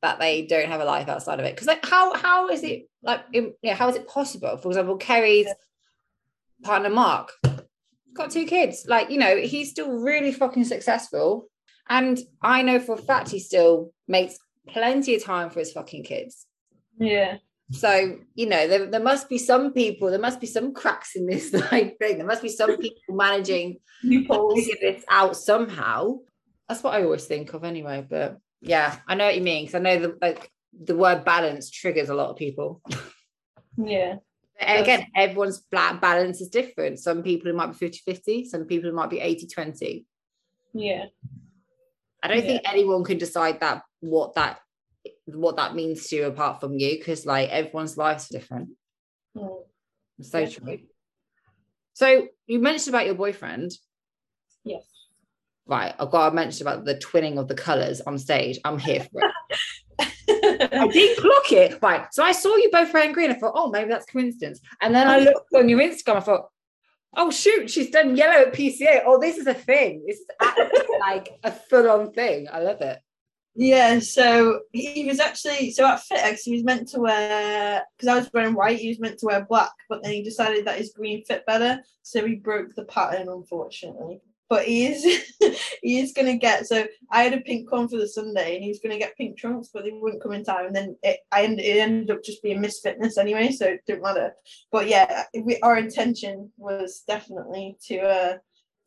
that 0.00 0.20
they 0.20 0.46
don't 0.46 0.68
have 0.68 0.80
a 0.80 0.84
life 0.84 1.08
outside 1.08 1.40
of 1.40 1.44
it. 1.44 1.54
Because 1.54 1.66
like, 1.66 1.84
how 1.84 2.14
how 2.14 2.48
is 2.48 2.62
it 2.62 2.88
like? 3.02 3.24
Yeah, 3.62 3.74
how 3.74 3.88
is 3.88 3.96
it 3.96 4.06
possible? 4.06 4.56
For 4.56 4.68
example, 4.68 4.96
Kerry's 4.96 5.48
partner 6.62 6.90
Mark 6.90 7.32
got 8.14 8.30
two 8.30 8.44
kids. 8.44 8.84
Like, 8.86 9.10
you 9.10 9.18
know, 9.18 9.36
he's 9.38 9.70
still 9.70 9.90
really 9.90 10.32
fucking 10.32 10.64
successful, 10.64 11.48
and 11.88 12.18
I 12.42 12.62
know 12.62 12.78
for 12.78 12.94
a 12.94 12.98
fact 12.98 13.30
he 13.30 13.40
still 13.40 13.92
makes 14.06 14.38
plenty 14.68 15.14
of 15.16 15.24
time 15.24 15.50
for 15.50 15.58
his 15.58 15.72
fucking 15.72 16.04
kids. 16.04 16.46
Yeah. 16.98 17.38
So, 17.70 18.18
you 18.34 18.46
know, 18.46 18.66
there, 18.66 18.86
there 18.86 19.02
must 19.02 19.28
be 19.28 19.36
some 19.36 19.72
people, 19.74 20.10
there 20.10 20.18
must 20.18 20.40
be 20.40 20.46
some 20.46 20.72
cracks 20.72 21.14
in 21.14 21.26
this 21.26 21.52
like 21.72 21.98
thing. 21.98 22.18
There 22.18 22.26
must 22.26 22.42
be 22.42 22.48
some 22.48 22.78
people 22.78 23.02
managing 23.10 23.78
get 24.02 24.80
this 24.80 25.04
out 25.08 25.36
somehow. 25.36 26.18
That's 26.68 26.82
what 26.82 26.94
I 26.94 27.04
always 27.04 27.26
think 27.26 27.52
of 27.52 27.64
anyway. 27.64 28.06
But 28.08 28.38
yeah, 28.60 28.96
I 29.06 29.14
know 29.14 29.26
what 29.26 29.36
you 29.36 29.42
mean 29.42 29.64
because 29.64 29.74
I 29.74 29.80
know 29.80 29.98
the 29.98 30.18
like 30.20 30.50
the 30.72 30.96
word 30.96 31.24
balance 31.24 31.70
triggers 31.70 32.08
a 32.08 32.14
lot 32.14 32.30
of 32.30 32.36
people. 32.36 32.80
Yeah. 33.76 34.16
again, 34.60 35.06
everyone's 35.14 35.62
balance 35.70 36.40
is 36.40 36.48
different. 36.48 36.98
Some 36.98 37.22
people 37.22 37.48
it 37.48 37.54
might 37.54 37.68
be 37.68 37.74
50 37.74 37.98
50, 38.04 38.44
some 38.46 38.64
people 38.64 38.88
it 38.88 38.94
might 38.94 39.10
be 39.10 39.20
80 39.20 39.46
20. 39.46 40.06
Yeah. 40.74 41.04
I 42.22 42.28
don't 42.28 42.38
yeah. 42.38 42.42
think 42.42 42.62
anyone 42.64 43.04
can 43.04 43.18
decide 43.18 43.60
that 43.60 43.82
what 44.00 44.34
that 44.34 44.58
what 45.34 45.56
that 45.56 45.74
means 45.74 46.06
to 46.08 46.16
you 46.16 46.24
apart 46.26 46.60
from 46.60 46.74
you 46.74 46.98
because 46.98 47.26
like 47.26 47.50
everyone's 47.50 47.96
life's 47.96 48.28
different. 48.28 48.70
Mm. 49.36 49.62
So 50.22 50.38
yeah. 50.38 50.48
true. 50.48 50.78
So 51.94 52.28
you 52.46 52.58
mentioned 52.58 52.94
about 52.94 53.06
your 53.06 53.14
boyfriend. 53.14 53.72
Yes 54.64 54.84
right, 55.68 55.94
I've 55.98 56.10
got 56.10 56.30
to 56.30 56.34
mention 56.34 56.66
about 56.66 56.84
the 56.84 56.96
twinning 56.96 57.38
of 57.38 57.46
the 57.46 57.54
colours 57.54 58.00
on 58.00 58.18
stage. 58.18 58.58
I'm 58.64 58.78
here 58.78 59.06
for 59.12 59.22
it. 59.22 60.08
I 60.72 60.88
didn't 60.88 61.22
clock 61.22 61.52
it. 61.52 61.78
Right. 61.82 62.06
So 62.12 62.24
I 62.24 62.32
saw 62.32 62.56
you 62.56 62.70
both 62.72 62.92
wearing 62.92 63.12
green. 63.12 63.30
I 63.30 63.34
thought, 63.34 63.52
oh, 63.54 63.70
maybe 63.70 63.90
that's 63.90 64.06
coincidence. 64.06 64.60
And 64.80 64.94
then 64.94 65.08
I 65.08 65.18
looked 65.18 65.54
on 65.54 65.68
your 65.68 65.80
Instagram. 65.80 66.16
I 66.16 66.20
thought, 66.20 66.46
oh, 67.16 67.30
shoot, 67.30 67.70
she's 67.70 67.90
done 67.90 68.16
yellow 68.16 68.46
at 68.46 68.54
PCA. 68.54 69.02
Oh, 69.06 69.20
this 69.20 69.36
is 69.36 69.46
a 69.46 69.54
thing. 69.54 70.04
This 70.06 70.18
is 70.18 70.26
like 71.00 71.38
a 71.44 71.52
full 71.52 71.88
on 71.90 72.12
thing. 72.12 72.48
I 72.50 72.60
love 72.60 72.80
it. 72.80 72.98
Yeah, 73.54 73.98
so 73.98 74.60
he 74.72 75.04
was 75.04 75.18
actually 75.18 75.72
so 75.72 75.84
at 75.84 76.00
FitX 76.08 76.40
he 76.44 76.52
was 76.52 76.62
meant 76.62 76.88
to 76.90 77.00
wear 77.00 77.82
because 77.96 78.08
I 78.08 78.14
was 78.16 78.30
wearing 78.32 78.54
white, 78.54 78.78
he 78.78 78.88
was 78.88 79.00
meant 79.00 79.18
to 79.18 79.26
wear 79.26 79.44
black, 79.44 79.72
but 79.88 80.02
then 80.02 80.12
he 80.12 80.22
decided 80.22 80.64
that 80.66 80.78
his 80.78 80.92
green 80.92 81.24
fit 81.24 81.44
better, 81.44 81.80
so 82.02 82.24
he 82.24 82.36
broke 82.36 82.74
the 82.76 82.84
pattern 82.84 83.28
unfortunately. 83.28 84.20
But 84.48 84.64
he 84.64 84.86
is 84.86 85.04
he 85.82 85.98
is 85.98 86.12
gonna 86.12 86.36
get 86.36 86.66
so 86.66 86.86
I 87.10 87.24
had 87.24 87.34
a 87.34 87.40
pink 87.40 87.70
one 87.72 87.88
for 87.88 87.96
the 87.98 88.08
Sunday 88.08 88.54
and 88.54 88.62
he 88.62 88.70
was 88.70 88.78
gonna 88.78 88.98
get 88.98 89.16
pink 89.16 89.36
trunks 89.36 89.70
but 89.74 89.82
they 89.82 89.90
wouldn't 89.90 90.22
come 90.22 90.32
in 90.32 90.44
time 90.44 90.66
and 90.66 90.76
then 90.76 90.96
it 91.02 91.18
I 91.32 91.42
ended, 91.42 91.66
it 91.66 91.78
ended 91.80 92.10
up 92.12 92.22
just 92.22 92.42
being 92.42 92.62
misfitness 92.62 93.18
anyway 93.18 93.50
so 93.50 93.66
it 93.66 93.80
didn't 93.86 94.02
matter. 94.02 94.34
But 94.70 94.88
yeah 94.88 95.24
we, 95.34 95.58
our 95.60 95.76
intention 95.76 96.52
was 96.56 97.02
definitely 97.08 97.76
to 97.88 97.98
uh 97.98 98.38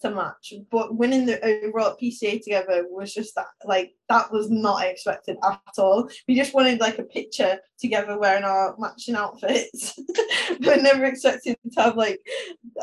to 0.01 0.11
match. 0.11 0.53
But 0.71 0.95
winning 0.95 1.25
the 1.25 1.43
overall 1.43 1.97
PCA 2.01 2.43
together 2.43 2.85
was 2.89 3.13
just 3.13 3.35
that 3.35 3.47
like 3.65 3.93
that 4.09 4.31
was 4.31 4.49
not 4.49 4.83
expected 4.83 5.37
at 5.43 5.59
all. 5.77 6.09
We 6.27 6.35
just 6.35 6.53
wanted 6.53 6.79
like 6.79 6.99
a 6.99 7.03
picture 7.03 7.59
together 7.79 8.19
wearing 8.19 8.43
our 8.43 8.75
matching 8.77 9.15
outfits, 9.15 9.99
but 10.59 10.81
never 10.81 11.05
expected 11.05 11.57
to 11.73 11.81
have 11.81 11.97
like 11.97 12.19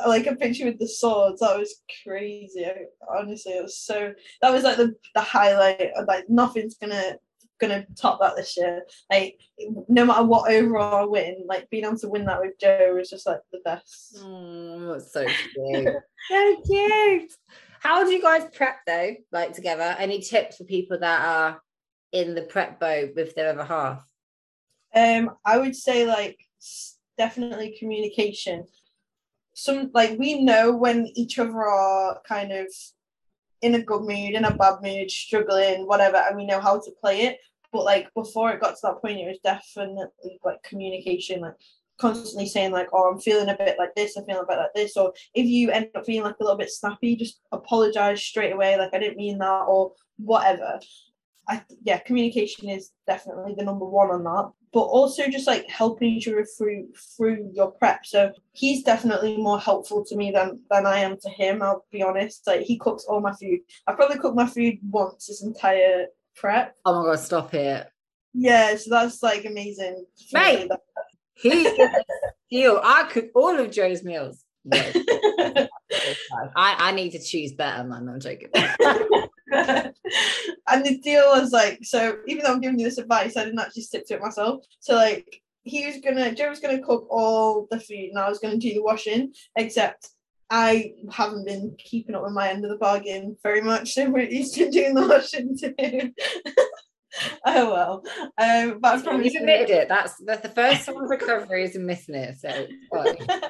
like 0.07 0.27
a 0.27 0.37
picture 0.37 0.67
with 0.67 0.79
the 0.79 0.89
swords. 0.89 1.41
That 1.41 1.59
was 1.59 1.83
crazy. 2.05 2.65
I, 2.65 2.75
honestly, 3.17 3.53
it 3.53 3.63
was 3.63 3.79
so 3.79 4.13
that 4.43 4.53
was 4.53 4.65
like 4.65 4.77
the 4.77 4.95
the 5.15 5.21
highlight. 5.21 5.91
Like 6.07 6.29
nothing's 6.29 6.77
gonna 6.77 7.17
gonna 7.59 7.87
top 7.97 8.21
that 8.21 8.37
this 8.37 8.57
year. 8.57 8.83
Like 9.11 9.41
no 9.89 10.05
matter 10.05 10.25
what 10.25 10.51
overall 10.51 11.03
I 11.03 11.05
win, 11.05 11.45
like 11.47 11.69
being 11.71 11.85
able 11.85 11.99
to 11.99 12.09
win 12.09 12.25
that 12.27 12.41
with 12.41 12.59
Joe 12.61 12.95
was 12.95 13.11
just 13.11 13.27
like 13.27 13.41
the 13.53 13.61
best. 13.65 14.19
Oh, 14.21 14.93
that's 14.93 15.13
so 15.13 15.27
cute. 15.27 15.95
so 16.31 16.63
cute. 16.67 17.33
How 17.81 18.05
do 18.05 18.11
you 18.11 18.23
guys 18.23 18.49
prep 18.53 18.79
though, 18.87 19.15
like 19.33 19.53
together? 19.53 19.97
Any 19.99 20.21
tips 20.21 20.57
for 20.57 20.65
people 20.65 20.99
that 21.01 21.25
are 21.25 21.63
in 22.13 22.35
the 22.35 22.43
prep 22.43 22.81
boat 22.81 23.11
with 23.15 23.35
their 23.35 23.51
other 23.51 23.65
half? 23.65 24.05
Um, 24.95 25.37
I 25.45 25.59
would 25.59 25.77
say 25.77 26.07
like 26.07 26.39
definitely 27.17 27.77
communication. 27.79 28.65
Some 29.55 29.91
like 29.93 30.19
we 30.19 30.43
know 30.43 30.75
when 30.77 31.07
each 31.15 31.39
other 31.39 31.63
are 31.65 32.21
kind 32.27 32.53
of 32.53 32.67
in 33.63 33.75
a 33.75 33.83
good 33.83 34.03
mood, 34.03 34.35
in 34.35 34.45
a 34.45 34.55
bad 34.57 34.77
mood, 34.83 35.11
struggling, 35.11 35.87
whatever, 35.87 36.17
and 36.17 36.37
we 36.37 36.47
know 36.47 36.61
how 36.61 36.79
to 36.81 36.91
play 37.01 37.23
it. 37.23 37.39
but 37.73 37.85
like 37.85 38.13
before 38.15 38.51
it 38.51 38.61
got 38.61 38.71
to 38.77 38.81
that 38.83 39.01
point, 39.03 39.19
it 39.19 39.27
was 39.27 39.39
definitely 39.45 40.39
like 40.45 40.63
communication, 40.63 41.41
like 41.41 41.55
constantly 41.99 42.47
saying 42.47 42.73
like, 42.73 42.89
"Oh, 42.93 43.11
I'm 43.13 43.21
feeling 43.21 43.49
a 43.51 43.57
bit 43.57 43.77
like 43.79 43.95
this. 43.95 44.17
I'm 44.17 44.25
feeling 44.25 44.43
a 44.45 44.47
bit 44.47 44.59
like 44.59 44.75
this." 44.75 44.97
Or 44.97 45.13
if 45.35 45.47
you 45.47 45.71
end 45.71 45.89
up 45.95 46.07
feeling 46.07 46.23
like 46.25 46.37
a 46.41 46.45
little 46.45 46.59
bit 46.59 46.71
snappy, 46.71 47.17
just 47.17 47.41
apologize 47.53 48.23
straight 48.23 48.53
away. 48.53 48.77
Like 48.79 48.95
I 48.95 48.99
didn't 48.99 49.17
mean 49.19 49.39
that, 49.39 49.65
or 49.69 49.93
whatever. 50.19 50.81
I 51.49 51.63
yeah, 51.83 51.99
communication 51.99 52.69
is 52.69 52.91
definitely 53.07 53.55
the 53.57 53.65
number 53.65 53.87
one 53.87 54.11
on 54.11 54.25
that. 54.25 54.53
But 54.73 54.81
also 54.83 55.29
just 55.29 55.47
like 55.47 55.67
helping 55.69 56.09
each 56.09 56.29
other 56.29 56.45
through 56.45 56.89
through 57.17 57.51
your 57.55 57.71
prep. 57.71 58.05
So 58.05 58.33
he's 58.53 58.83
definitely 58.83 59.39
more 59.39 59.59
helpful 59.59 60.05
to 60.05 60.17
me 60.17 60.31
than 60.31 60.61
than 60.71 60.87
I 60.87 60.99
am 60.99 61.17
to 61.23 61.31
him. 61.31 61.63
I'll 61.63 61.87
be 61.91 62.03
honest. 62.03 62.47
Like 62.47 62.63
he 62.63 62.77
cooks 62.79 63.05
all 63.09 63.21
my 63.21 63.33
food. 63.33 63.61
I 63.87 63.95
probably 63.95 64.19
cooked 64.19 64.37
my 64.37 64.47
food 64.47 64.79
once 64.91 65.27
this 65.27 65.43
entire 65.43 66.07
prep. 66.37 66.77
Oh 66.85 67.01
my 67.01 67.11
god, 67.11 67.21
stop 67.21 67.55
it. 67.55 67.89
Yeah, 68.35 68.77
so 68.77 68.91
that's 68.91 69.23
like 69.23 69.47
amazing. 69.47 70.05
Mate, 70.33 70.71
he 71.35 71.73
you 72.51 72.79
I 72.83 73.05
cook 73.05 73.31
all 73.35 73.59
of 73.59 73.71
Joe's 73.71 74.05
meals. 74.05 74.45
I, 74.73 75.69
I 76.57 76.93
need 76.93 77.11
to 77.11 77.19
choose 77.19 77.53
better, 77.53 77.85
man. 77.85 78.09
I'm 78.09 78.21
joking. 78.21 78.51
and 79.53 80.85
the 80.85 80.99
deal 81.03 81.25
was 81.29 81.53
like, 81.53 81.81
so 81.83 82.19
even 82.27 82.45
though 82.45 82.53
I'm 82.53 82.61
giving 82.61 82.79
you 82.79 82.87
this 82.87 82.99
advice, 82.99 83.37
I 83.37 83.45
didn't 83.45 83.61
actually 83.61 83.83
stick 83.83 84.07
to 84.07 84.15
it 84.15 84.23
myself. 84.23 84.65
So 84.81 84.95
like 84.95 85.43
he 85.63 85.87
was 85.87 85.97
gonna 86.05 86.35
Joe 86.35 86.51
was 86.51 86.61
gonna 86.61 86.83
cook 86.83 87.07
all 87.11 87.67
the 87.71 87.81
food 87.81 88.11
and 88.11 88.19
I 88.19 88.29
was 88.29 88.39
gonna 88.39 88.57
do 88.57 88.75
the 88.75 88.83
washing, 88.83 89.33
except 89.57 90.11
I 90.51 90.95
haven't 91.11 91.47
been 91.47 91.77
keeping 91.79 92.15
up 92.15 92.23
with 92.23 92.33
my 92.33 92.49
end 92.49 92.65
of 92.65 92.71
the 92.71 92.79
bargain 92.79 93.37
very 93.43 93.61
much. 93.61 93.93
So 93.93 94.15
he's 94.15 94.57
been 94.57 94.71
doing 94.71 94.95
the 94.95 95.07
washing 95.07 95.57
too. 95.59 96.13
oh 97.47 97.71
well. 97.71 98.05
Um, 98.39 98.81
but 98.81 99.07
I 99.07 99.17
You've 99.17 99.35
admitted 99.35 99.71
it. 99.71 99.89
That's 99.89 100.15
that's 100.25 100.43
the 100.43 100.49
first 100.49 100.89
of 100.89 100.97
recovery 100.97 101.65
is 101.65 101.77
missing 101.77 102.15
it. 102.15 102.39
So 102.39 102.67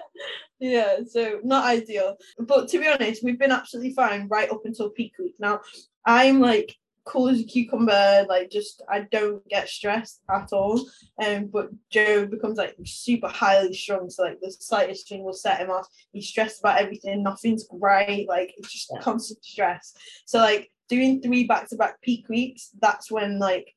yeah, 0.60 0.98
so 1.08 1.40
not 1.42 1.64
ideal. 1.64 2.16
But 2.38 2.68
to 2.68 2.78
be 2.78 2.88
honest, 2.88 3.24
we've 3.24 3.38
been 3.38 3.52
absolutely 3.52 3.94
fine 3.94 4.28
right 4.28 4.50
up 4.50 4.62
until 4.64 4.90
peak 4.90 5.12
week. 5.18 5.34
Now 5.38 5.60
I'm 6.04 6.40
like 6.40 6.76
cool 7.08 7.28
as 7.28 7.40
a 7.40 7.44
cucumber, 7.44 8.26
like 8.28 8.50
just 8.50 8.82
I 8.88 9.00
don't 9.00 9.46
get 9.48 9.68
stressed 9.68 10.20
at 10.30 10.52
all. 10.52 10.84
Um, 11.24 11.46
but 11.46 11.70
Joe 11.90 12.26
becomes 12.26 12.58
like 12.58 12.76
super 12.84 13.28
highly 13.28 13.74
strung, 13.74 14.10
so 14.10 14.24
like 14.24 14.40
the 14.40 14.52
slightest 14.52 15.08
thing 15.08 15.24
will 15.24 15.32
set 15.32 15.58
him 15.58 15.70
off. 15.70 15.88
He's 16.12 16.28
stressed 16.28 16.60
about 16.60 16.80
everything, 16.80 17.22
nothing's 17.22 17.66
great, 17.66 18.28
like 18.28 18.54
it's 18.56 18.72
just 18.72 18.90
yeah. 18.94 19.00
constant 19.00 19.44
stress. 19.44 19.94
So 20.26 20.38
like 20.38 20.70
doing 20.88 21.20
three 21.20 21.44
back 21.44 21.68
to 21.68 21.76
back 21.76 22.00
peak 22.02 22.28
weeks, 22.28 22.70
that's 22.80 23.10
when 23.10 23.38
like 23.38 23.74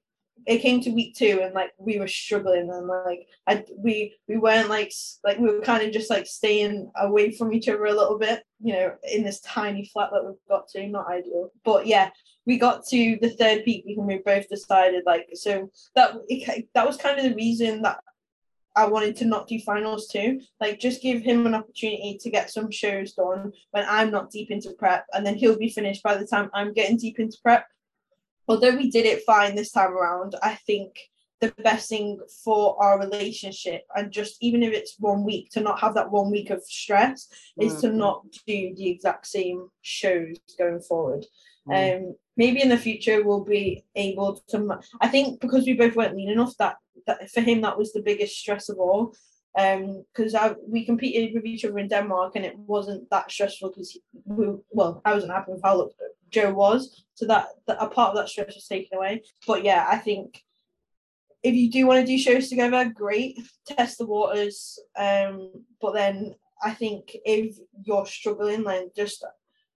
it 0.47 0.59
came 0.59 0.81
to 0.81 0.89
week 0.91 1.15
two 1.15 1.39
and 1.43 1.53
like 1.53 1.71
we 1.77 1.99
were 1.99 2.07
struggling 2.07 2.69
and 2.71 2.87
like 2.87 3.27
I 3.45 3.63
we 3.77 4.15
we 4.27 4.37
weren't 4.37 4.69
like 4.69 4.91
like 5.23 5.37
we 5.37 5.51
were 5.51 5.61
kind 5.61 5.85
of 5.85 5.93
just 5.93 6.09
like 6.09 6.25
staying 6.25 6.91
away 6.97 7.31
from 7.31 7.53
each 7.53 7.69
other 7.69 7.85
a 7.85 7.93
little 7.93 8.17
bit, 8.17 8.43
you 8.59 8.73
know, 8.73 8.95
in 9.11 9.23
this 9.23 9.39
tiny 9.41 9.85
flat 9.85 10.09
that 10.11 10.25
we've 10.25 10.35
got 10.49 10.67
to, 10.69 10.87
not 10.87 11.07
ideal. 11.07 11.51
But 11.63 11.85
yeah, 11.85 12.09
we 12.45 12.57
got 12.57 12.85
to 12.87 13.17
the 13.21 13.29
third 13.29 13.63
peak 13.65 13.85
week 13.85 13.97
and 13.97 14.07
we 14.07 14.17
both 14.25 14.49
decided 14.49 15.03
like 15.05 15.27
so 15.33 15.69
that 15.95 16.15
that 16.73 16.87
was 16.87 16.97
kind 16.97 17.19
of 17.19 17.25
the 17.25 17.35
reason 17.35 17.81
that 17.83 17.99
I 18.75 18.87
wanted 18.87 19.15
to 19.17 19.25
not 19.25 19.47
do 19.47 19.59
finals 19.59 20.07
too. 20.07 20.41
Like, 20.59 20.79
just 20.79 21.01
give 21.01 21.21
him 21.21 21.45
an 21.45 21.55
opportunity 21.55 22.17
to 22.21 22.29
get 22.29 22.49
some 22.49 22.71
shows 22.71 23.13
done 23.13 23.51
when 23.71 23.85
I'm 23.87 24.11
not 24.11 24.31
deep 24.31 24.51
into 24.51 24.71
prep, 24.71 25.05
and 25.13 25.25
then 25.25 25.35
he'll 25.35 25.57
be 25.57 25.69
finished 25.69 26.03
by 26.03 26.15
the 26.15 26.25
time 26.25 26.49
I'm 26.53 26.73
getting 26.73 26.97
deep 26.97 27.19
into 27.19 27.37
prep. 27.43 27.65
Although 28.47 28.75
we 28.75 28.89
did 28.89 29.05
it 29.05 29.23
fine 29.23 29.55
this 29.55 29.71
time 29.71 29.91
around, 29.91 30.35
I 30.41 30.55
think 30.55 30.97
the 31.41 31.53
best 31.63 31.89
thing 31.89 32.19
for 32.43 32.81
our 32.81 32.99
relationship, 32.99 33.81
and 33.95 34.11
just 34.11 34.37
even 34.41 34.61
if 34.63 34.73
it's 34.73 34.95
one 34.99 35.23
week, 35.23 35.49
to 35.51 35.59
not 35.59 35.79
have 35.79 35.95
that 35.95 36.11
one 36.11 36.31
week 36.31 36.49
of 36.51 36.63
stress, 36.63 37.27
mm-hmm. 37.27 37.67
is 37.67 37.81
to 37.81 37.87
mm-hmm. 37.87 37.97
not 37.97 38.25
do 38.45 38.73
the 38.75 38.89
exact 38.89 39.27
same 39.27 39.69
shows 39.81 40.37
going 40.57 40.81
forward. 40.81 41.25
Mm. 41.67 41.97
Um, 41.97 42.15
maybe 42.37 42.61
in 42.61 42.69
the 42.69 42.77
future 42.77 43.23
we'll 43.23 43.43
be 43.43 43.83
able 43.95 44.41
to. 44.49 44.79
I 44.99 45.07
think 45.07 45.41
because 45.41 45.65
we 45.65 45.73
both 45.73 45.95
weren't 45.95 46.15
lean 46.15 46.29
enough, 46.29 46.55
that 46.57 46.77
that 47.07 47.29
for 47.31 47.41
him 47.41 47.61
that 47.61 47.77
was 47.77 47.93
the 47.93 48.01
biggest 48.01 48.37
stress 48.37 48.69
of 48.69 48.79
all. 48.79 49.13
Um, 49.57 50.05
because 50.13 50.33
I 50.33 50.55
we 50.65 50.85
competed 50.85 51.33
with 51.33 51.45
each 51.45 51.65
other 51.65 51.77
in 51.77 51.89
Denmark 51.89 52.33
and 52.35 52.45
it 52.45 52.57
wasn't 52.57 53.09
that 53.09 53.29
stressful 53.29 53.69
because 53.69 53.97
we 54.25 54.47
well 54.69 55.01
I 55.03 55.13
wasn't 55.13 55.33
happy 55.33 55.51
with 55.51 55.61
how 55.61 55.89
Joe 56.31 56.53
was, 56.53 57.03
so 57.13 57.25
that, 57.27 57.49
that 57.67 57.77
a 57.79 57.87
part 57.87 58.11
of 58.11 58.15
that 58.15 58.29
stress 58.29 58.55
was 58.55 58.65
taken 58.65 58.97
away. 58.97 59.21
But 59.45 59.63
yeah, 59.63 59.85
I 59.89 59.97
think 59.97 60.41
if 61.43 61.53
you 61.53 61.69
do 61.69 61.85
want 61.87 61.99
to 61.99 62.05
do 62.05 62.17
shows 62.17 62.49
together, 62.49 62.91
great, 62.93 63.39
test 63.65 63.97
the 63.97 64.05
waters. 64.05 64.79
Um, 64.97 65.65
but 65.81 65.93
then 65.93 66.35
I 66.63 66.71
think 66.71 67.15
if 67.25 67.57
you're 67.83 68.05
struggling, 68.05 68.63
then 68.63 68.91
just 68.95 69.25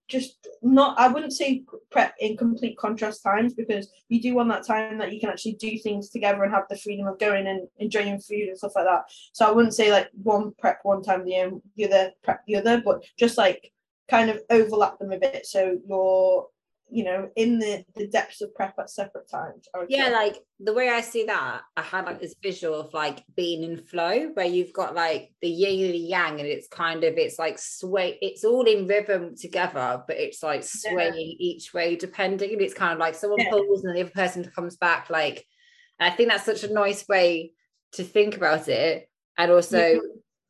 just 0.07 0.47
not 0.61 0.97
i 0.99 1.07
wouldn't 1.07 1.33
say 1.33 1.63
prep 1.91 2.13
in 2.19 2.37
complete 2.37 2.77
contrast 2.77 3.23
times 3.23 3.53
because 3.53 3.89
you 4.09 4.21
do 4.21 4.35
want 4.35 4.49
that 4.49 4.65
time 4.65 4.97
that 4.97 5.11
you 5.11 5.19
can 5.19 5.29
actually 5.29 5.53
do 5.53 5.77
things 5.79 6.09
together 6.09 6.43
and 6.43 6.53
have 6.53 6.65
the 6.69 6.77
freedom 6.77 7.07
of 7.07 7.19
going 7.19 7.47
and 7.47 7.67
enjoying 7.79 8.19
food 8.19 8.47
and 8.47 8.57
stuff 8.57 8.73
like 8.75 8.85
that. 8.85 9.03
So 9.33 9.47
i 9.47 9.51
wouldn't 9.51 9.73
say 9.73 9.91
like 9.91 10.09
one 10.13 10.53
prep 10.59 10.79
one 10.83 11.01
time 11.01 11.25
the 11.25 11.31
year 11.31 11.51
the 11.75 11.85
other 11.85 12.11
prep 12.23 12.45
the 12.45 12.57
other 12.57 12.81
but 12.83 13.03
just 13.17 13.37
like 13.37 13.71
kind 14.09 14.29
of 14.29 14.39
overlap 14.49 14.99
them 14.99 15.11
a 15.11 15.17
bit. 15.17 15.45
So 15.45 15.77
you're 15.87 16.47
you 16.89 17.03
know 17.03 17.29
in 17.35 17.57
the 17.57 17.83
the 17.95 18.07
depths 18.07 18.41
of 18.41 18.53
prep 18.53 18.75
at 18.77 18.89
separate 18.89 19.29
times 19.29 19.67
yeah 19.89 20.07
say. 20.07 20.13
like 20.13 20.37
the 20.59 20.73
way 20.73 20.89
i 20.89 21.01
see 21.01 21.25
that 21.25 21.61
i 21.75 21.81
had 21.81 22.05
like 22.05 22.19
this 22.19 22.35
visual 22.43 22.79
of 22.79 22.93
like 22.93 23.23
being 23.35 23.63
in 23.63 23.77
flow 23.77 24.29
where 24.35 24.45
you've 24.45 24.73
got 24.73 24.93
like 24.93 25.31
the 25.41 25.49
yin 25.49 25.85
and 25.85 25.93
the 25.93 25.97
yang 25.97 26.39
and 26.39 26.47
it's 26.47 26.67
kind 26.67 27.03
of 27.03 27.15
it's 27.17 27.39
like 27.39 27.57
sway 27.57 28.17
it's 28.21 28.43
all 28.43 28.63
in 28.63 28.85
rhythm 28.87 29.35
together 29.35 30.03
but 30.07 30.17
it's 30.17 30.43
like 30.43 30.63
swaying 30.63 31.13
yeah. 31.15 31.35
each 31.39 31.73
way 31.73 31.95
depending 31.95 32.53
and 32.53 32.61
it's 32.61 32.73
kind 32.73 32.93
of 32.93 32.99
like 32.99 33.15
someone 33.15 33.39
yeah. 33.39 33.49
pulls 33.49 33.83
and 33.83 33.95
the 33.95 34.01
other 34.01 34.11
person 34.11 34.49
comes 34.55 34.77
back 34.77 35.09
like 35.09 35.43
i 35.99 36.11
think 36.11 36.29
that's 36.29 36.45
such 36.45 36.63
a 36.63 36.73
nice 36.73 37.07
way 37.07 37.51
to 37.93 38.03
think 38.03 38.37
about 38.37 38.67
it 38.67 39.09
and 39.37 39.51
also 39.51 39.79
yeah. 39.79 39.99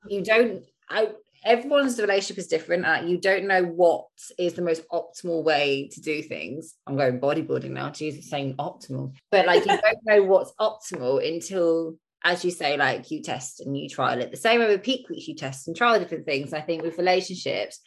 you 0.09 0.23
don't 0.23 0.63
I 0.89 1.09
everyone's 1.45 1.99
relationship 1.99 2.39
is 2.39 2.47
different. 2.47 2.85
Uh, 2.85 3.03
you 3.05 3.19
don't 3.19 3.45
know 3.47 3.63
what 3.63 4.07
is 4.37 4.55
the 4.55 4.61
most 4.63 4.83
optimal 4.89 5.43
way 5.43 5.89
to 5.93 6.01
do 6.01 6.23
things. 6.23 6.73
I'm 6.87 6.97
going 6.97 7.19
bodybuilding 7.19 7.69
now. 7.69 7.91
Jesus, 7.91 8.29
saying 8.29 8.55
optimal, 8.57 9.13
but 9.31 9.45
like 9.45 9.65
you 9.65 9.77
don't 9.77 9.97
know 10.05 10.23
what's 10.23 10.53
optimal 10.59 11.25
until, 11.25 11.95
as 12.23 12.43
you 12.43 12.51
say, 12.51 12.75
like 12.77 13.11
you 13.11 13.21
test 13.21 13.61
and 13.61 13.77
you 13.77 13.87
trial 13.87 14.19
it. 14.19 14.31
The 14.31 14.37
same 14.37 14.59
way 14.59 14.67
with 14.67 14.83
peak 14.83 15.07
weeks, 15.07 15.27
you 15.27 15.35
test 15.35 15.67
and 15.67 15.77
trial 15.77 15.99
different 15.99 16.25
things. 16.25 16.51
I 16.51 16.61
think 16.61 16.81
with 16.81 16.97
relationships, 16.97 17.79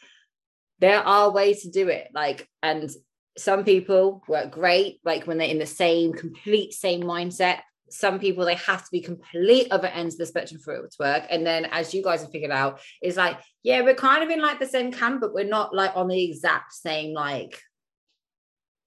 there 0.78 1.00
are 1.00 1.32
ways 1.32 1.62
to 1.62 1.70
do 1.70 1.88
it. 1.88 2.08
Like, 2.14 2.48
and 2.62 2.88
some 3.36 3.64
people 3.64 4.22
work 4.28 4.52
great, 4.52 5.00
like 5.04 5.26
when 5.26 5.38
they're 5.38 5.48
in 5.48 5.58
the 5.58 5.66
same 5.66 6.12
complete 6.12 6.72
same 6.72 7.02
mindset 7.02 7.58
some 7.90 8.18
people 8.18 8.44
they 8.44 8.54
have 8.54 8.84
to 8.84 8.90
be 8.90 9.00
complete 9.00 9.68
other 9.70 9.88
ends 9.88 10.14
of 10.14 10.18
the 10.18 10.26
spectrum 10.26 10.60
for 10.60 10.74
it 10.74 10.90
to 10.90 10.96
work. 11.00 11.24
And 11.30 11.46
then 11.46 11.66
as 11.66 11.94
you 11.94 12.02
guys 12.02 12.22
have 12.22 12.30
figured 12.30 12.50
out 12.50 12.80
it's 13.00 13.16
like 13.16 13.38
yeah 13.62 13.82
we're 13.82 13.94
kind 13.94 14.22
of 14.22 14.30
in 14.30 14.40
like 14.40 14.58
the 14.58 14.66
same 14.66 14.92
camp 14.92 15.20
but 15.20 15.34
we're 15.34 15.44
not 15.44 15.74
like 15.74 15.96
on 15.96 16.08
the 16.08 16.24
exact 16.24 16.72
same 16.72 17.14
like 17.14 17.60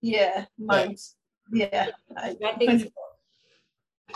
yeah 0.01 0.45
mine's 0.57 1.15
yeah, 1.51 1.67
yeah 1.71 1.87
I, 2.17 2.33
think 2.57 2.91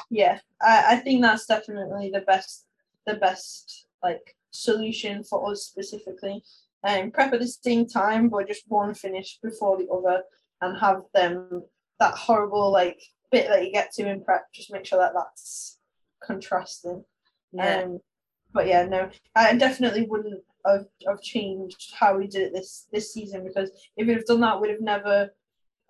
yeah 0.10 0.40
I, 0.62 0.86
I 0.94 0.96
think 0.98 1.22
that's 1.22 1.46
definitely 1.46 2.12
the 2.14 2.22
best 2.22 2.66
the 3.06 3.16
best 3.16 3.88
like 4.04 4.36
solution 4.52 5.24
for 5.24 5.52
us 5.52 5.64
specifically. 5.64 6.44
And 6.84 7.06
um, 7.06 7.12
prep 7.12 7.34
at 7.34 7.40
the 7.40 7.48
same 7.48 7.88
time 7.88 8.30
but 8.30 8.48
just 8.48 8.64
one 8.68 8.94
finish 8.94 9.40
before 9.42 9.78
the 9.78 9.88
other 9.90 10.24
and 10.62 10.78
have 10.80 11.02
them 11.14 11.64
that 12.00 12.14
horrible 12.14 12.72
like 12.72 13.02
bit 13.32 13.48
that 13.48 13.66
you 13.66 13.72
get 13.72 13.92
to 13.94 14.08
in 14.08 14.24
prep, 14.24 14.52
just 14.54 14.72
make 14.72 14.86
sure 14.86 15.00
that 15.00 15.14
that's 15.14 15.80
contrasting. 16.24 17.04
Yeah. 17.52 17.84
Um, 17.84 18.00
but 18.54 18.68
yeah, 18.68 18.86
no, 18.86 19.10
I 19.36 19.56
definitely 19.56 20.08
wouldn't 20.08 20.42
have, 20.66 20.86
have 21.08 21.22
changed 21.22 21.94
how 21.94 22.18
we 22.18 22.28
did 22.28 22.44
it 22.44 22.54
this 22.54 22.88
this 22.92 23.14
season 23.14 23.44
because 23.44 23.70
if 23.98 24.08
we'd 24.08 24.18
have 24.18 24.26
done 24.26 24.42
that, 24.42 24.62
we'd 24.62 24.72
have 24.72 24.82
never 24.82 25.30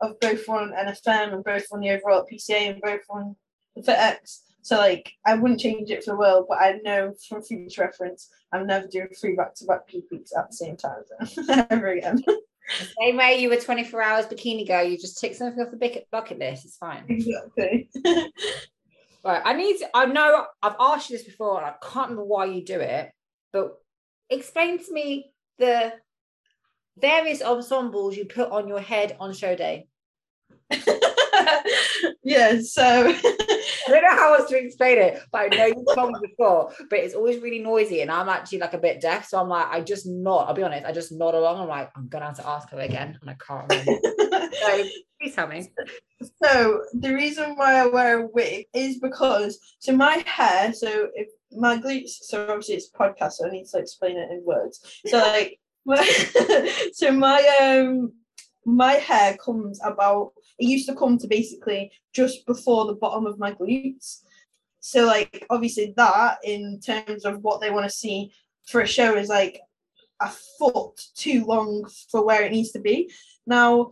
have 0.02 0.20
both 0.20 0.48
won 0.48 0.74
NFM 0.74 1.34
and 1.34 1.44
both 1.44 1.66
won 1.72 1.82
the 1.82 1.92
overall 1.92 2.26
PCA 2.30 2.72
and 2.72 2.82
both 2.82 3.02
won 3.10 3.36
the 3.76 3.82
FitX. 3.82 4.42
So 4.62 4.78
like 4.78 5.12
I 5.26 5.36
wouldn't 5.36 5.60
change 5.60 5.92
it 5.92 6.04
for 6.04 6.12
the 6.12 6.18
world, 6.18 6.48
but 6.50 6.58
I 6.60 6.80
know 6.84 7.14
from 7.30 7.44
future 7.44 7.82
reference 7.82 8.30
I'm 8.52 8.66
never 8.66 8.88
doing 8.88 9.10
three 9.20 9.36
back 9.36 9.54
to 9.56 9.66
back 9.66 9.88
peak 9.88 10.06
weeks 10.12 10.32
at 10.36 10.50
the 10.50 10.56
same 10.56 10.76
time 10.76 11.04
ever 11.70 11.88
again. 11.90 12.24
The 12.80 12.88
same 13.00 13.18
way 13.18 13.40
you 13.40 13.50
were 13.50 13.58
24 13.58 14.02
hours 14.02 14.26
bikini 14.26 14.68
girl, 14.68 14.84
you 14.84 14.98
just 14.98 15.20
tick 15.20 15.36
something 15.36 15.64
off 15.64 15.72
the 15.72 16.04
bucket 16.12 16.40
list. 16.40 16.66
It's 16.66 16.78
fine. 16.78 17.06
Exactly. 17.08 17.90
right. 19.24 19.42
I 19.44 19.54
need 19.54 19.78
to, 19.80 19.90
I 19.94 20.06
know 20.06 20.46
I've 20.62 20.76
asked 20.80 21.10
you 21.10 21.18
this 21.18 21.26
before 21.26 21.58
and 21.58 21.68
I 21.68 21.74
can't 21.82 22.10
remember 22.10 22.26
why 22.26 22.46
you 22.46 22.64
do 22.64 22.80
it, 22.80 23.12
but 23.54 23.74
explain 24.30 24.84
to 24.84 24.94
me 24.94 25.32
the 25.60 25.94
various 26.98 27.42
ensembles 27.42 28.18
you 28.18 28.26
put 28.26 28.52
on 28.52 28.68
your 28.68 28.80
head 28.80 29.16
on 29.20 29.34
show 29.34 29.56
day. 29.56 29.88
yeah, 32.24 32.60
so 32.62 33.14
I 33.88 33.92
don't 33.92 34.04
know 34.04 34.16
how 34.16 34.34
else 34.34 34.50
to 34.50 34.58
explain 34.58 34.98
it, 34.98 35.22
but 35.32 35.42
I 35.42 35.56
know 35.56 35.66
you've 35.66 35.96
told 35.96 36.12
me 36.14 36.20
before, 36.22 36.72
but 36.90 37.00
it's 37.00 37.16
always 37.16 37.42
really 37.42 37.60
noisy 37.60 38.02
and 38.02 38.12
I'm 38.12 38.30
actually 38.30 38.60
like 38.60 38.74
a 38.74 38.78
bit 38.78 39.02
deaf. 39.02 39.28
So 39.28 39.40
I'm 39.40 39.50
like, 39.50 39.68
I 39.68 39.82
just 39.82 40.06
nod, 40.06 40.48
I'll 40.48 40.54
be 40.54 40.64
honest, 40.64 40.86
I 40.86 40.92
just 40.92 41.12
nod 41.12 41.36
along. 41.36 41.60
I'm 41.60 41.68
like, 41.68 41.92
I'm 41.96 42.08
gonna 42.08 42.26
have 42.26 42.38
to 42.38 42.48
ask 42.48 42.70
her 42.72 42.80
again 42.80 43.18
and 43.22 43.30
I 43.30 43.36
can't 43.36 43.70
remember. 43.70 44.00
so 44.54 44.84
please 45.22 45.36
tell 45.36 45.48
me. 45.48 45.70
So 46.44 46.82
the 46.94 47.14
reason 47.14 47.56
why 47.56 47.80
I 47.80 47.88
wear 47.88 48.22
a 48.22 48.28
wig 48.28 48.66
is 48.74 49.00
because 49.00 49.60
so 49.80 49.96
my 49.96 50.24
hair, 50.26 50.74
so 50.74 51.10
if 51.14 51.30
my 51.52 51.78
glutes, 51.78 52.10
so 52.22 52.48
obviously 52.48 52.76
it's 52.76 52.90
a 52.94 52.98
podcast, 52.98 53.34
so 53.34 53.48
I 53.48 53.52
need 53.52 53.68
to 53.68 53.78
explain 53.78 54.18
it 54.18 54.32
in 54.32 54.44
words. 54.46 55.02
So 55.06 55.18
like 55.18 55.60
so 56.94 57.12
my 57.12 57.58
um 57.62 58.14
my 58.66 58.94
hair 58.94 59.38
comes 59.38 59.80
about 59.84 60.32
it 60.58 60.66
used 60.66 60.88
to 60.88 60.96
come 60.96 61.18
to 61.18 61.28
basically 61.28 61.92
just 62.14 62.46
before 62.46 62.86
the 62.86 62.94
bottom 62.96 63.26
of 63.26 63.40
my 63.40 63.52
glutes. 63.52 64.22
So 64.80 65.06
like 65.06 65.46
obviously 65.50 65.94
that 65.98 66.38
in 66.44 66.80
terms 66.80 67.26
of 67.26 67.42
what 67.42 67.62
they 67.62 67.72
want 67.72 67.86
to 67.86 67.96
see 67.96 68.32
for 68.68 68.82
a 68.82 68.88
show 68.88 69.16
is 69.16 69.30
like 69.30 69.60
a 70.22 70.30
foot 70.60 71.00
too 71.16 71.46
long 71.46 71.90
for 72.10 72.26
where 72.26 72.44
it 72.44 72.52
needs 72.52 72.72
to 72.72 72.80
be. 72.80 73.12
Now 73.46 73.92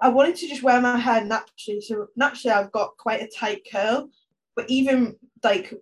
I 0.00 0.08
wanted 0.08 0.36
to 0.36 0.48
just 0.48 0.62
wear 0.62 0.80
my 0.80 0.98
hair 0.98 1.24
naturally. 1.24 1.80
So 1.80 2.08
naturally 2.16 2.52
I've 2.52 2.72
got 2.72 2.96
quite 2.96 3.22
a 3.22 3.28
tight 3.28 3.62
curl, 3.70 4.10
but 4.56 4.68
even 4.68 5.16
like 5.42 5.72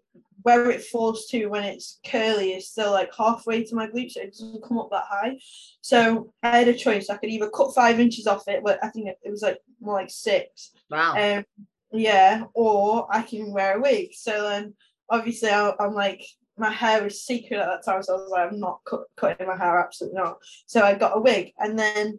where 0.43 0.71
it 0.71 0.83
falls 0.83 1.27
to 1.27 1.47
when 1.47 1.65
it's 1.65 1.99
curly 2.07 2.53
is 2.53 2.69
still 2.69 2.93
like 2.93 3.11
halfway 3.17 3.65
to 3.65 3.75
my 3.75 3.87
glutes, 3.87 4.13
so 4.13 4.21
it 4.21 4.33
doesn't 4.33 4.65
come 4.65 4.79
up 4.79 4.91
that 4.91 5.05
high. 5.09 5.39
So 5.81 6.33
I 6.43 6.59
had 6.59 6.69
a 6.69 6.75
choice. 6.75 7.11
I 7.11 7.17
could 7.17 7.31
either 7.31 7.51
cut 7.51 7.75
five 7.75 8.01
inches 8.01 8.27
off 8.27 8.49
it, 8.49 8.63
but 8.65 8.79
I 8.83 8.89
think 8.89 9.09
it 9.09 9.31
was 9.31 9.43
like 9.43 9.59
more 9.81 9.95
like 9.95 10.11
six. 10.11 10.71
Wow. 10.91 11.15
Um, 11.17 11.45
yeah, 11.93 12.45
or 12.55 13.09
I 13.11 13.23
can 13.23 13.53
wear 13.53 13.77
a 13.77 13.81
wig. 13.81 14.11
So 14.15 14.43
then 14.43 14.75
obviously 15.09 15.51
I, 15.51 15.73
I'm 15.81 15.95
like 15.95 16.25
my 16.57 16.71
hair 16.71 17.03
was 17.03 17.23
secret 17.23 17.59
at 17.59 17.67
that 17.67 17.85
time, 17.85 18.03
so 18.03 18.15
I 18.15 18.17
was 18.21 18.31
like, 18.31 18.53
I'm 18.53 18.61
not 18.61 18.81
cut, 18.85 19.05
cutting 19.17 19.47
my 19.47 19.57
hair, 19.57 19.81
absolutely 19.81 20.19
not. 20.19 20.39
So 20.67 20.83
I 20.83 20.95
got 20.95 21.17
a 21.17 21.21
wig, 21.21 21.53
and 21.59 21.79
then 21.79 22.19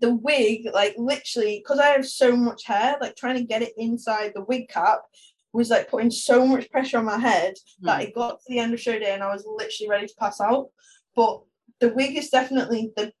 the 0.00 0.14
wig, 0.14 0.68
like 0.72 0.94
literally, 0.96 1.62
because 1.62 1.78
I 1.78 1.88
have 1.88 2.06
so 2.06 2.34
much 2.34 2.64
hair, 2.64 2.96
like 3.00 3.16
trying 3.16 3.36
to 3.36 3.44
get 3.44 3.62
it 3.62 3.74
inside 3.76 4.32
the 4.34 4.44
wig 4.44 4.68
cap 4.68 5.02
was 5.52 5.70
like 5.70 5.90
putting 5.90 6.10
so 6.10 6.46
much 6.46 6.70
pressure 6.70 6.98
on 6.98 7.04
my 7.04 7.18
head 7.18 7.54
mm. 7.54 7.86
that 7.86 8.02
it 8.02 8.14
got 8.14 8.40
to 8.40 8.44
the 8.48 8.58
end 8.58 8.72
of 8.72 8.80
show 8.80 8.98
day 8.98 9.12
and 9.12 9.22
I 9.22 9.32
was 9.32 9.44
literally 9.46 9.88
ready 9.88 10.06
to 10.06 10.14
pass 10.18 10.40
out. 10.40 10.68
But 11.14 11.42
the 11.80 11.90
wig 11.90 12.16
is 12.16 12.30
definitely 12.30 12.92
the 12.96 13.12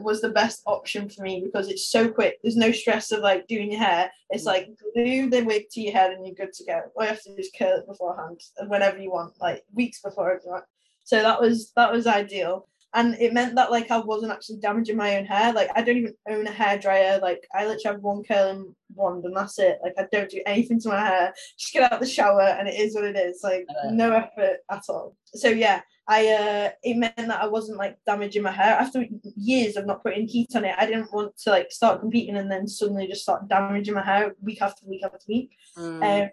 was 0.00 0.20
the 0.20 0.28
best 0.28 0.60
option 0.66 1.08
for 1.08 1.22
me 1.22 1.40
because 1.42 1.68
it's 1.68 1.88
so 1.88 2.10
quick. 2.10 2.38
There's 2.42 2.56
no 2.56 2.72
stress 2.72 3.10
of 3.10 3.20
like 3.20 3.46
doing 3.46 3.72
your 3.72 3.80
hair. 3.80 4.10
It's 4.30 4.44
mm. 4.44 4.48
like 4.48 4.68
glue 4.94 5.30
the 5.30 5.42
wig 5.42 5.70
to 5.70 5.80
your 5.80 5.94
head 5.94 6.12
and 6.12 6.26
you're 6.26 6.34
good 6.34 6.52
to 6.52 6.64
go. 6.64 6.82
All 6.94 7.04
you 7.04 7.08
have 7.08 7.22
to 7.22 7.30
do 7.30 7.38
is 7.38 7.50
curl 7.56 7.78
it 7.78 7.86
beforehand 7.86 8.40
and 8.58 8.68
whenever 8.68 8.98
you 8.98 9.10
want, 9.10 9.40
like 9.40 9.64
weeks 9.72 10.02
before. 10.02 10.32
if 10.32 10.44
you 10.44 10.50
want. 10.50 10.64
So 11.04 11.22
that 11.22 11.40
was 11.40 11.72
that 11.74 11.90
was 11.90 12.06
ideal 12.06 12.68
and 12.94 13.14
it 13.20 13.34
meant 13.34 13.54
that 13.56 13.70
like 13.70 13.90
I 13.90 13.98
wasn't 13.98 14.32
actually 14.32 14.60
damaging 14.60 14.96
my 14.96 15.18
own 15.18 15.26
hair. 15.26 15.52
Like 15.52 15.70
I 15.74 15.82
don't 15.82 15.98
even 15.98 16.14
own 16.28 16.46
a 16.46 16.50
hair 16.50 16.78
dryer. 16.78 17.18
Like 17.20 17.46
I 17.54 17.66
literally 17.66 17.82
have 17.84 18.02
one 18.02 18.22
curling 18.24 18.74
wand 18.94 19.24
and 19.24 19.36
that's 19.36 19.58
it. 19.58 19.78
Like 19.82 19.92
I 19.98 20.06
don't 20.10 20.30
do 20.30 20.40
anything 20.46 20.80
to 20.80 20.88
my 20.88 21.00
hair. 21.00 21.34
Just 21.58 21.74
get 21.74 21.82
out 21.82 21.92
of 21.92 22.00
the 22.00 22.06
shower 22.06 22.40
and 22.40 22.66
it 22.66 22.80
is 22.80 22.94
what 22.94 23.04
it 23.04 23.16
is. 23.16 23.40
Like 23.42 23.66
uh, 23.68 23.90
no 23.90 24.12
effort 24.12 24.58
at 24.70 24.82
all. 24.88 25.16
So 25.26 25.48
yeah, 25.48 25.82
I 26.08 26.28
uh 26.28 26.70
it 26.82 26.96
meant 26.96 27.16
that 27.16 27.42
I 27.42 27.46
wasn't 27.46 27.78
like 27.78 27.98
damaging 28.06 28.42
my 28.42 28.52
hair 28.52 28.76
after 28.76 29.04
years 29.36 29.76
of 29.76 29.84
not 29.84 30.02
putting 30.02 30.26
heat 30.26 30.56
on 30.56 30.64
it. 30.64 30.74
I 30.78 30.86
didn't 30.86 31.12
want 31.12 31.36
to 31.40 31.50
like 31.50 31.70
start 31.70 32.00
competing 32.00 32.36
and 32.36 32.50
then 32.50 32.66
suddenly 32.66 33.06
just 33.06 33.22
start 33.22 33.48
damaging 33.48 33.94
my 33.94 34.04
hair 34.04 34.34
week 34.40 34.62
after 34.62 34.86
week 34.86 35.04
after 35.04 35.18
week. 35.28 35.50
Mm. 35.76 36.22
Um, 36.24 36.30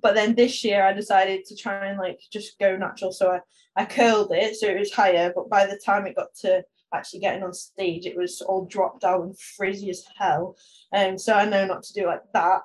but 0.00 0.14
then 0.14 0.34
this 0.34 0.64
year 0.64 0.84
I 0.84 0.92
decided 0.92 1.44
to 1.46 1.56
try 1.56 1.86
and 1.86 1.98
like 1.98 2.20
just 2.32 2.58
go 2.58 2.76
natural. 2.76 3.12
So 3.12 3.30
I 3.30 3.40
I 3.76 3.84
curled 3.84 4.32
it 4.32 4.56
so 4.56 4.68
it 4.68 4.78
was 4.78 4.92
higher, 4.92 5.32
but 5.34 5.50
by 5.50 5.66
the 5.66 5.80
time 5.84 6.06
it 6.06 6.16
got 6.16 6.34
to 6.42 6.64
actually 6.92 7.20
getting 7.20 7.42
on 7.42 7.52
stage, 7.52 8.06
it 8.06 8.16
was 8.16 8.40
all 8.40 8.66
dropped 8.66 9.00
down 9.00 9.22
and 9.22 9.38
frizzy 9.38 9.90
as 9.90 10.04
hell. 10.16 10.56
And 10.92 11.12
um, 11.12 11.18
so 11.18 11.34
I 11.34 11.44
know 11.44 11.66
not 11.66 11.82
to 11.84 11.92
do 11.92 12.06
like 12.06 12.22
that. 12.32 12.60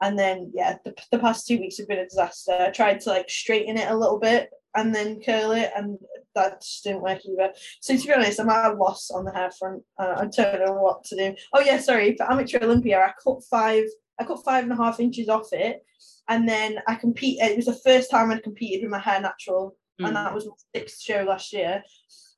And 0.00 0.18
then 0.18 0.50
yeah, 0.54 0.76
the, 0.84 0.94
the 1.10 1.18
past 1.18 1.46
two 1.46 1.58
weeks 1.58 1.78
have 1.78 1.88
been 1.88 1.98
a 1.98 2.04
disaster. 2.04 2.52
I 2.52 2.70
tried 2.70 3.00
to 3.02 3.10
like 3.10 3.30
straighten 3.30 3.76
it 3.76 3.90
a 3.90 3.96
little 3.96 4.18
bit 4.18 4.50
and 4.74 4.94
then 4.94 5.20
curl 5.20 5.52
it, 5.52 5.70
and 5.76 5.98
that 6.34 6.60
just 6.60 6.84
didn't 6.84 7.02
work 7.02 7.20
either. 7.24 7.52
So 7.80 7.96
to 7.96 8.06
be 8.06 8.12
honest, 8.12 8.40
I'm 8.40 8.50
at 8.50 8.72
a 8.72 8.74
loss 8.74 9.10
on 9.10 9.24
the 9.24 9.32
hair 9.32 9.50
front. 9.58 9.82
Uh, 9.98 10.14
I 10.18 10.26
don't 10.26 10.64
know 10.64 10.74
what 10.74 11.04
to 11.04 11.16
do. 11.16 11.34
Oh 11.52 11.60
yeah, 11.60 11.78
sorry. 11.78 12.16
For 12.16 12.30
amateur 12.30 12.60
Olympia, 12.62 12.98
I 13.00 13.12
cut 13.22 13.42
five. 13.50 13.84
I 14.20 14.24
cut 14.24 14.44
five 14.44 14.64
and 14.64 14.72
a 14.72 14.76
half 14.76 15.00
inches 15.00 15.28
off 15.28 15.52
it, 15.52 15.84
and 16.28 16.48
then 16.48 16.80
I 16.86 16.94
compete. 16.94 17.38
It 17.40 17.56
was 17.56 17.66
the 17.66 17.80
first 17.84 18.10
time 18.10 18.30
I'd 18.30 18.42
competed 18.42 18.82
with 18.82 18.90
my 18.90 18.98
hair 18.98 19.20
natural 19.20 19.76
mm. 20.00 20.06
and 20.06 20.16
that 20.16 20.34
was 20.34 20.46
my 20.46 20.52
sixth 20.74 21.00
show 21.00 21.22
last 21.22 21.52
year. 21.52 21.82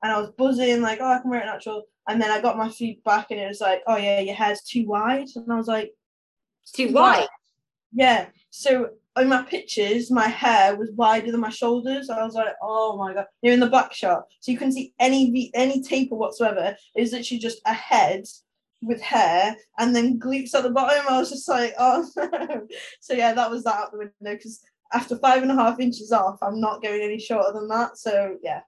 And 0.02 0.12
I 0.12 0.18
was 0.18 0.30
buzzing, 0.30 0.80
like, 0.80 0.98
oh, 1.02 1.12
I 1.12 1.18
can 1.18 1.30
wear 1.30 1.42
it 1.42 1.46
natural. 1.46 1.84
And 2.08 2.20
then 2.20 2.30
I 2.30 2.40
got 2.40 2.56
my 2.56 2.70
feedback, 2.70 3.30
and 3.30 3.38
it 3.38 3.46
was 3.46 3.60
like, 3.60 3.82
oh 3.86 3.96
yeah, 3.96 4.20
your 4.20 4.34
hair's 4.34 4.62
too 4.62 4.86
wide. 4.86 5.28
And 5.36 5.52
I 5.52 5.56
was 5.56 5.68
like, 5.68 5.92
it's 6.62 6.72
too 6.72 6.92
wide. 6.92 7.28
Yeah. 7.92 8.26
So 8.50 8.90
in 9.18 9.28
my 9.28 9.42
pictures, 9.42 10.10
my 10.10 10.28
hair 10.28 10.76
was 10.76 10.90
wider 10.94 11.30
than 11.30 11.40
my 11.40 11.50
shoulders. 11.50 12.08
I 12.08 12.24
was 12.24 12.34
like, 12.34 12.54
oh 12.62 12.96
my 12.96 13.12
god, 13.12 13.26
you're 13.42 13.54
in 13.54 13.60
the 13.60 13.66
back 13.66 13.92
shot, 13.92 14.24
so 14.40 14.50
you 14.50 14.58
couldn't 14.58 14.72
see 14.72 14.94
any 14.98 15.50
any 15.54 15.82
taper 15.82 16.14
whatsoever. 16.14 16.76
It 16.94 17.00
was 17.00 17.12
literally 17.12 17.40
just 17.40 17.60
a 17.66 17.74
head 17.74 18.24
with 18.82 19.00
hair 19.00 19.56
and 19.78 19.94
then 19.94 20.18
glutes 20.18 20.54
at 20.54 20.62
the 20.62 20.70
bottom. 20.70 21.04
I 21.08 21.18
was 21.18 21.30
just 21.30 21.48
like, 21.48 21.74
oh 21.78 22.06
no. 22.16 22.66
So 23.00 23.14
yeah, 23.14 23.32
that 23.34 23.50
was 23.50 23.64
that 23.64 23.74
out 23.74 23.92
the 23.92 23.98
window 23.98 24.12
because 24.22 24.60
after 24.92 25.16
five 25.18 25.42
and 25.42 25.50
a 25.50 25.54
half 25.54 25.80
inches 25.80 26.12
off, 26.12 26.38
I'm 26.42 26.60
not 26.60 26.82
going 26.82 27.02
any 27.02 27.18
shorter 27.18 27.52
than 27.52 27.68
that. 27.68 27.96
So 27.98 28.36
yeah, 28.42 28.60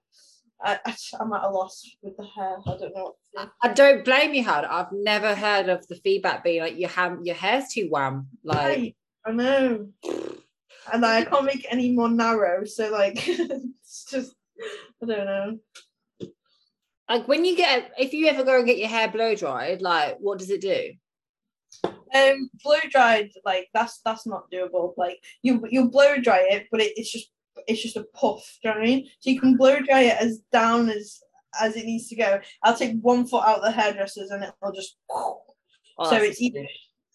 I, 0.63 0.79
am 1.19 1.33
at 1.33 1.43
a 1.43 1.49
loss 1.49 1.83
with 2.01 2.15
the 2.17 2.25
hair. 2.25 2.57
I 2.65 2.77
don't 2.77 2.95
know. 2.95 3.15
Do. 3.37 3.49
I 3.61 3.67
don't 3.73 4.05
blame 4.05 4.33
you, 4.33 4.43
Had. 4.43 4.65
I've 4.65 4.91
never 4.91 5.35
heard 5.35 5.69
of 5.69 5.85
the 5.87 5.95
feedback 5.95 6.43
being 6.43 6.61
like 6.61 6.77
your 6.77 6.89
have 6.89 7.19
your 7.23 7.35
hair's 7.35 7.69
too 7.69 7.87
wham. 7.89 8.27
Like 8.43 8.57
right. 8.57 8.95
I 9.25 9.31
know, 9.31 9.87
and 10.91 11.01
like, 11.01 11.27
I 11.27 11.29
can't 11.29 11.45
make 11.45 11.65
any 11.69 11.91
more 11.91 12.09
narrow. 12.09 12.65
So 12.65 12.91
like, 12.91 13.15
it's 13.27 14.05
just 14.09 14.33
I 14.57 15.05
don't 15.05 15.25
know. 15.25 15.57
Like 17.13 17.27
when 17.27 17.45
you 17.45 17.55
get, 17.55 17.91
if 17.95 18.11
you 18.11 18.25
ever 18.25 18.43
go 18.43 18.57
and 18.57 18.65
get 18.65 18.79
your 18.79 18.87
hair 18.87 19.07
blow 19.07 19.35
dried, 19.35 19.83
like 19.83 20.17
what 20.19 20.39
does 20.39 20.49
it 20.49 20.61
do? 20.61 20.93
Um, 21.83 22.49
blow 22.63 22.79
dried, 22.89 23.29
like 23.45 23.67
that's 23.71 24.01
that's 24.03 24.25
not 24.25 24.49
doable. 24.51 24.93
Like 24.97 25.23
you 25.43 25.63
you 25.69 25.91
blow 25.91 26.17
dry 26.17 26.47
it, 26.49 26.65
but 26.71 26.81
it, 26.81 26.93
it's 26.95 27.11
just 27.11 27.29
it's 27.67 27.83
just 27.83 27.97
a 27.97 28.07
puff. 28.15 28.57
Do 28.63 28.69
you 28.69 28.73
know 28.73 28.79
what 28.79 28.83
I 28.83 28.91
mean? 28.91 29.09
So 29.19 29.29
you 29.29 29.39
can 29.39 29.57
blow 29.57 29.79
dry 29.81 30.01
it 30.05 30.17
as 30.19 30.39
down 30.51 30.89
as 30.89 31.19
as 31.61 31.75
it 31.75 31.85
needs 31.85 32.07
to 32.09 32.15
go. 32.15 32.39
I'll 32.63 32.75
take 32.75 32.99
one 33.01 33.27
foot 33.27 33.43
out 33.43 33.59
of 33.59 33.63
the 33.63 33.71
hairdressers 33.71 34.31
and 34.31 34.43
it'll 34.43 34.73
just. 34.73 34.97
Oh, 35.11 35.43
so 36.09 36.15
it's 36.15 36.41
either, 36.41 36.65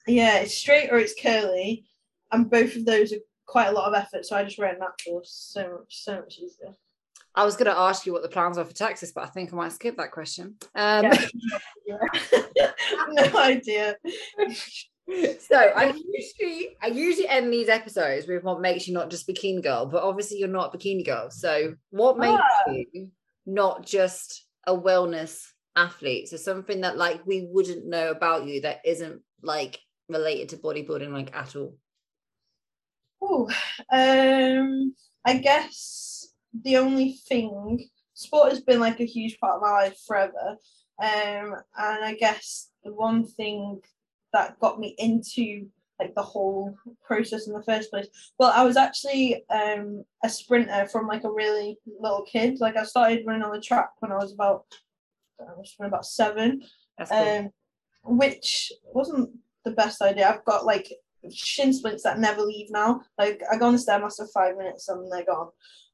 yeah, 0.07 0.39
it's 0.39 0.57
straight 0.57 0.93
or 0.93 0.99
it's 0.99 1.21
curly, 1.21 1.87
and 2.31 2.49
both 2.49 2.77
of 2.77 2.85
those 2.85 3.13
are 3.13 3.19
quite 3.47 3.67
a 3.67 3.73
lot 3.73 3.89
of 3.89 4.01
effort. 4.01 4.27
So 4.27 4.37
I 4.37 4.45
just 4.45 4.61
wear 4.61 4.79
natural. 4.79 5.23
So 5.25 5.79
much 5.81 6.05
so 6.05 6.21
much 6.21 6.39
easier. 6.39 6.77
I 7.39 7.45
was 7.45 7.55
going 7.55 7.73
to 7.73 7.79
ask 7.79 8.05
you 8.05 8.13
what 8.13 8.23
the 8.23 8.29
plans 8.29 8.59
are 8.59 8.65
for 8.65 8.75
Texas, 8.75 9.13
but 9.13 9.23
I 9.23 9.29
think 9.29 9.53
I 9.53 9.57
might 9.57 9.71
skip 9.71 9.97
that 9.99 10.11
question. 10.11 10.57
Um, 10.75 11.05
yeah. 11.87 12.01
no 13.11 13.39
idea. 13.39 13.97
so 15.39 15.57
I 15.57 15.95
usually 15.95 16.77
I 16.83 16.89
usually 16.89 17.29
end 17.29 17.53
these 17.53 17.69
episodes 17.69 18.27
with 18.27 18.43
what 18.43 18.61
makes 18.61 18.89
you 18.89 18.95
not 18.95 19.09
just 19.09 19.29
bikini 19.29 19.63
girl, 19.63 19.87
but 19.87 20.03
obviously 20.03 20.39
you're 20.39 20.49
not 20.49 20.75
bikini 20.75 21.07
girl. 21.07 21.31
So 21.31 21.75
what 21.91 22.19
makes 22.19 22.43
ah. 22.43 22.73
you 22.73 23.13
not 23.47 23.87
just 23.87 24.45
a 24.67 24.77
wellness 24.77 25.41
athlete? 25.77 26.29
So 26.29 26.37
something 26.37 26.81
that 26.81 26.97
like 26.97 27.25
we 27.25 27.47
wouldn't 27.49 27.87
know 27.87 28.11
about 28.11 28.47
you 28.47 28.63
that 28.63 28.81
isn't 28.85 29.23
like 29.43 29.79
related 30.09 30.49
to 30.49 30.57
bodybuilding 30.57 31.13
like 31.13 31.37
at 31.37 31.55
all. 31.55 31.77
Oh, 33.23 33.49
um, 33.93 34.97
I 35.25 35.39
guess 35.39 36.18
the 36.63 36.77
only 36.77 37.13
thing 37.29 37.89
sport 38.15 38.51
has 38.51 38.61
been 38.61 38.81
like 38.81 39.01
a 39.01 39.05
huge 39.05 39.39
part 39.39 39.57
of 39.57 39.63
my 39.63 39.71
life 39.71 39.99
forever. 40.07 40.57
Um, 41.01 41.55
and 41.77 42.05
I 42.05 42.17
guess 42.19 42.71
the 42.85 42.93
one 42.93 43.25
thing 43.25 43.81
that 44.33 44.59
got 44.59 44.81
me 44.81 44.95
into 44.99 45.69
like 45.99 46.15
the 46.15 46.23
whole 46.23 46.77
process 47.05 47.47
in 47.47 47.53
the 47.53 47.63
first 47.63 47.91
place. 47.91 48.07
Well, 48.39 48.53
I 48.55 48.65
was 48.65 48.77
actually 48.77 49.45
um, 49.51 50.05
a 50.23 50.29
sprinter 50.29 50.87
from 50.87 51.07
like 51.07 51.25
a 51.25 51.31
really 51.31 51.79
little 52.01 52.23
kid. 52.23 52.61
Like 52.61 52.77
I 52.77 52.85
started 52.85 53.25
running 53.27 53.43
on 53.43 53.53
the 53.53 53.61
track 53.61 53.91
when 53.99 54.13
I 54.13 54.17
was 54.17 54.33
about 54.33 54.65
I 55.41 55.57
was 55.57 55.75
about 55.81 56.05
seven, 56.05 56.63
um, 57.11 57.51
which 58.05 58.73
wasn't 58.93 59.31
the 59.65 59.71
best 59.71 60.03
idea. 60.03 60.29
I've 60.29 60.45
got 60.45 60.67
like 60.67 60.93
shin 61.33 61.73
splints 61.73 62.03
that 62.03 62.19
never 62.19 62.43
leave 62.43 62.71
now. 62.71 63.03
Like 63.19 63.43
I 63.51 63.57
go 63.57 63.67
on 63.67 63.75
the 63.75 63.79
stairmaster 63.79 64.19
for 64.19 64.29
five 64.29 64.57
minutes 64.57 64.89
and 64.89 65.11
they're 65.11 65.25
gone. 65.25 65.49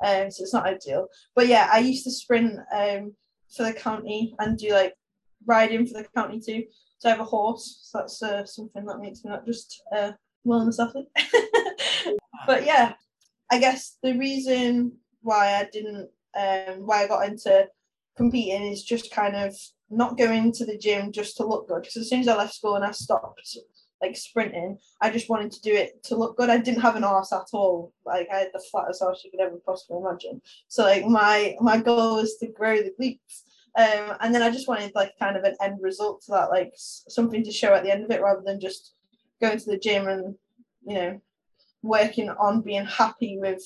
Um, 0.05 0.31
so 0.31 0.43
it's 0.43 0.53
not 0.53 0.67
ideal. 0.67 1.09
But 1.35 1.47
yeah, 1.47 1.69
I 1.73 1.79
used 1.79 2.05
to 2.05 2.11
sprint 2.11 2.59
um 2.75 3.15
for 3.55 3.63
the 3.65 3.73
county 3.73 4.35
and 4.39 4.59
do 4.59 4.71
like 4.73 4.95
riding 5.47 5.87
for 5.87 6.03
the 6.03 6.09
county 6.15 6.41
too. 6.41 6.65
So 6.99 7.09
I 7.09 7.13
have 7.13 7.21
a 7.21 7.25
horse. 7.25 7.81
So 7.83 7.99
that's 7.99 8.23
uh, 8.23 8.45
something 8.45 8.85
that 8.87 9.01
makes 9.01 9.25
me 9.25 9.31
not 9.31 9.47
just 9.47 9.83
uh, 9.95 10.13
wellness 10.47 10.83
athlete. 10.83 11.09
but 12.47 12.65
yeah, 12.65 12.95
I 13.51 13.59
guess 13.59 13.99
the 14.03 14.15
reason 14.15 14.93
why 15.23 15.55
I 15.55 15.69
didn't, 15.73 16.09
um, 16.37 16.87
why 16.87 17.05
I 17.05 17.09
got 17.09 17.29
into 17.29 17.69
competing 18.17 18.73
is 18.73 18.83
just 18.83 19.11
kind 19.11 19.37
of 19.37 19.55
not 19.91 20.19
going 20.19 20.53
to 20.53 20.65
the 20.65 20.79
gym 20.79 21.13
just 21.13 21.37
to 21.37 21.47
look 21.47 21.69
good. 21.69 21.83
Because 21.83 21.97
as 21.97 22.09
soon 22.09 22.21
as 22.21 22.29
I 22.29 22.37
left 22.37 22.55
school 22.55 22.77
and 22.77 22.85
I 22.85 22.91
stopped 22.93 23.57
like 24.01 24.17
sprinting, 24.17 24.79
I 25.01 25.11
just 25.11 25.31
wanted 25.31 25.53
to 25.53 25.63
do 25.63 25.73
it 25.73 26.03
to 26.05 26.17
look 26.17 26.37
good. 26.37 26.51
I 26.51 26.59
didn't 26.59 26.83
have 26.83 26.97
an 26.97 27.05
arse 27.05 27.33
at 27.33 27.47
all. 27.53 27.93
Like 28.05 28.29
I 28.33 28.39
had 28.39 28.51
the 28.53 28.63
flattest 28.71 29.03
arse 29.03 29.23
you 29.25 29.31
could 29.31 29.41
ever 29.41 29.59
possibly 29.65 29.99
imagine. 29.99 30.41
So 30.69 30.83
like 30.85 31.07
my 31.07 31.57
my 31.61 31.81
goal 31.81 32.17
was 32.17 32.37
to 32.39 32.49
grow 32.49 32.77
the 32.77 32.95
glutes. 33.01 33.43
Um, 33.77 34.17
and 34.21 34.33
then 34.33 34.43
I 34.43 34.51
just 34.51 34.69
wanted 34.69 34.93
like 34.95 35.13
kind 35.19 35.37
of 35.37 35.43
an 35.43 35.57
end 35.61 35.79
result 35.81 36.23
to 36.23 36.33
that, 36.33 36.51
like 36.51 36.73
something 36.77 37.43
to 37.43 37.51
show 37.51 37.75
at 37.75 37.83
the 37.83 37.93
end 37.93 38.05
of 38.05 38.11
it, 38.11 38.23
rather 38.23 38.43
than 38.45 38.61
just 38.61 38.95
going 39.41 39.59
to 39.59 39.71
the 39.71 39.79
gym 39.79 40.07
and 40.07 40.35
you 40.87 40.95
know 40.95 41.21
working 41.83 42.31
on 42.31 42.63
being 42.63 42.87
happy 42.87 43.39
with 43.39 43.63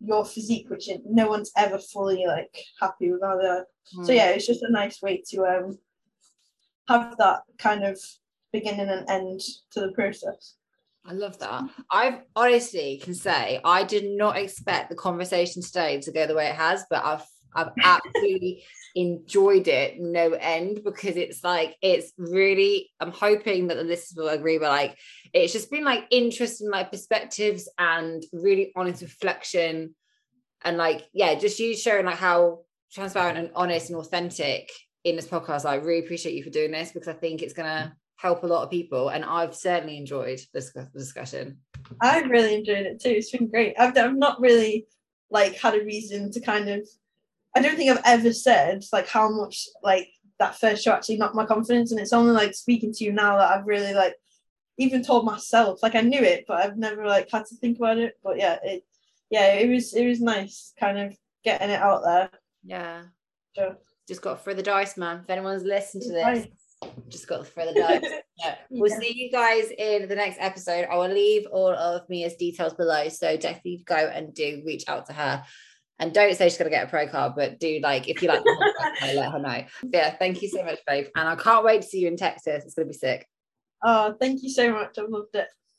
your 0.00 0.24
physique, 0.24 0.68
which 0.68 0.88
no 1.04 1.28
one's 1.28 1.52
ever 1.56 1.78
fully 1.78 2.24
like 2.26 2.56
happy 2.80 3.12
with 3.12 3.22
either. 3.22 3.66
Mm. 3.96 4.06
So 4.06 4.12
yeah, 4.12 4.30
it's 4.30 4.46
just 4.46 4.62
a 4.62 4.72
nice 4.72 5.02
way 5.02 5.22
to 5.30 5.44
um 5.44 5.78
have 6.88 7.16
that 7.18 7.42
kind 7.58 7.84
of 7.84 7.98
beginning 8.52 8.88
and 8.88 9.08
end 9.08 9.40
to 9.72 9.80
the 9.80 9.92
process. 9.92 10.54
I 11.04 11.14
love 11.14 11.38
that. 11.40 11.64
I 11.90 12.20
honestly 12.36 13.00
can 13.02 13.14
say 13.14 13.60
I 13.64 13.82
did 13.82 14.04
not 14.16 14.36
expect 14.36 14.88
the 14.88 14.96
conversation 14.96 15.62
today 15.62 16.00
to 16.00 16.12
go 16.12 16.26
the 16.26 16.34
way 16.34 16.46
it 16.48 16.54
has, 16.54 16.84
but 16.88 17.04
I've 17.04 17.24
I've 17.54 17.72
absolutely 17.82 18.64
enjoyed 18.94 19.68
it 19.68 20.00
no 20.00 20.32
end 20.32 20.80
because 20.84 21.16
it's 21.16 21.42
like 21.42 21.76
it's 21.82 22.12
really 22.18 22.90
I'm 23.00 23.10
hoping 23.10 23.66
that 23.66 23.76
the 23.76 23.84
listeners 23.84 24.16
will 24.16 24.28
agree, 24.28 24.58
but 24.58 24.68
like 24.68 24.96
it's 25.32 25.52
just 25.52 25.70
been 25.70 25.84
like 25.84 26.06
interesting 26.10 26.70
like 26.70 26.92
perspectives 26.92 27.68
and 27.78 28.22
really 28.32 28.72
honest 28.76 29.02
reflection 29.02 29.94
and 30.64 30.76
like 30.76 31.08
yeah, 31.12 31.34
just 31.34 31.58
you 31.58 31.76
showing 31.76 32.06
like 32.06 32.16
how 32.16 32.60
transparent 32.92 33.38
and 33.38 33.50
honest 33.56 33.90
and 33.90 33.98
authentic 33.98 34.70
in 35.02 35.16
this 35.16 35.26
podcast. 35.26 35.64
I 35.64 35.76
really 35.76 36.04
appreciate 36.04 36.34
you 36.34 36.44
for 36.44 36.50
doing 36.50 36.70
this 36.70 36.92
because 36.92 37.08
I 37.08 37.14
think 37.14 37.42
it's 37.42 37.54
gonna 37.54 37.92
mm. 37.92 38.01
Help 38.22 38.44
a 38.44 38.46
lot 38.46 38.62
of 38.62 38.70
people 38.70 39.08
and 39.08 39.24
I've 39.24 39.52
certainly 39.54 39.96
enjoyed 39.96 40.40
this 40.54 40.72
discussion. 40.94 41.58
I've 42.00 42.30
really 42.30 42.54
enjoyed 42.54 42.86
it 42.86 43.02
too. 43.02 43.10
It's 43.10 43.32
been 43.32 43.50
great. 43.50 43.74
I've, 43.76 43.98
I've 43.98 44.16
not 44.16 44.40
really 44.40 44.86
like 45.28 45.56
had 45.56 45.74
a 45.74 45.84
reason 45.84 46.30
to 46.30 46.40
kind 46.40 46.68
of 46.68 46.88
I 47.56 47.60
don't 47.60 47.76
think 47.76 47.90
I've 47.90 48.04
ever 48.04 48.32
said 48.32 48.84
like 48.92 49.08
how 49.08 49.28
much 49.28 49.66
like 49.82 50.08
that 50.38 50.58
first 50.58 50.84
show 50.84 50.92
actually 50.92 51.16
knocked 51.16 51.34
my 51.34 51.44
confidence, 51.44 51.90
and 51.90 52.00
it's 52.00 52.12
only 52.12 52.32
like 52.32 52.54
speaking 52.54 52.92
to 52.94 53.04
you 53.04 53.12
now 53.12 53.36
that 53.38 53.50
I've 53.50 53.66
really 53.66 53.92
like 53.92 54.14
even 54.78 55.02
told 55.02 55.24
myself 55.24 55.82
like 55.82 55.94
I 55.94 56.00
knew 56.00 56.20
it, 56.20 56.44
but 56.46 56.58
I've 56.64 56.78
never 56.78 57.04
like 57.06 57.28
had 57.30 57.46
to 57.46 57.56
think 57.56 57.78
about 57.78 57.98
it. 57.98 58.14
But 58.22 58.38
yeah, 58.38 58.58
it 58.62 58.84
yeah 59.30 59.54
it 59.54 59.68
was 59.68 59.94
it 59.94 60.06
was 60.06 60.20
nice 60.20 60.72
kind 60.78 60.98
of 60.98 61.16
getting 61.44 61.70
it 61.70 61.80
out 61.80 62.02
there. 62.04 62.30
Yeah. 62.64 63.02
Sure. 63.56 63.76
Just 64.08 64.22
got 64.22 64.38
to 64.38 64.42
throw 64.42 64.54
the 64.54 64.62
dice, 64.62 64.96
man. 64.96 65.20
If 65.24 65.30
anyone's 65.30 65.64
listened 65.64 66.04
to 66.04 66.12
this, 66.12 66.46
just 67.08 67.26
got 67.26 67.38
to 67.38 67.44
throw 67.44 67.66
the 67.66 67.74
dice. 67.74 68.02
yeah. 68.38 68.56
We'll 68.70 68.98
see 68.98 69.12
you 69.14 69.30
guys 69.30 69.70
in 69.76 70.08
the 70.08 70.14
next 70.14 70.38
episode. 70.40 70.86
I 70.90 70.96
will 70.96 71.12
leave 71.12 71.46
all 71.50 71.72
of 71.72 72.08
Mia's 72.08 72.36
details 72.36 72.74
below. 72.74 73.08
So 73.08 73.36
definitely 73.36 73.82
go 73.86 73.96
and 73.96 74.34
do 74.34 74.62
reach 74.64 74.84
out 74.88 75.06
to 75.06 75.12
her 75.12 75.44
and 75.98 76.12
don't 76.12 76.34
say 76.34 76.48
she's 76.48 76.58
going 76.58 76.70
to 76.70 76.76
get 76.76 76.86
a 76.86 76.90
pro 76.90 77.06
card, 77.06 77.34
but 77.36 77.60
do 77.60 77.78
like 77.82 78.08
if 78.08 78.22
you 78.22 78.28
like, 78.28 78.42
let 79.02 79.32
her 79.32 79.38
know. 79.38 79.64
But 79.82 79.92
yeah, 79.92 80.16
thank 80.16 80.42
you 80.42 80.48
so 80.48 80.64
much, 80.64 80.80
babe. 80.86 81.06
And 81.14 81.28
I 81.28 81.36
can't 81.36 81.64
wait 81.64 81.82
to 81.82 81.88
see 81.88 82.00
you 82.00 82.08
in 82.08 82.16
Texas. 82.16 82.64
It's 82.64 82.74
going 82.74 82.88
to 82.88 82.92
be 82.92 82.98
sick. 82.98 83.26
Oh, 83.84 84.14
thank 84.20 84.42
you 84.42 84.50
so 84.50 84.72
much. 84.72 84.98
I've 84.98 85.08
loved 85.08 85.34
it. 85.34 85.48